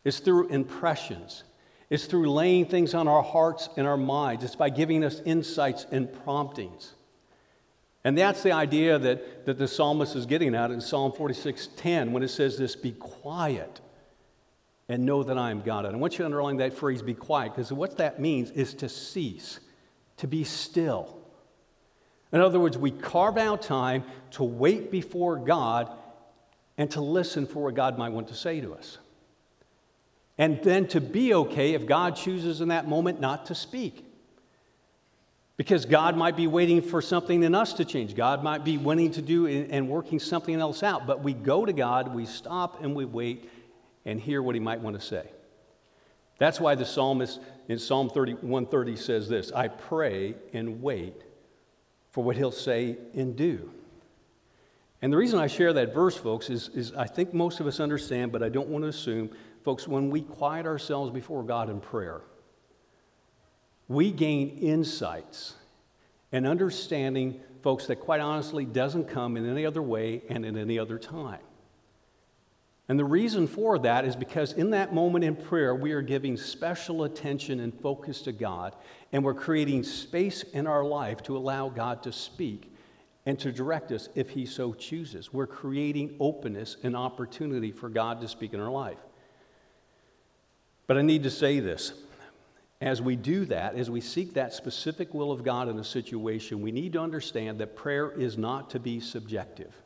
it's 0.05 0.19
through 0.19 0.49
impressions. 0.49 1.45
It's 1.91 2.07
through 2.07 2.33
laying 2.33 2.65
things 2.65 2.95
on 2.95 3.07
our 3.07 3.23
hearts 3.23 3.69
and 3.77 3.87
our 3.87 3.99
minds. 3.99 4.45
It's 4.45 4.57
by 4.57 4.71
giving 4.71 5.05
us 5.05 5.21
insights 5.27 5.85
and 5.91 6.11
promptings. 6.25 6.95
And 8.03 8.17
that's 8.17 8.43
the 8.43 8.53
idea 8.53 8.99
that, 8.99 9.45
that 9.45 9.59
the 9.59 9.69
psalmist 9.69 10.17
is 10.17 10.25
getting 10.25 10.55
at 10.55 10.71
in 10.71 10.81
Psalm 10.81 11.13
46:10 11.13 12.13
when 12.13 12.23
it 12.23 12.29
says 12.29 12.57
this, 12.57 12.75
be 12.75 12.93
quiet 12.93 13.83
and 14.89 15.05
know 15.05 15.23
that 15.23 15.39
I 15.39 15.51
am 15.51 15.61
God. 15.61 15.85
And 15.85 15.95
I 15.95 15.99
want 15.99 16.15
you 16.15 16.19
to 16.19 16.25
underline 16.25 16.57
that 16.57 16.75
phrase, 16.75 17.03
be 17.03 17.15
quiet, 17.15 17.53
because 17.53 17.73
what 17.73 17.99
that 17.99 18.19
means 18.19 18.51
is 18.51 18.75
to 18.75 18.89
cease, 18.89 19.61
to 20.17 20.27
be 20.27 20.45
still. 20.45 21.22
In 22.33 22.41
other 22.41 22.59
words, 22.59 22.79
we 22.79 22.91
carve 22.91 23.37
out 23.37 23.63
time 23.63 24.05
to 24.33 24.43
wait 24.43 24.91
before 24.91 25.37
God 25.37 25.91
and 26.79 26.91
to 26.93 27.01
listen 27.01 27.47
for 27.47 27.65
what 27.65 27.75
God 27.75 27.99
might 27.99 28.13
want 28.13 28.29
to 28.29 28.35
say 28.35 28.61
to 28.61 28.75
us. 28.75 28.99
And 30.39 30.63
then 30.63 30.89
to 30.89 31.01
be 31.01 31.35
okay 31.35 31.75
if 31.75 31.85
God 31.85 32.17
chooses 32.17 32.63
in 32.63 32.69
that 32.69 32.89
moment 32.89 33.21
not 33.21 33.47
to 33.47 33.55
speak. 33.55 34.07
Because 35.59 35.85
God 35.85 36.17
might 36.17 36.35
be 36.35 36.47
waiting 36.47 36.81
for 36.81 37.03
something 37.03 37.43
in 37.43 37.55
us 37.55 37.75
to 37.75 37.85
change. 37.85 38.17
God 38.17 38.43
might 38.43 38.65
be 38.65 38.79
wanting 38.79 39.13
to 39.13 39.23
do 39.23 39.47
and 39.47 39.89
working 39.89 40.19
something 40.19 40.55
else 40.55 40.83
out. 40.83 41.07
But 41.07 41.23
we 41.23 41.35
go 41.35 41.67
to 41.67 41.73
God, 41.75 42.15
we 42.15 42.25
stop 42.25 42.83
and 42.83 42.95
we 42.95 43.05
wait 43.05 43.51
and 44.07 44.19
hear 44.19 44.43
what 44.43 44.55
He 44.55 44.61
might 44.61 44.81
want 44.81 44.99
to 44.99 45.07
say. 45.07 45.29
That's 46.39 46.59
why 46.59 46.75
the 46.75 46.87
psalmist 46.87 47.39
in 47.69 47.79
Psalm 47.79 48.09
30, 48.09 48.33
130 48.33 48.97
says 48.97 49.29
this 49.29 49.53
I 49.53 49.69
pray 49.69 50.35
and 50.55 50.83
wait 50.83 51.23
for 52.13 52.23
what 52.23 52.37
he'll 52.37 52.53
say 52.53 52.97
and 53.15 53.35
do. 53.35 53.71
And 55.01 55.13
the 55.13 55.17
reason 55.17 55.41
I 55.41 55.49
share 55.49 55.73
that 55.73 55.93
verse, 55.93 56.17
folks, 56.17 56.49
is, 56.49 56.69
is 56.69 56.93
I 56.95 57.07
think 57.07 57.35
most 57.35 57.59
of 57.59 57.67
us 57.67 57.81
understand, 57.81 58.31
but 58.31 58.43
I 58.43 58.49
don't 58.49 58.69
want 58.69 58.85
to 58.85 58.89
assume, 58.89 59.31
folks, 59.65 59.89
when 59.89 60.11
we 60.11 60.21
quiet 60.21 60.65
ourselves 60.65 61.11
before 61.11 61.43
God 61.43 61.69
in 61.69 61.81
prayer, 61.81 62.21
we 63.89 64.13
gain 64.13 64.59
insights 64.59 65.55
and 66.31 66.47
understanding, 66.47 67.41
folks, 67.63 67.87
that 67.87 67.97
quite 67.97 68.21
honestly 68.21 68.65
doesn't 68.65 69.09
come 69.09 69.37
in 69.37 69.51
any 69.51 69.67
other 69.67 69.83
way 69.83 70.23
and 70.29 70.47
in 70.47 70.57
any 70.57 70.79
other 70.79 70.99
time. 70.99 71.41
And 72.93 72.99
the 72.99 73.07
reason 73.07 73.47
for 73.47 73.79
that 73.79 74.05
is 74.05 74.15
because 74.15 74.53
in 74.53 74.69
that 74.73 74.93
moment 74.93 75.25
in 75.25 75.35
prayer, 75.35 75.75
we 75.75 75.93
are 75.93 76.03
giving 76.03 76.37
special 76.37 77.05
attention 77.05 77.61
and 77.61 77.73
focus 77.81 78.21
to 78.21 78.33
God, 78.33 78.77
and 79.13 79.25
we're 79.25 79.33
creating 79.33 79.83
space 79.83 80.43
in 80.43 80.67
our 80.67 80.85
life 80.85 81.23
to 81.23 81.35
allow 81.35 81.71
God 81.71 82.03
to 82.03 82.13
speak 82.13 82.71
and 83.25 83.39
to 83.39 83.51
direct 83.51 83.93
us 83.93 84.11
if 84.15 84.29
He 84.29 84.45
so 84.45 84.75
chooses. 84.75 85.33
We're 85.33 85.47
creating 85.47 86.17
openness 86.21 86.77
and 86.83 86.95
opportunity 86.95 87.73
for 87.73 87.89
God 87.89 88.21
to 88.21 88.29
speak 88.29 88.53
in 88.53 88.61
our 88.61 88.71
life. 88.71 89.01
But 90.87 90.99
I 90.99 91.01
need 91.01 91.23
to 91.23 91.31
say 91.31 91.61
this 91.61 91.95
as 92.83 93.01
we 93.01 93.17
do 93.17 93.47
that, 93.47 93.75
as 93.75 93.89
we 93.89 94.03
seek 94.03 94.35
that 94.35 94.53
specific 94.53 95.15
will 95.15 95.33
of 95.33 95.43
God 95.43 95.71
in 95.71 95.79
a 95.79 95.85
situation, 95.85 96.61
we 96.61 96.73
need 96.73 96.93
to 96.93 97.01
understand 97.01 97.59
that 97.61 97.75
prayer 97.75 98.11
is 98.11 98.37
not 98.37 98.69
to 98.69 98.79
be 98.79 99.01
subjective. 99.01 99.82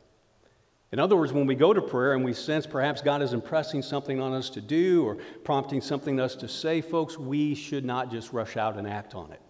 In 0.91 0.99
other 0.99 1.17
words, 1.17 1.33
when 1.33 1.47
we 1.47 1.55
go 1.55 1.73
to 1.73 1.81
prayer 1.81 2.13
and 2.13 2.23
we 2.23 2.33
sense 2.33 2.65
perhaps 2.65 3.01
God 3.01 3.21
is 3.21 3.33
impressing 3.33 3.81
something 3.81 4.21
on 4.21 4.33
us 4.33 4.49
to 4.51 4.61
do 4.61 5.05
or 5.05 5.15
prompting 5.43 5.81
something 5.81 6.19
us 6.19 6.35
to 6.37 6.47
say, 6.47 6.79
folks, 6.79 7.17
we 7.17 7.55
should 7.55 7.83
not 7.83 8.09
just 8.09 8.31
rush 8.31 8.55
out 8.55 8.77
and 8.77 8.87
act 8.87 9.13
on 9.13 9.31
it. 9.31 9.41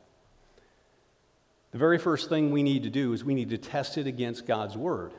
The 1.71 1.77
very 1.77 1.99
first 1.99 2.29
thing 2.29 2.51
we 2.51 2.63
need 2.63 2.83
to 2.83 2.89
do 2.89 3.13
is 3.13 3.23
we 3.23 3.35
need 3.35 3.51
to 3.51 3.57
test 3.57 3.99
it 3.99 4.07
against 4.07 4.47
God's 4.47 4.75
word. 4.75 5.11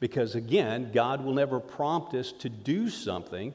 Because 0.00 0.34
again, 0.34 0.90
God 0.94 1.24
will 1.24 1.34
never 1.34 1.60
prompt 1.60 2.14
us 2.14 2.32
to 2.32 2.48
do 2.48 2.88
something 2.88 3.52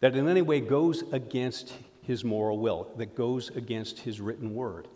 that 0.00 0.16
in 0.16 0.28
any 0.28 0.42
way 0.42 0.60
goes 0.60 1.02
against 1.12 1.72
his 2.02 2.24
moral 2.24 2.58
will, 2.58 2.90
that 2.96 3.14
goes 3.14 3.50
against 3.50 4.00
his 4.00 4.20
written 4.20 4.54
word. 4.54 4.88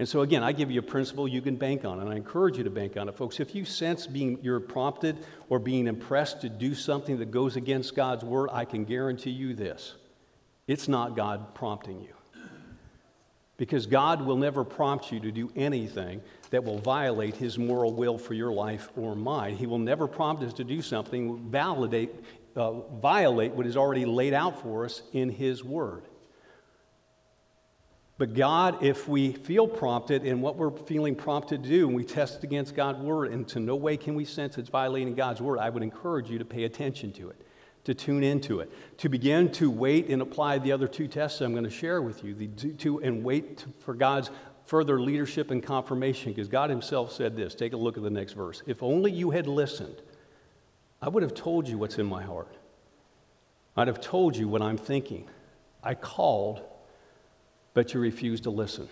And 0.00 0.08
so, 0.08 0.22
again, 0.22 0.42
I 0.42 0.52
give 0.52 0.70
you 0.70 0.80
a 0.80 0.82
principle 0.82 1.28
you 1.28 1.42
can 1.42 1.56
bank 1.56 1.84
on, 1.84 2.00
and 2.00 2.08
I 2.08 2.16
encourage 2.16 2.56
you 2.56 2.64
to 2.64 2.70
bank 2.70 2.96
on 2.96 3.10
it, 3.10 3.14
folks. 3.18 3.38
If 3.38 3.54
you 3.54 3.66
sense 3.66 4.06
being 4.06 4.38
you're 4.40 4.58
prompted 4.58 5.26
or 5.50 5.58
being 5.58 5.86
impressed 5.86 6.40
to 6.40 6.48
do 6.48 6.74
something 6.74 7.18
that 7.18 7.30
goes 7.30 7.56
against 7.56 7.94
God's 7.94 8.24
word, 8.24 8.48
I 8.50 8.64
can 8.64 8.86
guarantee 8.86 9.28
you 9.28 9.52
this 9.52 9.96
it's 10.66 10.88
not 10.88 11.16
God 11.16 11.54
prompting 11.54 12.00
you. 12.00 12.14
Because 13.58 13.84
God 13.84 14.22
will 14.22 14.38
never 14.38 14.64
prompt 14.64 15.12
you 15.12 15.20
to 15.20 15.30
do 15.30 15.52
anything 15.54 16.22
that 16.48 16.64
will 16.64 16.78
violate 16.78 17.36
his 17.36 17.58
moral 17.58 17.92
will 17.92 18.16
for 18.16 18.32
your 18.32 18.52
life 18.52 18.88
or 18.96 19.14
mine. 19.14 19.54
He 19.54 19.66
will 19.66 19.78
never 19.78 20.06
prompt 20.06 20.42
us 20.42 20.54
to 20.54 20.64
do 20.64 20.80
something 20.80 21.50
validate 21.50 22.24
uh, 22.56 22.72
violate 23.02 23.52
what 23.52 23.66
is 23.66 23.76
already 23.76 24.06
laid 24.06 24.32
out 24.32 24.62
for 24.62 24.86
us 24.86 25.02
in 25.12 25.28
His 25.28 25.62
Word. 25.62 26.04
But 28.20 28.34
God, 28.34 28.84
if 28.84 29.08
we 29.08 29.32
feel 29.32 29.66
prompted 29.66 30.26
in 30.26 30.42
what 30.42 30.56
we're 30.56 30.70
feeling 30.70 31.16
prompted 31.16 31.62
to 31.62 31.68
do, 31.70 31.86
and 31.86 31.96
we 31.96 32.04
test 32.04 32.44
against 32.44 32.74
God's 32.74 32.98
Word, 32.98 33.32
and 33.32 33.48
to 33.48 33.60
no 33.60 33.74
way 33.76 33.96
can 33.96 34.14
we 34.14 34.26
sense 34.26 34.58
it's 34.58 34.68
violating 34.68 35.14
God's 35.14 35.40
Word, 35.40 35.58
I 35.58 35.70
would 35.70 35.82
encourage 35.82 36.28
you 36.28 36.38
to 36.38 36.44
pay 36.44 36.64
attention 36.64 37.12
to 37.12 37.30
it, 37.30 37.40
to 37.84 37.94
tune 37.94 38.22
into 38.22 38.60
it, 38.60 38.70
to 38.98 39.08
begin 39.08 39.50
to 39.52 39.70
wait 39.70 40.10
and 40.10 40.20
apply 40.20 40.58
the 40.58 40.70
other 40.70 40.86
two 40.86 41.08
tests 41.08 41.40
I'm 41.40 41.52
going 41.52 41.64
to 41.64 41.70
share 41.70 42.02
with 42.02 42.22
you, 42.22 42.34
the 42.34 42.48
two, 42.48 42.98
and 42.98 43.24
wait 43.24 43.64
for 43.78 43.94
God's 43.94 44.30
further 44.66 45.00
leadership 45.00 45.50
and 45.50 45.62
confirmation, 45.62 46.32
because 46.32 46.48
God 46.48 46.68
Himself 46.68 47.12
said 47.12 47.34
this. 47.34 47.54
Take 47.54 47.72
a 47.72 47.78
look 47.78 47.96
at 47.96 48.02
the 48.02 48.10
next 48.10 48.34
verse. 48.34 48.62
If 48.66 48.82
only 48.82 49.12
you 49.12 49.30
had 49.30 49.46
listened 49.46 49.96
I 51.00 51.08
would 51.08 51.22
have 51.22 51.32
told 51.32 51.66
you 51.66 51.78
what's 51.78 51.96
in 51.96 52.04
my 52.04 52.22
heart. 52.22 52.54
I'd 53.78 53.88
have 53.88 54.02
told 54.02 54.36
you 54.36 54.46
what 54.46 54.60
I'm 54.60 54.76
thinking. 54.76 55.26
I 55.82 55.94
called, 55.94 56.60
but 57.74 57.94
you 57.94 58.00
refuse 58.00 58.40
to 58.42 58.50
listen. 58.50 58.88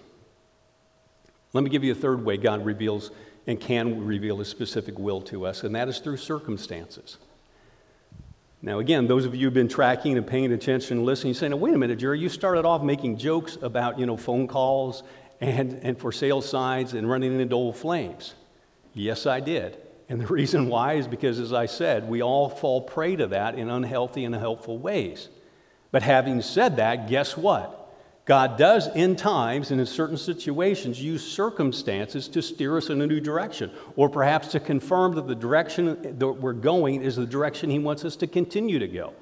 Let 1.52 1.64
me 1.64 1.70
give 1.70 1.84
you 1.84 1.92
a 1.92 1.96
third 1.96 2.24
way 2.24 2.36
God 2.36 2.64
reveals 2.64 3.10
and 3.46 3.58
can 3.58 4.04
reveal 4.04 4.38
his 4.38 4.48
specific 4.48 4.98
will 4.98 5.22
to 5.22 5.46
us, 5.46 5.64
and 5.64 5.74
that 5.74 5.88
is 5.88 5.98
through 5.98 6.18
circumstances. 6.18 7.16
Now, 8.60 8.80
again, 8.80 9.06
those 9.06 9.24
of 9.24 9.34
you 9.34 9.46
who've 9.46 9.54
been 9.54 9.68
tracking 9.68 10.18
and 10.18 10.26
paying 10.26 10.52
attention 10.52 10.98
and 10.98 11.06
listening, 11.06 11.28
you 11.28 11.34
say, 11.34 11.48
now, 11.48 11.56
wait 11.56 11.74
a 11.74 11.78
minute, 11.78 11.98
Jerry, 11.98 12.18
you 12.18 12.28
started 12.28 12.64
off 12.64 12.82
making 12.82 13.16
jokes 13.16 13.56
about, 13.62 13.98
you 13.98 14.04
know, 14.04 14.16
phone 14.16 14.48
calls 14.48 15.04
and, 15.40 15.74
and 15.82 15.98
for 15.98 16.10
sale 16.10 16.42
signs 16.42 16.92
and 16.92 17.08
running 17.08 17.40
into 17.40 17.54
old 17.54 17.76
flames. 17.76 18.34
Yes, 18.94 19.26
I 19.26 19.40
did. 19.40 19.78
And 20.08 20.20
the 20.20 20.26
reason 20.32 20.68
why 20.68 20.94
is 20.94 21.06
because, 21.06 21.38
as 21.38 21.52
I 21.52 21.66
said, 21.66 22.08
we 22.08 22.20
all 22.20 22.48
fall 22.48 22.82
prey 22.82 23.14
to 23.16 23.28
that 23.28 23.54
in 23.54 23.70
unhealthy 23.70 24.24
and 24.24 24.34
unhelpful 24.34 24.78
ways. 24.78 25.28
But 25.92 26.02
having 26.02 26.42
said 26.42 26.76
that, 26.76 27.08
guess 27.08 27.36
what? 27.36 27.87
God 28.28 28.58
does, 28.58 28.88
in 28.94 29.16
times 29.16 29.70
and 29.70 29.80
in 29.80 29.86
certain 29.86 30.18
situations, 30.18 31.02
use 31.02 31.26
circumstances 31.26 32.28
to 32.28 32.42
steer 32.42 32.76
us 32.76 32.90
in 32.90 33.00
a 33.00 33.06
new 33.06 33.20
direction, 33.20 33.70
or 33.96 34.10
perhaps 34.10 34.48
to 34.48 34.60
confirm 34.60 35.14
that 35.14 35.26
the 35.26 35.34
direction 35.34 36.18
that 36.18 36.26
we're 36.26 36.52
going 36.52 37.00
is 37.00 37.16
the 37.16 37.24
direction 37.24 37.70
He 37.70 37.78
wants 37.78 38.04
us 38.04 38.16
to 38.16 38.26
continue 38.26 38.78
to 38.78 38.86
go. 38.86 39.14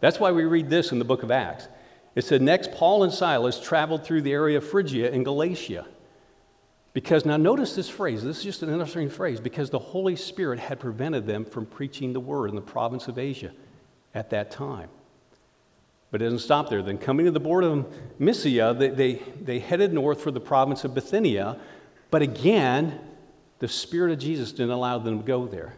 That's 0.00 0.20
why 0.20 0.32
we 0.32 0.44
read 0.44 0.68
this 0.68 0.92
in 0.92 0.98
the 0.98 1.04
book 1.06 1.22
of 1.22 1.30
Acts. 1.30 1.66
It 2.14 2.26
said, 2.26 2.42
Next, 2.42 2.72
Paul 2.72 3.04
and 3.04 3.12
Silas 3.12 3.58
traveled 3.58 4.04
through 4.04 4.20
the 4.20 4.32
area 4.32 4.58
of 4.58 4.68
Phrygia 4.68 5.10
and 5.10 5.24
Galatia. 5.24 5.86
Because 6.92 7.24
now 7.24 7.38
notice 7.38 7.74
this 7.74 7.88
phrase, 7.88 8.22
this 8.22 8.36
is 8.36 8.44
just 8.44 8.62
an 8.62 8.68
interesting 8.68 9.08
phrase, 9.08 9.40
because 9.40 9.70
the 9.70 9.78
Holy 9.78 10.14
Spirit 10.14 10.58
had 10.58 10.78
prevented 10.78 11.26
them 11.26 11.46
from 11.46 11.64
preaching 11.64 12.12
the 12.12 12.20
word 12.20 12.50
in 12.50 12.54
the 12.54 12.60
province 12.60 13.08
of 13.08 13.18
Asia 13.18 13.52
at 14.14 14.28
that 14.28 14.50
time. 14.50 14.90
But 16.12 16.20
it 16.20 16.26
doesn't 16.26 16.40
stop 16.40 16.68
there. 16.68 16.82
Then, 16.82 16.98
coming 16.98 17.26
to 17.26 17.32
the 17.32 17.40
border 17.40 17.68
of 17.68 17.86
Mysia, 18.20 18.76
they, 18.78 18.90
they, 18.90 19.14
they 19.40 19.58
headed 19.58 19.92
north 19.92 20.20
for 20.20 20.30
the 20.30 20.40
province 20.40 20.84
of 20.84 20.94
Bithynia. 20.94 21.58
But 22.10 22.20
again, 22.20 23.00
the 23.58 23.66
Spirit 23.66 24.12
of 24.12 24.18
Jesus 24.18 24.52
didn't 24.52 24.70
allow 24.70 24.98
them 24.98 25.20
to 25.20 25.24
go 25.24 25.46
there. 25.46 25.74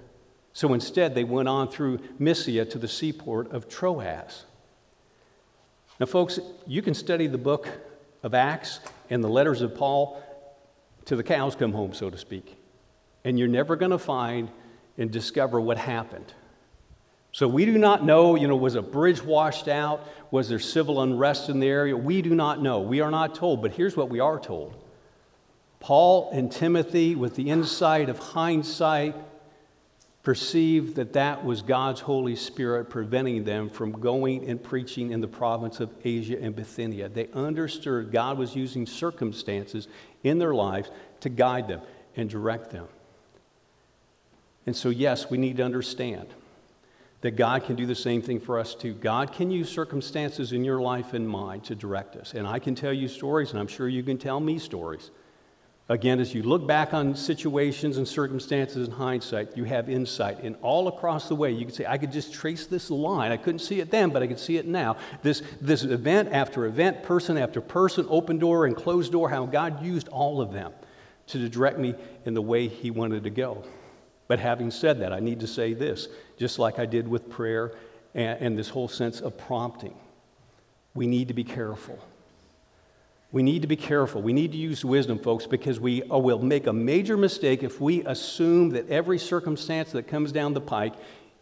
So 0.52 0.74
instead, 0.74 1.14
they 1.14 1.22
went 1.22 1.48
on 1.48 1.68
through 1.68 2.00
Mysia 2.18 2.64
to 2.66 2.78
the 2.78 2.88
seaport 2.88 3.52
of 3.52 3.68
Troas. 3.68 4.44
Now, 6.00 6.06
folks, 6.06 6.40
you 6.66 6.82
can 6.82 6.94
study 6.94 7.28
the 7.28 7.38
book 7.38 7.68
of 8.24 8.34
Acts 8.34 8.80
and 9.10 9.22
the 9.22 9.28
letters 9.28 9.62
of 9.62 9.76
Paul 9.76 10.20
till 11.04 11.16
the 11.16 11.22
cows 11.22 11.54
come 11.54 11.72
home, 11.72 11.94
so 11.94 12.10
to 12.10 12.18
speak. 12.18 12.56
And 13.24 13.38
you're 13.38 13.46
never 13.46 13.76
going 13.76 13.92
to 13.92 13.98
find 13.98 14.50
and 14.98 15.12
discover 15.12 15.60
what 15.60 15.78
happened. 15.78 16.34
So 17.34 17.48
we 17.48 17.64
do 17.66 17.76
not 17.78 18.04
know, 18.04 18.36
you 18.36 18.46
know, 18.46 18.54
was 18.54 18.76
a 18.76 18.80
bridge 18.80 19.20
washed 19.20 19.66
out? 19.66 20.06
Was 20.30 20.48
there 20.48 20.60
civil 20.60 21.02
unrest 21.02 21.48
in 21.48 21.58
the 21.58 21.66
area? 21.66 21.96
We 21.96 22.22
do 22.22 22.32
not 22.32 22.62
know. 22.62 22.78
We 22.80 23.00
are 23.00 23.10
not 23.10 23.34
told, 23.34 23.60
but 23.60 23.72
here's 23.72 23.96
what 23.96 24.08
we 24.08 24.20
are 24.20 24.38
told. 24.38 24.80
Paul 25.80 26.30
and 26.30 26.50
Timothy, 26.50 27.16
with 27.16 27.34
the 27.34 27.50
insight 27.50 28.08
of 28.08 28.20
hindsight, 28.20 29.16
perceived 30.22 30.94
that 30.94 31.14
that 31.14 31.44
was 31.44 31.60
God's 31.60 32.02
Holy 32.02 32.36
Spirit 32.36 32.88
preventing 32.88 33.42
them 33.42 33.68
from 33.68 33.90
going 33.90 34.48
and 34.48 34.62
preaching 34.62 35.10
in 35.10 35.20
the 35.20 35.26
province 35.26 35.80
of 35.80 35.90
Asia 36.04 36.40
and 36.40 36.54
Bithynia. 36.54 37.08
They 37.08 37.26
understood 37.34 38.12
God 38.12 38.38
was 38.38 38.54
using 38.54 38.86
circumstances 38.86 39.88
in 40.22 40.38
their 40.38 40.54
lives 40.54 40.88
to 41.22 41.30
guide 41.30 41.66
them 41.66 41.80
and 42.14 42.30
direct 42.30 42.70
them. 42.70 42.86
And 44.66 44.76
so, 44.76 44.88
yes, 44.88 45.30
we 45.30 45.36
need 45.36 45.56
to 45.56 45.64
understand 45.64 46.28
that 47.24 47.36
God 47.36 47.64
can 47.64 47.74
do 47.74 47.86
the 47.86 47.94
same 47.94 48.22
thing 48.22 48.38
for 48.38 48.58
us 48.58 48.74
too. 48.74 48.92
God 48.94 49.32
can 49.32 49.50
use 49.50 49.68
circumstances 49.68 50.52
in 50.52 50.62
your 50.62 50.80
life 50.80 51.14
and 51.14 51.28
mine 51.28 51.62
to 51.62 51.74
direct 51.74 52.14
us. 52.16 52.34
And 52.34 52.46
I 52.46 52.58
can 52.58 52.74
tell 52.74 52.92
you 52.92 53.08
stories, 53.08 53.50
and 53.50 53.58
I'm 53.58 53.66
sure 53.66 53.88
you 53.88 54.02
can 54.02 54.18
tell 54.18 54.38
me 54.38 54.58
stories 54.58 55.10
Again, 55.86 56.18
as 56.18 56.32
you 56.32 56.42
look 56.42 56.66
back 56.66 56.94
on 56.94 57.14
situations 57.14 57.98
and 57.98 58.08
circumstances 58.08 58.88
in 58.88 58.94
hindsight, 58.94 59.54
you 59.54 59.64
have 59.64 59.90
insight. 59.90 60.42
And 60.42 60.56
all 60.62 60.88
across 60.88 61.28
the 61.28 61.34
way, 61.34 61.50
you 61.50 61.66
can 61.66 61.74
say, 61.74 61.84
I 61.84 61.98
could 61.98 62.10
just 62.10 62.32
trace 62.32 62.66
this 62.66 62.90
line. 62.90 63.30
I 63.32 63.36
couldn't 63.36 63.58
see 63.58 63.80
it 63.80 63.90
then, 63.90 64.08
but 64.08 64.22
I 64.22 64.26
can 64.26 64.38
see 64.38 64.56
it 64.56 64.66
now. 64.66 64.96
This, 65.22 65.42
this 65.60 65.82
event 65.82 66.30
after 66.32 66.64
event, 66.64 67.02
person 67.02 67.36
after 67.36 67.60
person, 67.60 68.06
open 68.08 68.38
door 68.38 68.64
and 68.64 68.74
closed 68.74 69.12
door, 69.12 69.28
how 69.28 69.44
God 69.44 69.84
used 69.84 70.08
all 70.08 70.40
of 70.40 70.52
them 70.52 70.72
to 71.26 71.48
direct 71.50 71.78
me 71.78 71.94
in 72.24 72.32
the 72.32 72.42
way 72.42 72.66
He 72.66 72.90
wanted 72.90 73.24
to 73.24 73.30
go. 73.30 73.62
But 74.26 74.40
having 74.40 74.70
said 74.70 75.00
that, 75.00 75.12
I 75.12 75.20
need 75.20 75.40
to 75.40 75.46
say 75.46 75.74
this, 75.74 76.08
just 76.38 76.58
like 76.58 76.78
I 76.78 76.86
did 76.86 77.08
with 77.08 77.30
prayer 77.30 77.72
and, 78.14 78.40
and 78.40 78.58
this 78.58 78.68
whole 78.68 78.88
sense 78.88 79.20
of 79.20 79.36
prompting. 79.38 79.94
We 80.94 81.06
need 81.06 81.28
to 81.28 81.34
be 81.34 81.44
careful 81.44 81.98
we 83.34 83.42
need 83.42 83.62
to 83.62 83.68
be 83.68 83.74
careful. 83.74 84.22
We 84.22 84.32
need 84.32 84.52
to 84.52 84.58
use 84.58 84.84
wisdom, 84.84 85.18
folks, 85.18 85.44
because 85.44 85.80
we 85.80 86.04
uh, 86.04 86.16
will 86.16 86.38
make 86.38 86.68
a 86.68 86.72
major 86.72 87.16
mistake 87.16 87.64
if 87.64 87.80
we 87.80 88.04
assume 88.04 88.70
that 88.70 88.88
every 88.88 89.18
circumstance 89.18 89.90
that 89.90 90.06
comes 90.06 90.30
down 90.30 90.54
the 90.54 90.60
pike 90.60 90.92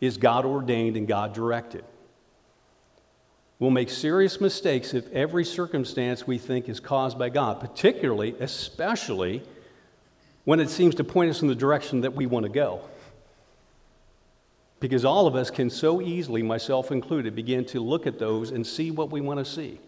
is 0.01 0.17
God 0.17 0.47
ordained 0.47 0.97
and 0.97 1.07
God 1.07 1.35
directed. 1.35 1.85
We'll 3.59 3.71
make 3.71 3.91
serious 3.91 4.41
mistakes 4.41 4.95
if 4.95 5.07
every 5.13 5.45
circumstance 5.45 6.27
we 6.27 6.39
think 6.39 6.71
is 6.71 6.81
caused 6.81 7.19
by 7.19 7.29
God, 7.29 7.61
particularly, 7.61 8.37
especially 8.41 9.43
when 10.45 10.61
it 10.61 10.71
seems 10.71 10.95
to 10.95 11.05
point 11.05 11.29
us 11.29 11.43
in 11.43 11.49
the 11.49 11.55
direction 11.55 12.01
that 12.01 12.15
we 12.15 12.25
want 12.25 12.45
to 12.45 12.51
go. 12.51 12.89
Because 14.83 15.05
all 15.05 15.29
of 15.29 15.37
us 15.37 15.49
can 15.49 15.71
so 15.71 16.03
easily, 16.03 16.43
myself 16.43 16.91
included, 16.91 17.37
begin 17.37 17.65
to 17.67 17.79
look 17.79 18.05
at 18.05 18.19
those 18.19 18.51
and 18.51 18.67
see 18.67 18.91
what 18.91 19.13
we 19.13 19.21
want 19.21 19.39
to 19.39 19.45
see. 19.45 19.79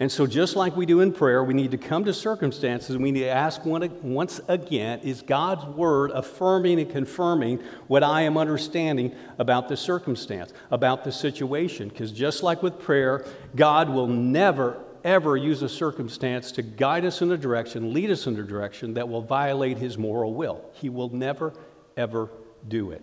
And 0.00 0.10
so, 0.10 0.26
just 0.26 0.56
like 0.56 0.78
we 0.78 0.86
do 0.86 1.00
in 1.00 1.12
prayer, 1.12 1.44
we 1.44 1.52
need 1.52 1.72
to 1.72 1.76
come 1.76 2.06
to 2.06 2.14
circumstances 2.14 2.94
and 2.94 3.04
we 3.04 3.12
need 3.12 3.20
to 3.20 3.28
ask 3.28 3.62
once 3.66 4.40
again 4.48 5.00
is 5.00 5.20
God's 5.20 5.66
word 5.66 6.10
affirming 6.12 6.80
and 6.80 6.90
confirming 6.90 7.58
what 7.86 8.02
I 8.02 8.22
am 8.22 8.38
understanding 8.38 9.14
about 9.36 9.68
the 9.68 9.76
circumstance, 9.76 10.54
about 10.70 11.04
the 11.04 11.12
situation? 11.12 11.90
Because 11.90 12.12
just 12.12 12.42
like 12.42 12.62
with 12.62 12.78
prayer, 12.78 13.26
God 13.54 13.90
will 13.90 14.06
never, 14.06 14.82
ever 15.04 15.36
use 15.36 15.60
a 15.60 15.68
circumstance 15.68 16.50
to 16.52 16.62
guide 16.62 17.04
us 17.04 17.20
in 17.20 17.30
a 17.30 17.36
direction, 17.36 17.92
lead 17.92 18.10
us 18.10 18.26
in 18.26 18.38
a 18.38 18.42
direction 18.42 18.94
that 18.94 19.06
will 19.06 19.20
violate 19.20 19.76
his 19.76 19.98
moral 19.98 20.32
will. 20.32 20.64
He 20.72 20.88
will 20.88 21.10
never, 21.10 21.52
ever 21.98 22.30
do 22.66 22.92
it. 22.92 23.02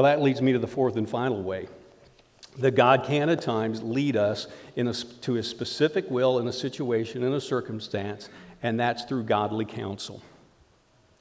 Well, 0.00 0.10
that 0.10 0.22
leads 0.22 0.40
me 0.40 0.52
to 0.52 0.58
the 0.58 0.66
fourth 0.66 0.96
and 0.96 1.06
final 1.06 1.42
way 1.42 1.68
that 2.56 2.70
God 2.70 3.04
can 3.04 3.28
at 3.28 3.42
times 3.42 3.82
lead 3.82 4.16
us 4.16 4.46
in 4.74 4.88
a, 4.88 4.94
to 4.94 5.36
a 5.36 5.42
specific 5.42 6.10
will 6.10 6.38
in 6.38 6.48
a 6.48 6.54
situation, 6.54 7.22
in 7.22 7.34
a 7.34 7.40
circumstance, 7.40 8.30
and 8.62 8.80
that's 8.80 9.04
through 9.04 9.24
godly 9.24 9.66
counsel. 9.66 10.22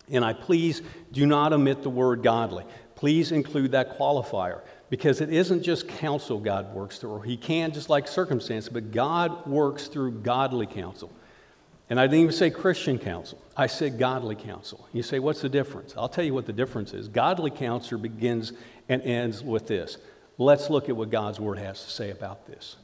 And 0.09 0.23
I 0.23 0.31
please 0.31 0.81
do 1.11 1.25
not 1.25 1.51
omit 1.51 1.83
the 1.83 1.89
word 1.89 2.23
godly. 2.23 2.63
Please 2.95 3.33
include 3.33 3.73
that 3.73 3.97
qualifier 3.97 4.61
because 4.89 5.19
it 5.19 5.29
isn't 5.29 5.61
just 5.61 5.89
counsel 5.89 6.39
God 6.39 6.73
works 6.73 6.99
through. 6.99 7.19
He 7.23 7.35
can 7.35 7.73
just 7.73 7.89
like 7.89 8.07
circumstance, 8.07 8.69
but 8.69 8.93
God 8.93 9.45
works 9.45 9.87
through 9.87 10.21
godly 10.21 10.67
counsel. 10.67 11.11
And 11.89 11.99
I 11.99 12.05
didn't 12.05 12.19
even 12.19 12.33
say 12.33 12.51
Christian 12.51 12.99
counsel. 12.99 13.41
I 13.57 13.67
said 13.67 13.97
godly 13.97 14.35
counsel. 14.35 14.87
You 14.93 15.01
say, 15.01 15.17
what's 15.17 15.41
the 15.41 15.49
difference? 15.49 15.95
I'll 15.97 16.09
tell 16.09 16.23
you 16.23 16.35
what 16.35 16.45
the 16.45 16.53
difference 16.53 16.93
is. 16.93 17.07
Godly 17.07 17.49
counsel 17.49 17.97
begins 17.97 18.53
and 18.87 19.01
ends 19.01 19.43
with 19.43 19.67
this. 19.67 19.97
Let's 20.37 20.69
look 20.69 20.87
at 20.87 20.95
what 20.95 21.09
God's 21.09 21.39
word 21.39 21.57
has 21.57 21.83
to 21.83 21.89
say 21.89 22.11
about 22.11 22.45
this. 22.45 22.75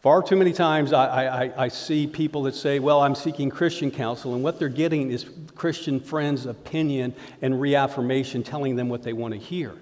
Far 0.00 0.22
too 0.22 0.36
many 0.36 0.52
times 0.52 0.92
I, 0.92 1.44
I, 1.44 1.64
I, 1.64 1.68
see 1.68 2.06
people 2.06 2.42
that 2.42 2.54
say, 2.54 2.78
Well, 2.78 3.00
I'm 3.00 3.14
seeking 3.14 3.48
Christian 3.48 3.90
counsel, 3.90 4.34
and 4.34 4.44
what 4.44 4.58
they're 4.58 4.68
getting 4.68 5.10
is 5.10 5.24
Christian 5.54 5.98
friends' 5.98 6.44
opinion 6.44 7.14
and 7.40 7.58
reaffirmation 7.58 8.42
telling 8.42 8.76
them 8.76 8.90
what 8.90 9.02
they 9.02 9.14
want 9.14 9.32
to 9.32 9.40
hear. 9.40 9.72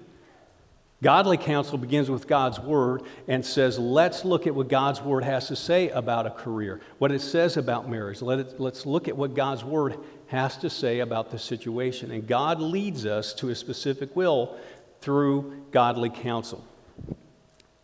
Godly 1.03 1.37
counsel 1.37 1.77
begins 1.77 2.09
with 2.09 2.27
God's 2.27 2.59
word 2.61 3.03
and 3.27 3.45
says, 3.45 3.77
let's 3.77 4.23
look 4.23 4.47
at 4.47 4.55
what 4.55 4.69
God's 4.69 5.01
word 5.01 5.25
has 5.25 5.49
to 5.49 5.55
say 5.55 5.89
about 5.89 6.25
a 6.25 6.31
career, 6.31 6.79
what 6.97 7.11
it 7.11 7.19
says 7.19 7.57
about 7.57 7.89
marriage. 7.89 8.21
Let 8.21 8.39
it, 8.39 8.59
let's 8.59 8.85
look 8.85 9.09
at 9.09 9.17
what 9.17 9.35
God's 9.35 9.65
word 9.65 9.97
has 10.27 10.55
to 10.57 10.69
say 10.69 10.99
about 10.99 11.29
the 11.29 11.37
situation. 11.37 12.09
And 12.09 12.25
God 12.25 12.61
leads 12.61 13.05
us 13.05 13.33
to 13.35 13.49
a 13.49 13.55
specific 13.55 14.15
will 14.15 14.57
through 15.01 15.65
godly 15.71 16.09
counsel. 16.09 16.65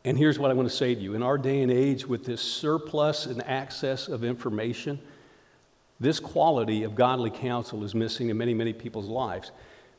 And 0.06 0.18
here's 0.18 0.40
what 0.40 0.50
I 0.50 0.54
want 0.54 0.70
to 0.70 0.76
say 0.76 0.96
to 0.96 1.02
you. 1.02 1.14
In 1.14 1.22
our 1.22 1.38
day 1.38 1.62
and 1.62 1.72
age, 1.72 2.08
with 2.08 2.24
this 2.24 2.42
surplus 2.42 3.26
and 3.26 3.46
access 3.46 4.08
of 4.08 4.24
information, 4.24 4.98
this 6.00 6.22
quality 6.22 6.84
of 6.84 6.96
godly 6.96 7.32
counsel 7.32 7.84
is 7.84 7.94
missing 7.94 8.30
in 8.30 8.38
many, 8.38 8.54
many 8.54 8.72
people's 8.72 9.08
lives. 9.08 9.52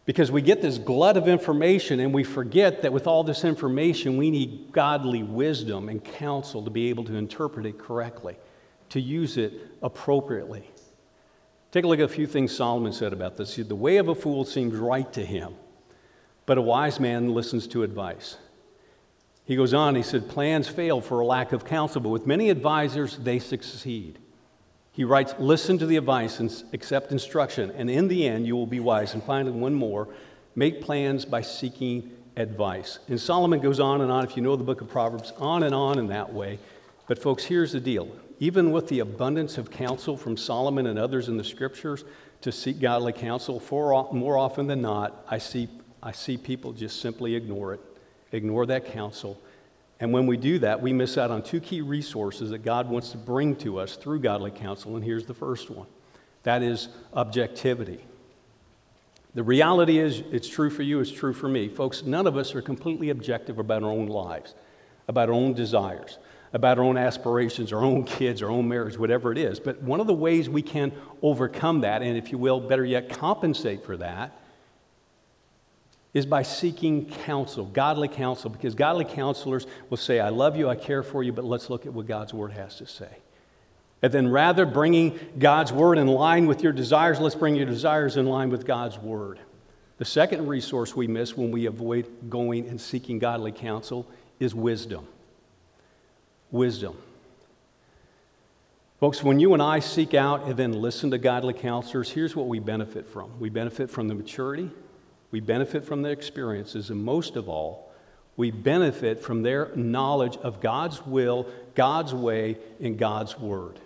Because 0.06 0.32
we 0.32 0.42
get 0.42 0.62
this 0.62 0.78
glut 0.78 1.16
of 1.16 1.28
information 1.28 2.00
and 2.00 2.12
we 2.12 2.24
forget 2.24 2.82
that 2.82 2.92
with 2.92 3.06
all 3.06 3.22
this 3.22 3.44
information, 3.44 4.16
we 4.16 4.30
need 4.30 4.72
godly 4.72 5.22
wisdom 5.22 5.88
and 5.88 6.02
counsel 6.02 6.64
to 6.64 6.70
be 6.70 6.88
able 6.88 7.04
to 7.04 7.14
interpret 7.14 7.66
it 7.66 7.78
correctly, 7.78 8.36
to 8.88 9.00
use 9.00 9.36
it 9.36 9.52
appropriately. 9.82 10.68
Take 11.70 11.84
a 11.84 11.88
look 11.88 12.00
at 12.00 12.06
a 12.06 12.08
few 12.08 12.26
things 12.26 12.56
Solomon 12.56 12.92
said 12.92 13.12
about 13.12 13.36
this. 13.36 13.54
The 13.54 13.76
way 13.76 13.98
of 13.98 14.08
a 14.08 14.14
fool 14.14 14.44
seems 14.44 14.74
right 14.74 15.10
to 15.12 15.24
him, 15.24 15.54
but 16.46 16.58
a 16.58 16.62
wise 16.62 16.98
man 16.98 17.32
listens 17.32 17.68
to 17.68 17.82
advice. 17.82 18.38
He 19.44 19.56
goes 19.56 19.74
on, 19.74 19.94
he 19.94 20.02
said, 20.02 20.28
Plans 20.28 20.68
fail 20.68 21.00
for 21.00 21.20
a 21.20 21.26
lack 21.26 21.52
of 21.52 21.64
counsel, 21.64 22.00
but 22.00 22.08
with 22.08 22.26
many 22.26 22.50
advisors, 22.50 23.16
they 23.18 23.38
succeed. 23.38 24.18
He 24.92 25.04
writes, 25.04 25.34
Listen 25.38 25.78
to 25.78 25.86
the 25.86 25.96
advice 25.96 26.40
and 26.40 26.52
accept 26.72 27.12
instruction, 27.12 27.70
and 27.72 27.90
in 27.90 28.08
the 28.08 28.26
end, 28.26 28.46
you 28.46 28.56
will 28.56 28.66
be 28.66 28.80
wise. 28.80 29.14
And 29.14 29.22
finally, 29.22 29.52
one 29.52 29.74
more 29.74 30.08
make 30.54 30.82
plans 30.82 31.24
by 31.24 31.42
seeking 31.42 32.10
advice. 32.36 32.98
And 33.08 33.20
Solomon 33.20 33.60
goes 33.60 33.80
on 33.80 34.00
and 34.00 34.10
on, 34.10 34.24
if 34.24 34.36
you 34.36 34.42
know 34.42 34.56
the 34.56 34.64
book 34.64 34.80
of 34.80 34.88
Proverbs, 34.88 35.32
on 35.38 35.62
and 35.62 35.74
on 35.74 35.98
in 35.98 36.08
that 36.08 36.32
way. 36.32 36.58
But, 37.06 37.20
folks, 37.20 37.44
here's 37.44 37.72
the 37.72 37.80
deal. 37.80 38.08
Even 38.38 38.72
with 38.72 38.88
the 38.88 39.00
abundance 39.00 39.58
of 39.58 39.70
counsel 39.70 40.16
from 40.16 40.36
Solomon 40.36 40.86
and 40.86 40.98
others 40.98 41.28
in 41.28 41.36
the 41.36 41.44
scriptures 41.44 42.04
to 42.40 42.50
seek 42.50 42.80
godly 42.80 43.12
counsel, 43.12 43.60
for, 43.60 44.08
more 44.12 44.38
often 44.38 44.66
than 44.66 44.80
not, 44.80 45.24
I 45.28 45.38
see, 45.38 45.68
I 46.02 46.12
see 46.12 46.36
people 46.36 46.72
just 46.72 47.00
simply 47.00 47.34
ignore 47.34 47.74
it, 47.74 47.80
ignore 48.32 48.64
that 48.66 48.86
counsel, 48.86 49.40
and 50.00 50.14
when 50.14 50.26
we 50.26 50.38
do 50.38 50.58
that, 50.60 50.80
we 50.80 50.94
miss 50.94 51.18
out 51.18 51.30
on 51.30 51.42
two 51.42 51.60
key 51.60 51.82
resources 51.82 52.50
that 52.50 52.64
God 52.64 52.88
wants 52.88 53.10
to 53.10 53.18
bring 53.18 53.54
to 53.56 53.78
us 53.78 53.96
through 53.96 54.20
godly 54.20 54.50
counsel. 54.50 54.96
And 54.96 55.04
here's 55.04 55.26
the 55.26 55.34
first 55.34 55.70
one 55.70 55.86
that 56.42 56.62
is 56.62 56.88
objectivity. 57.12 58.02
The 59.34 59.42
reality 59.42 59.98
is, 59.98 60.22
it's 60.32 60.48
true 60.48 60.70
for 60.70 60.82
you, 60.82 61.00
it's 61.00 61.12
true 61.12 61.34
for 61.34 61.48
me. 61.48 61.68
Folks, 61.68 62.02
none 62.02 62.26
of 62.26 62.36
us 62.36 62.54
are 62.54 62.62
completely 62.62 63.10
objective 63.10 63.58
about 63.58 63.82
our 63.82 63.90
own 63.90 64.06
lives, 64.06 64.54
about 65.06 65.28
our 65.28 65.34
own 65.34 65.52
desires, 65.52 66.18
about 66.52 66.78
our 66.78 66.84
own 66.84 66.96
aspirations, 66.96 67.72
our 67.72 67.84
own 67.84 68.02
kids, 68.04 68.42
our 68.42 68.50
own 68.50 68.66
marriage, 68.66 68.98
whatever 68.98 69.30
it 69.30 69.38
is. 69.38 69.60
But 69.60 69.80
one 69.82 70.00
of 70.00 70.08
the 70.08 70.14
ways 70.14 70.48
we 70.48 70.62
can 70.62 70.92
overcome 71.22 71.82
that, 71.82 72.02
and 72.02 72.16
if 72.16 72.32
you 72.32 72.38
will, 72.38 72.58
better 72.58 72.84
yet, 72.84 73.10
compensate 73.10 73.84
for 73.84 73.96
that, 73.98 74.39
is 76.12 76.26
by 76.26 76.42
seeking 76.42 77.06
counsel, 77.06 77.64
godly 77.66 78.08
counsel, 78.08 78.50
because 78.50 78.74
godly 78.74 79.04
counselors 79.04 79.66
will 79.88 79.96
say, 79.96 80.18
I 80.18 80.30
love 80.30 80.56
you, 80.56 80.68
I 80.68 80.74
care 80.74 81.02
for 81.02 81.22
you, 81.22 81.32
but 81.32 81.44
let's 81.44 81.70
look 81.70 81.86
at 81.86 81.92
what 81.92 82.06
God's 82.06 82.34
word 82.34 82.52
has 82.52 82.76
to 82.76 82.86
say. 82.86 83.18
And 84.02 84.12
then 84.12 84.28
rather 84.28 84.66
bringing 84.66 85.18
God's 85.38 85.72
word 85.72 85.98
in 85.98 86.06
line 86.06 86.46
with 86.46 86.62
your 86.62 86.72
desires, 86.72 87.20
let's 87.20 87.34
bring 87.34 87.54
your 87.54 87.66
desires 87.66 88.16
in 88.16 88.26
line 88.26 88.50
with 88.50 88.66
God's 88.66 88.98
word. 88.98 89.38
The 89.98 90.04
second 90.04 90.48
resource 90.48 90.96
we 90.96 91.06
miss 91.06 91.36
when 91.36 91.50
we 91.50 91.66
avoid 91.66 92.30
going 92.30 92.66
and 92.66 92.80
seeking 92.80 93.18
godly 93.18 93.52
counsel 93.52 94.06
is 94.40 94.54
wisdom. 94.54 95.06
Wisdom. 96.50 96.96
Folks, 98.98 99.22
when 99.22 99.38
you 99.38 99.54
and 99.54 99.62
I 99.62 99.78
seek 99.78 100.14
out 100.14 100.44
and 100.44 100.56
then 100.56 100.72
listen 100.72 101.10
to 101.10 101.18
godly 101.18 101.54
counselors, 101.54 102.10
here's 102.10 102.34
what 102.34 102.48
we 102.48 102.58
benefit 102.58 103.06
from. 103.06 103.38
We 103.38 103.50
benefit 103.50 103.90
from 103.90 104.08
the 104.08 104.14
maturity, 104.14 104.70
we 105.30 105.40
benefit 105.40 105.84
from 105.84 106.02
their 106.02 106.12
experiences, 106.12 106.90
and 106.90 107.02
most 107.02 107.36
of 107.36 107.48
all, 107.48 107.90
we 108.36 108.50
benefit 108.50 109.20
from 109.20 109.42
their 109.42 109.70
knowledge 109.76 110.36
of 110.38 110.60
God's 110.60 111.04
will, 111.04 111.46
God's 111.74 112.14
way, 112.14 112.56
and 112.80 112.98
God's 112.98 113.38
word. 113.38 113.78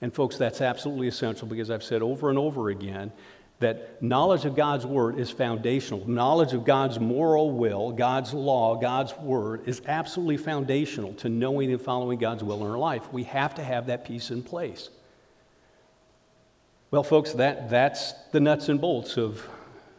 And, 0.00 0.12
folks, 0.12 0.36
that's 0.36 0.60
absolutely 0.60 1.08
essential 1.08 1.48
because 1.48 1.70
I've 1.70 1.84
said 1.84 2.02
over 2.02 2.28
and 2.28 2.38
over 2.38 2.68
again 2.68 3.12
that 3.60 4.02
knowledge 4.02 4.44
of 4.44 4.54
God's 4.54 4.84
word 4.84 5.18
is 5.18 5.30
foundational. 5.30 6.06
Knowledge 6.06 6.52
of 6.52 6.64
God's 6.64 7.00
moral 7.00 7.50
will, 7.52 7.92
God's 7.92 8.34
law, 8.34 8.74
God's 8.74 9.16
word 9.16 9.66
is 9.66 9.80
absolutely 9.86 10.36
foundational 10.36 11.14
to 11.14 11.30
knowing 11.30 11.70
and 11.70 11.80
following 11.80 12.18
God's 12.18 12.44
will 12.44 12.62
in 12.62 12.70
our 12.70 12.76
life. 12.76 13.10
We 13.12 13.24
have 13.24 13.54
to 13.54 13.64
have 13.64 13.86
that 13.86 14.04
piece 14.04 14.30
in 14.30 14.42
place. 14.42 14.90
Well, 16.90 17.02
folks, 17.02 17.32
that, 17.32 17.70
that's 17.70 18.12
the 18.32 18.40
nuts 18.40 18.68
and 18.68 18.78
bolts 18.80 19.16
of 19.16 19.48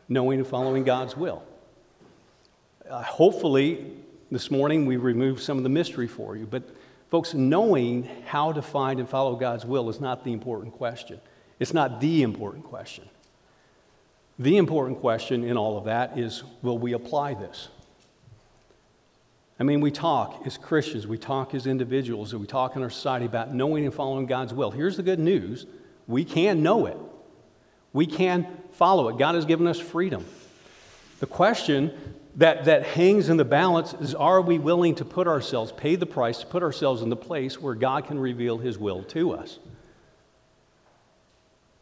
knowing 0.10 0.40
and 0.40 0.48
following 0.48 0.84
God's 0.84 1.16
will. 1.16 1.44
Uh, 2.90 3.04
hopefully, 3.04 3.86
this 4.32 4.50
morning 4.50 4.86
we 4.86 4.98
removed 4.98 5.42
some 5.42 5.58
of 5.58 5.64
the 5.64 5.70
mystery 5.70 6.08
for 6.08 6.36
you. 6.36 6.46
But, 6.46 6.64
folks, 7.10 7.34
knowing 7.34 8.10
how 8.26 8.52
to 8.54 8.62
find 8.62 9.00
and 9.00 9.10
follow 9.10 9.36
God's 9.36 9.66
will 9.66 9.90
is 9.90 10.00
not 10.00 10.24
the 10.24 10.32
important 10.32 10.74
question. 10.74 11.20
It's 11.60 11.74
not 11.74 12.00
the 12.00 12.24
important 12.24 12.66
question. 12.66 13.10
The 14.40 14.58
important 14.58 15.00
question 15.00 15.44
in 15.44 15.58
all 15.58 15.78
of 15.78 15.86
that 15.86 16.18
is 16.18 16.44
will 16.62 16.78
we 16.78 16.94
apply 16.94 17.34
this? 17.34 17.70
I 19.60 19.64
mean, 19.64 19.82
we 19.82 19.90
talk 19.90 20.44
as 20.46 20.58
Christians, 20.58 21.08
we 21.08 21.18
talk 21.18 21.56
as 21.56 21.66
individuals, 21.66 22.32
and 22.32 22.40
we 22.40 22.48
talk 22.48 22.76
in 22.76 22.84
our 22.84 22.92
society 22.92 23.26
about 23.26 23.54
knowing 23.54 23.86
and 23.86 23.94
following 23.94 24.28
God's 24.28 24.54
will. 24.54 24.70
Here's 24.70 24.98
the 24.98 25.04
good 25.04 25.20
news 25.20 25.66
we 26.08 26.24
can 26.24 26.62
know 26.62 26.86
it, 26.86 26.98
we 27.98 28.06
can 28.06 28.48
follow 28.74 29.10
it. 29.10 29.18
God 29.18 29.34
has 29.34 29.46
given 29.46 29.66
us 29.66 29.80
freedom. 29.80 30.24
The 31.20 31.26
question 31.26 31.92
that, 32.36 32.66
that 32.66 32.86
hangs 32.86 33.28
in 33.28 33.38
the 33.38 33.44
balance 33.44 33.96
is 33.96 34.14
are 34.14 34.40
we 34.40 34.60
willing 34.60 34.94
to 34.96 35.06
put 35.06 35.28
ourselves, 35.28 35.72
pay 35.72 35.96
the 35.96 36.06
price, 36.06 36.38
to 36.42 36.46
put 36.46 36.62
ourselves 36.62 37.02
in 37.02 37.10
the 37.10 37.16
place 37.16 37.60
where 37.60 37.74
God 37.74 38.06
can 38.06 38.20
reveal 38.20 38.60
His 38.60 38.78
will 38.78 39.02
to 39.06 39.32
us? 39.32 39.58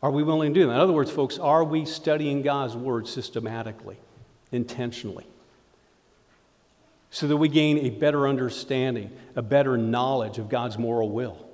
Are 0.01 0.09
we 0.09 0.23
willing 0.23 0.53
to 0.53 0.59
do 0.61 0.67
that? 0.67 0.71
In 0.71 0.79
other 0.79 0.93
words, 0.93 1.11
folks, 1.11 1.37
are 1.37 1.65
we 1.65 1.83
studying 1.83 2.43
God's 2.43 2.77
Word 2.77 3.09
systematically, 3.09 3.97
intentionally? 4.53 5.27
So 7.09 7.27
that 7.27 7.35
we 7.35 7.49
gain 7.49 7.79
a 7.79 7.89
better 7.89 8.25
understanding, 8.25 9.11
a 9.35 9.41
better 9.41 9.77
knowledge 9.77 10.37
of 10.37 10.47
God's 10.47 10.77
moral 10.77 11.09
will. 11.09 11.44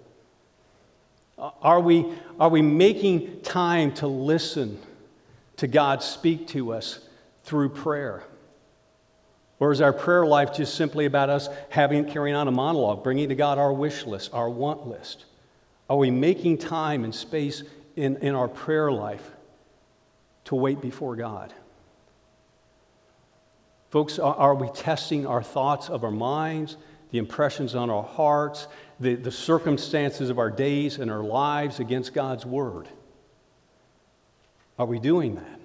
Are 1.41 1.79
we, 1.79 2.05
are 2.39 2.49
we 2.49 2.61
making 2.61 3.41
time 3.41 3.93
to 3.95 4.07
listen 4.07 4.79
to 5.57 5.67
God 5.67 6.03
speak 6.03 6.47
to 6.49 6.71
us 6.71 6.99
through 7.43 7.69
prayer? 7.69 8.23
Or 9.59 9.71
is 9.71 9.81
our 9.81 9.93
prayer 9.93 10.25
life 10.25 10.53
just 10.53 10.75
simply 10.75 11.05
about 11.05 11.29
us 11.29 11.49
having 11.69 12.05
carrying 12.05 12.35
on 12.35 12.47
a 12.47 12.51
monologue, 12.51 13.03
bringing 13.03 13.29
to 13.29 13.35
God 13.35 13.57
our 13.57 13.73
wish 13.73 14.05
list, 14.05 14.33
our 14.33 14.49
want 14.49 14.87
list? 14.87 15.25
Are 15.89 15.97
we 15.97 16.11
making 16.11 16.59
time 16.59 17.03
and 17.03 17.13
space 17.13 17.63
in, 17.95 18.17
in 18.17 18.35
our 18.35 18.47
prayer 18.47 18.91
life 18.91 19.31
to 20.45 20.55
wait 20.55 20.79
before 20.79 21.15
God? 21.15 21.53
Folks, 23.89 24.19
are, 24.19 24.35
are 24.35 24.55
we 24.55 24.69
testing 24.69 25.25
our 25.25 25.43
thoughts 25.43 25.89
of 25.89 26.03
our 26.03 26.11
minds, 26.11 26.77
the 27.11 27.17
impressions 27.17 27.75
on 27.75 27.89
our 27.89 28.03
hearts, 28.03 28.67
the, 29.01 29.15
the 29.15 29.31
circumstances 29.31 30.29
of 30.29 30.39
our 30.39 30.49
days 30.49 30.97
and 30.97 31.11
our 31.11 31.23
lives 31.23 31.79
against 31.79 32.13
God's 32.13 32.45
Word? 32.45 32.87
Are 34.77 34.85
we 34.85 34.99
doing 34.99 35.35
that? 35.35 35.59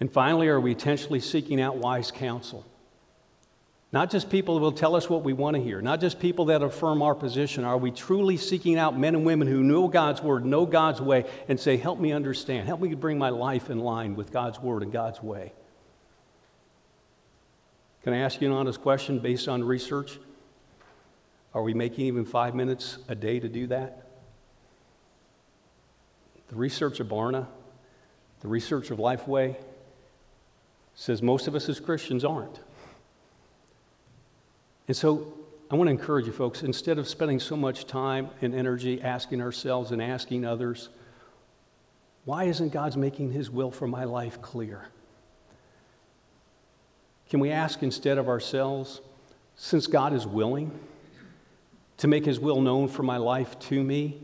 And 0.00 0.10
finally, 0.10 0.48
are 0.48 0.60
we 0.60 0.72
intentionally 0.72 1.20
seeking 1.20 1.60
out 1.60 1.76
wise 1.76 2.10
counsel? 2.10 2.64
Not 3.92 4.10
just 4.10 4.30
people 4.30 4.54
that 4.54 4.60
will 4.60 4.72
tell 4.72 4.94
us 4.94 5.10
what 5.10 5.24
we 5.24 5.32
want 5.32 5.56
to 5.56 5.62
hear, 5.62 5.82
not 5.82 6.00
just 6.00 6.20
people 6.20 6.46
that 6.46 6.62
affirm 6.62 7.02
our 7.02 7.14
position. 7.14 7.64
Are 7.64 7.76
we 7.76 7.90
truly 7.90 8.36
seeking 8.36 8.78
out 8.78 8.96
men 8.96 9.14
and 9.16 9.24
women 9.24 9.48
who 9.48 9.62
know 9.64 9.88
God's 9.88 10.22
word, 10.22 10.44
know 10.44 10.64
God's 10.64 11.00
way, 11.00 11.24
and 11.48 11.58
say, 11.58 11.76
Help 11.76 11.98
me 11.98 12.12
understand, 12.12 12.68
help 12.68 12.80
me 12.80 12.94
bring 12.94 13.18
my 13.18 13.30
life 13.30 13.68
in 13.68 13.80
line 13.80 14.14
with 14.14 14.32
God's 14.32 14.60
word 14.60 14.82
and 14.82 14.92
God's 14.92 15.22
way? 15.22 15.52
Can 18.04 18.12
I 18.12 18.18
ask 18.18 18.40
you 18.40 18.48
an 18.48 18.54
honest 18.54 18.80
question 18.80 19.18
based 19.18 19.48
on 19.48 19.62
research? 19.62 20.18
Are 21.52 21.62
we 21.62 21.74
making 21.74 22.06
even 22.06 22.24
five 22.24 22.54
minutes 22.54 22.98
a 23.08 23.14
day 23.14 23.40
to 23.40 23.48
do 23.48 23.66
that? 23.68 24.06
The 26.48 26.56
research 26.56 27.00
of 27.00 27.08
Barna, 27.08 27.46
the 28.40 28.48
research 28.48 28.90
of 28.90 28.98
Lifeway, 28.98 29.56
says 30.94 31.22
most 31.22 31.48
of 31.48 31.54
us 31.54 31.68
as 31.68 31.80
Christians 31.80 32.24
aren't. 32.24 32.60
And 34.86 34.96
so 34.96 35.32
I 35.70 35.76
want 35.76 35.86
to 35.86 35.92
encourage 35.92 36.26
you 36.26 36.32
folks, 36.32 36.62
instead 36.62 36.98
of 36.98 37.08
spending 37.08 37.38
so 37.38 37.56
much 37.56 37.86
time 37.86 38.30
and 38.42 38.54
energy 38.54 39.00
asking 39.00 39.40
ourselves 39.40 39.92
and 39.92 40.02
asking 40.02 40.44
others, 40.44 40.88
why 42.24 42.44
isn't 42.44 42.72
God's 42.72 42.96
making 42.96 43.32
his 43.32 43.50
will 43.50 43.70
for 43.70 43.86
my 43.86 44.04
life 44.04 44.42
clear? 44.42 44.86
Can 47.28 47.38
we 47.38 47.50
ask 47.50 47.82
instead 47.82 48.18
of 48.18 48.28
ourselves, 48.28 49.00
since 49.54 49.86
God 49.86 50.12
is 50.12 50.26
willing 50.26 50.76
to 52.00 52.08
make 52.08 52.24
his 52.24 52.40
will 52.40 52.62
known 52.62 52.88
for 52.88 53.02
my 53.02 53.18
life 53.18 53.58
to 53.58 53.84
me, 53.84 54.18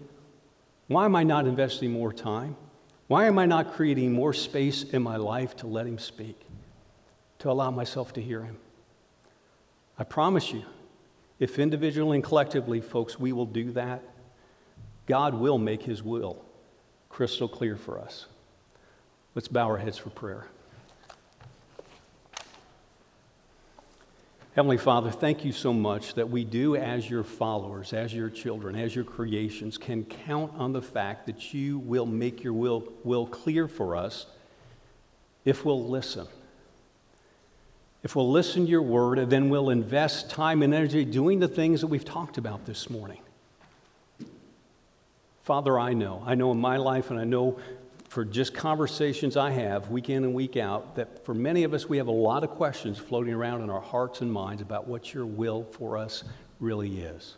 why 0.86 1.04
am 1.04 1.14
I 1.14 1.24
not 1.24 1.46
investing 1.46 1.92
more 1.92 2.10
time? 2.10 2.56
Why 3.06 3.26
am 3.26 3.38
I 3.38 3.44
not 3.44 3.74
creating 3.74 4.14
more 4.14 4.32
space 4.32 4.82
in 4.82 5.02
my 5.02 5.16
life 5.16 5.54
to 5.56 5.66
let 5.66 5.86
him 5.86 5.98
speak, 5.98 6.40
to 7.40 7.50
allow 7.50 7.70
myself 7.70 8.14
to 8.14 8.22
hear 8.22 8.42
him? 8.42 8.56
I 9.98 10.04
promise 10.04 10.52
you, 10.52 10.64
if 11.38 11.58
individually 11.58 12.16
and 12.16 12.24
collectively, 12.24 12.80
folks, 12.80 13.20
we 13.20 13.32
will 13.34 13.44
do 13.44 13.70
that, 13.72 14.02
God 15.04 15.34
will 15.34 15.58
make 15.58 15.82
his 15.82 16.02
will 16.02 16.42
crystal 17.10 17.46
clear 17.46 17.76
for 17.76 18.00
us. 18.00 18.24
Let's 19.34 19.48
bow 19.48 19.66
our 19.66 19.76
heads 19.76 19.98
for 19.98 20.08
prayer. 20.08 20.46
Heavenly 24.56 24.78
Father, 24.78 25.10
thank 25.10 25.44
you 25.44 25.52
so 25.52 25.74
much 25.74 26.14
that 26.14 26.30
we 26.30 26.42
do, 26.42 26.76
as 26.76 27.10
your 27.10 27.24
followers, 27.24 27.92
as 27.92 28.14
your 28.14 28.30
children, 28.30 28.74
as 28.74 28.94
your 28.94 29.04
creations, 29.04 29.76
can 29.76 30.02
count 30.02 30.50
on 30.56 30.72
the 30.72 30.80
fact 30.80 31.26
that 31.26 31.52
you 31.52 31.78
will 31.78 32.06
make 32.06 32.42
your 32.42 32.54
will, 32.54 32.90
will 33.04 33.26
clear 33.26 33.68
for 33.68 33.94
us 33.94 34.24
if 35.44 35.62
we'll 35.66 35.86
listen. 35.86 36.26
If 38.02 38.16
we'll 38.16 38.30
listen 38.32 38.64
to 38.64 38.70
your 38.70 38.80
word, 38.80 39.18
and 39.18 39.30
then 39.30 39.50
we'll 39.50 39.68
invest 39.68 40.30
time 40.30 40.62
and 40.62 40.72
energy 40.72 41.04
doing 41.04 41.38
the 41.38 41.48
things 41.48 41.82
that 41.82 41.88
we've 41.88 42.02
talked 42.02 42.38
about 42.38 42.64
this 42.64 42.88
morning. 42.88 43.20
Father, 45.44 45.78
I 45.78 45.92
know. 45.92 46.22
I 46.24 46.34
know 46.34 46.50
in 46.50 46.58
my 46.58 46.78
life, 46.78 47.10
and 47.10 47.20
I 47.20 47.24
know 47.24 47.58
for 48.08 48.24
just 48.24 48.54
conversations 48.54 49.36
I 49.36 49.50
have 49.50 49.90
week 49.90 50.10
in 50.10 50.24
and 50.24 50.34
week 50.34 50.56
out 50.56 50.96
that 50.96 51.24
for 51.24 51.34
many 51.34 51.64
of 51.64 51.74
us, 51.74 51.88
we 51.88 51.96
have 51.98 52.06
a 52.06 52.12
lot 52.12 52.44
of 52.44 52.50
questions 52.50 52.98
floating 52.98 53.34
around 53.34 53.62
in 53.62 53.70
our 53.70 53.80
hearts 53.80 54.20
and 54.20 54.32
minds 54.32 54.62
about 54.62 54.86
what 54.86 55.12
your 55.12 55.26
will 55.26 55.64
for 55.64 55.98
us 55.98 56.24
really 56.60 57.00
is. 57.00 57.36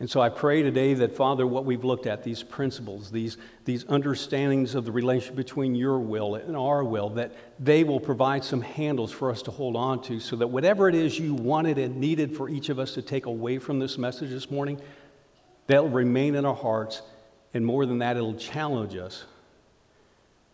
And 0.00 0.10
so 0.10 0.20
I 0.20 0.28
pray 0.28 0.62
today 0.62 0.92
that, 0.94 1.16
Father, 1.16 1.46
what 1.46 1.64
we've 1.64 1.84
looked 1.84 2.06
at, 2.06 2.24
these 2.24 2.42
principles, 2.42 3.10
these, 3.10 3.38
these 3.64 3.84
understandings 3.84 4.74
of 4.74 4.84
the 4.84 4.92
relationship 4.92 5.36
between 5.36 5.74
your 5.74 5.98
will 5.98 6.34
and 6.34 6.56
our 6.56 6.82
will, 6.82 7.10
that 7.10 7.32
they 7.60 7.84
will 7.84 8.00
provide 8.00 8.44
some 8.44 8.60
handles 8.60 9.12
for 9.12 9.30
us 9.30 9.40
to 9.42 9.50
hold 9.52 9.76
on 9.76 10.02
to 10.02 10.18
so 10.18 10.36
that 10.36 10.48
whatever 10.48 10.88
it 10.88 10.96
is 10.96 11.18
you 11.18 11.32
wanted 11.32 11.78
and 11.78 11.96
needed 11.96 12.36
for 12.36 12.48
each 12.48 12.68
of 12.70 12.78
us 12.78 12.94
to 12.94 13.02
take 13.02 13.26
away 13.26 13.58
from 13.58 13.78
this 13.78 13.96
message 13.96 14.30
this 14.30 14.50
morning, 14.50 14.80
they'll 15.68 15.88
remain 15.88 16.34
in 16.34 16.44
our 16.44 16.56
hearts 16.56 17.00
and 17.54 17.64
more 17.64 17.86
than 17.86 17.98
that, 17.98 18.16
it'll 18.16 18.34
challenge 18.34 18.96
us 18.96 19.24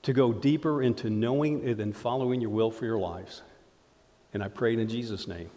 to 0.02 0.12
go 0.12 0.32
deeper 0.32 0.82
into 0.82 1.10
knowing 1.10 1.66
and 1.66 1.96
following 1.96 2.40
your 2.40 2.50
will 2.50 2.70
for 2.70 2.84
your 2.84 2.98
lives. 2.98 3.42
And 4.32 4.42
I 4.42 4.48
pray 4.48 4.74
in 4.74 4.88
Jesus' 4.88 5.26
name. 5.26 5.50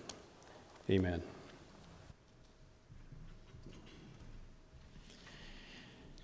Amen. 0.89 1.21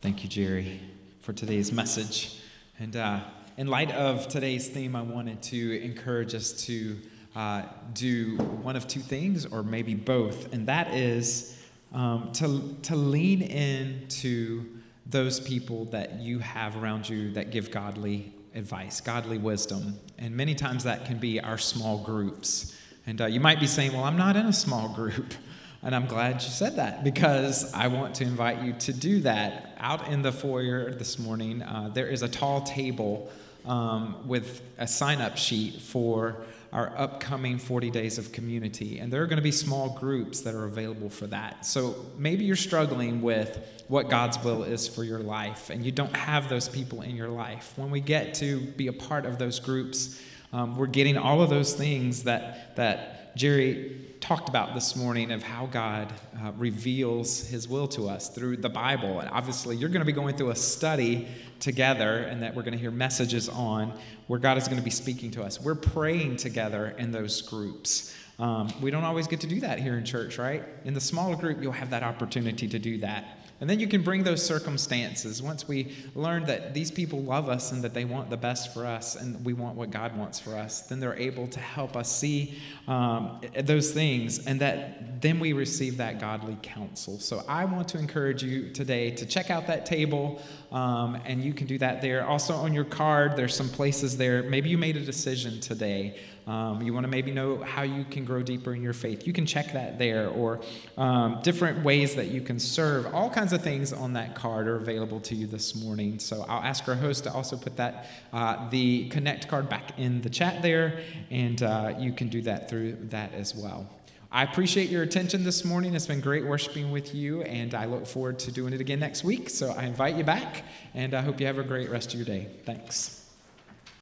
Thank 0.01 0.24
you, 0.24 0.30
Jerry, 0.30 0.80
for 1.20 1.34
today's 1.34 1.72
message. 1.74 2.39
And 2.80 2.95
uh, 2.95 3.20
in 3.57 3.67
light 3.67 3.91
of 3.91 4.30
today's 4.30 4.70
theme, 4.70 4.95
I 4.95 5.01
wanted 5.01 5.41
to 5.43 5.82
encourage 5.82 6.34
us 6.34 6.53
to 6.65 6.97
uh, 7.36 7.63
do 7.93 8.38
one 8.38 8.78
of 8.78 8.88
two 8.88 9.01
things, 9.01 9.45
or 9.45 9.63
maybe 9.63 9.95
both, 9.95 10.53
and 10.53 10.67
that 10.67 10.93
is 10.93 11.57
um, 11.93 12.32
to, 12.34 12.76
to 12.84 12.95
lean 12.95 13.41
into 13.41 14.79
those 15.10 15.39
people 15.39 15.86
that 15.86 16.20
you 16.20 16.39
have 16.39 16.82
around 16.82 17.10
you 17.10 17.32
that 17.32 17.51
give 17.51 17.72
godly 17.72 18.34
advice, 18.53 19.01
godly 19.01 19.38
wisdom. 19.38 19.95
And 20.18 20.36
many 20.36 20.55
times 20.55 20.84
that 20.84 21.05
can 21.05 21.18
be 21.18 21.39
our 21.39 21.57
small 21.57 22.03
groups. 22.03 22.76
And 23.07 23.22
uh, 23.22 23.26
you 23.26 23.39
might 23.39 23.60
be 23.60 23.68
saying, 23.68 23.93
Well, 23.93 24.03
I'm 24.03 24.18
not 24.18 24.36
in 24.36 24.45
a 24.45 24.53
small 24.53 24.89
group. 24.89 25.34
And 25.82 25.95
I'm 25.95 26.07
glad 26.07 26.43
you 26.43 26.49
said 26.49 26.76
that 26.76 27.05
because 27.05 27.74
I 27.74 27.88
want 27.88 28.16
to 28.16 28.26
invite 28.26 28.62
you 28.64 28.74
to 28.74 28.91
do 28.91 29.22
that. 29.22 29.78
Out 29.78 30.10
in 30.10 30.22
the 30.22 30.32
foyer 30.34 30.91
this 30.91 31.18
morning, 31.18 31.62
uh, 31.62 31.89
there 31.93 32.07
is 32.07 32.22
a 32.22 32.28
tall 32.28 32.64
table 32.64 33.32
um, 33.66 34.28
with 34.28 34.62
a 34.78 34.86
sign 34.86 35.22
up 35.22 35.38
sheet 35.38 35.82
for 35.82 36.43
our 36.72 36.93
upcoming 36.95 37.57
40 37.57 37.89
days 37.89 38.17
of 38.17 38.32
community. 38.32 38.99
And 38.99 39.11
there 39.11 39.24
are 39.24 39.26
going 39.26 39.38
to 39.38 39.43
be 39.43 39.51
small 39.51 39.97
groups 39.97 40.41
that 40.41 40.53
are 40.53 40.65
available 40.65 41.09
for 41.09 41.28
that. 41.28 41.65
So 41.65 42.05
maybe 42.17 42.45
you're 42.45 42.55
struggling 42.55 43.22
with 43.22 43.59
what 43.88 44.09
God's 44.09 44.41
will 44.43 44.63
is 44.63 44.88
for 44.88 45.03
your 45.03 45.20
life 45.20 45.70
and 45.72 45.84
you 45.84 45.91
don't 45.91 46.15
have 46.15 46.47
those 46.47 46.70
people 46.70 47.01
in 47.01 47.15
your 47.15 47.30
life. 47.30 47.74
When 47.76 47.89
we 47.89 48.01
get 48.01 48.36
to 48.36 48.59
be 48.61 48.88
a 48.88 48.93
part 48.93 49.26
of 49.26 49.39
those 49.39 49.59
groups, 49.59 50.22
um, 50.53 50.78
we're 50.78 50.88
getting 50.88 51.17
all 51.17 51.41
of 51.41 51.49
those 51.49 51.74
things 51.74 52.24
that, 52.24 52.76
that 52.76 53.36
Jerry 53.36 54.09
talked 54.20 54.49
about 54.49 54.76
this 54.76 54.95
morning 54.95 55.32
of 55.32 55.41
how 55.41 55.65
God 55.65 56.13
uh, 56.43 56.51
reveals 56.57 57.47
his 57.47 57.67
will 57.67 57.88
to 57.89 58.09
us 58.09 58.30
through 58.30 58.57
the 58.57 58.70
Bible. 58.70 59.20
And 59.20 59.30
obviously, 59.30 59.78
you're 59.78 59.89
going 59.89 60.01
to 60.01 60.05
be 60.05 60.11
going 60.11 60.36
through 60.36 60.49
a 60.49 60.55
study 60.55 61.28
together 61.59 62.17
and 62.17 62.43
that 62.43 62.55
we're 62.55 62.63
going 62.63 62.74
to 62.74 62.80
hear 62.80 62.91
messages 62.91 63.47
on 63.47 63.93
where 64.28 64.39
God 64.39 64.57
is 64.57 64.67
going 64.67 64.78
to 64.78 64.84
be 64.84 64.89
speaking 64.89 65.32
to 65.32 65.43
us. 65.43 65.61
We're 65.61 65.76
praying 65.76 66.38
together 66.38 66.93
in 66.97 67.11
those 67.11 67.41
groups. 67.41 68.13
Um, 68.39 68.70
we 68.82 68.91
don't 68.91 69.03
always 69.03 69.28
get 69.28 69.41
to 69.41 69.47
do 69.47 69.59
that 69.61 69.80
here 69.80 69.97
in 69.97 70.05
church, 70.05 70.38
right? 70.38 70.63
In 70.86 70.93
the 70.93 71.01
smaller 71.01 71.36
group, 71.36 71.61
you'll 71.61 71.72
have 71.72 71.89
that 71.89 72.03
opportunity 72.03 72.67
to 72.67 72.80
do 72.80 72.99
that. 72.99 73.39
And 73.62 73.70
then 73.70 73.80
you 73.80 73.88
can 73.88 74.03
bring 74.03 74.24
those 74.24 74.45
circumstances. 74.45 75.43
Once 75.43 75.68
we 75.68 75.93
learn 76.16 76.45
that 76.45 76.74
these 76.74 76.91
people 76.91 77.22
love 77.22 77.49
us 77.49 77.72
and 77.72 77.84
that 77.84 77.93
they 77.93 78.05
want 78.05 78.30
the 78.30 78.38
best 78.38 78.74
for 78.74 78.86
us 78.86 79.16
and 79.16 79.43
we 79.43 79.51
want 79.51 79.76
what 79.76 79.91
God 79.91 80.16
wants 80.16 80.39
for 80.39 80.55
us, 80.55 80.82
then 80.84 80.99
they're 81.01 81.18
able 81.18 81.47
to 81.47 81.60
help 81.60 81.97
us 81.97 82.16
see 82.16 82.57
um, 82.88 83.41
those 83.60 83.91
things 83.91 84.45
and 84.45 84.62
that 84.62 85.22
then 85.22 85.39
we 85.39 85.51
receive 85.51 85.97
that 85.97 86.20
godly 86.22 86.57
counsel. 86.62 87.20
So 87.20 87.43
I 87.49 87.66
want 87.66 87.89
to 87.89 87.99
encourage 87.99 88.43
you 88.43 88.72
today 88.72 89.12
to 89.12 89.26
check 89.26 89.49
out 89.51 89.68
that 89.68 89.86
table 89.86 90.41
um, 90.72 91.20
and 91.26 91.43
you 91.43 91.53
can 91.53 91.68
do 91.68 91.78
that 91.80 92.01
there. 92.01 92.26
Also 92.26 92.53
on 92.53 92.74
your 92.74 92.86
card, 92.86 93.36
there's 93.36 93.55
some 93.55 93.70
places 93.70 94.16
there. 94.16 94.43
Maybe 94.43 94.70
you 94.70 94.78
made 94.78 94.95
a 94.95 95.03
decision 95.03 95.60
today 95.60 96.18
um, 96.50 96.82
you 96.82 96.95
want 96.95 97.04
to 97.04 97.10
maybe 97.12 97.32
know 97.32 97.58
how 97.58 97.84
you 97.84 98.04
can 98.04 98.26
grow 98.26 98.41
deeper 98.41 98.74
in 98.74 98.82
your 98.82 98.93
faith. 98.93 99.28
You 99.28 99.34
can 99.34 99.45
check 99.45 99.72
that 99.74 100.00
there, 100.00 100.30
or 100.30 100.62
um, 100.97 101.39
different 101.43 101.84
ways 101.84 102.16
that 102.16 102.30
you 102.30 102.41
can 102.41 102.60
serve. 102.60 103.14
All 103.14 103.30
kinds 103.30 103.54
of 103.54 103.62
things 103.62 103.93
on 103.93 104.14
that 104.14 104.34
card 104.34 104.68
are 104.68 104.78
available 104.78 105.20
to 105.22 105.36
you 105.36 105.45
this 105.45 105.76
morning. 105.76 106.18
So 106.18 106.43
I'll 106.50 106.64
ask 106.64 106.88
our 106.88 106.95
host 106.95 107.26
to 107.26 107.32
also 107.32 107.56
put 107.56 107.78
that 107.78 108.08
uh, 108.34 108.68
the 108.72 109.10
connect 109.10 109.47
card 109.47 109.70
back 109.70 110.00
in 110.00 110.22
the 110.22 110.30
chat 110.30 110.64
there, 110.64 111.02
and 111.30 111.62
uh, 111.62 111.93
you 112.00 112.14
can 112.14 112.30
do 112.30 112.41
that 112.41 112.68
through 112.68 112.93
that 113.10 113.32
as 113.36 113.54
well. 113.54 113.88
I 114.32 114.43
appreciate 114.43 114.89
your 114.89 115.04
attention 115.04 115.43
this 115.43 115.64
morning. 115.64 115.93
It's 115.93 116.08
been 116.08 116.20
great 116.20 116.45
worshiping 116.45 116.89
with 116.89 117.14
you, 117.14 117.43
and 117.43 117.76
I 117.76 117.86
look 117.86 118.08
forward 118.08 118.39
to 118.39 118.52
doing 118.52 118.74
it 118.74 118.82
again 118.82 119.00
next 119.00 119.24
week. 119.24 119.52
So 119.52 119.70
I 119.72 119.86
invite 119.86 120.16
you 120.16 120.24
back, 120.24 120.64
and 120.95 121.14
I 121.14 121.22
hope 121.22 121.39
you 121.39 121.45
have 121.45 121.60
a 121.60 121.64
great 121.64 121.91
rest 121.91 122.14
of 122.14 122.20
your 122.20 122.26
day. 122.26 122.47
Thanks. 122.66 123.18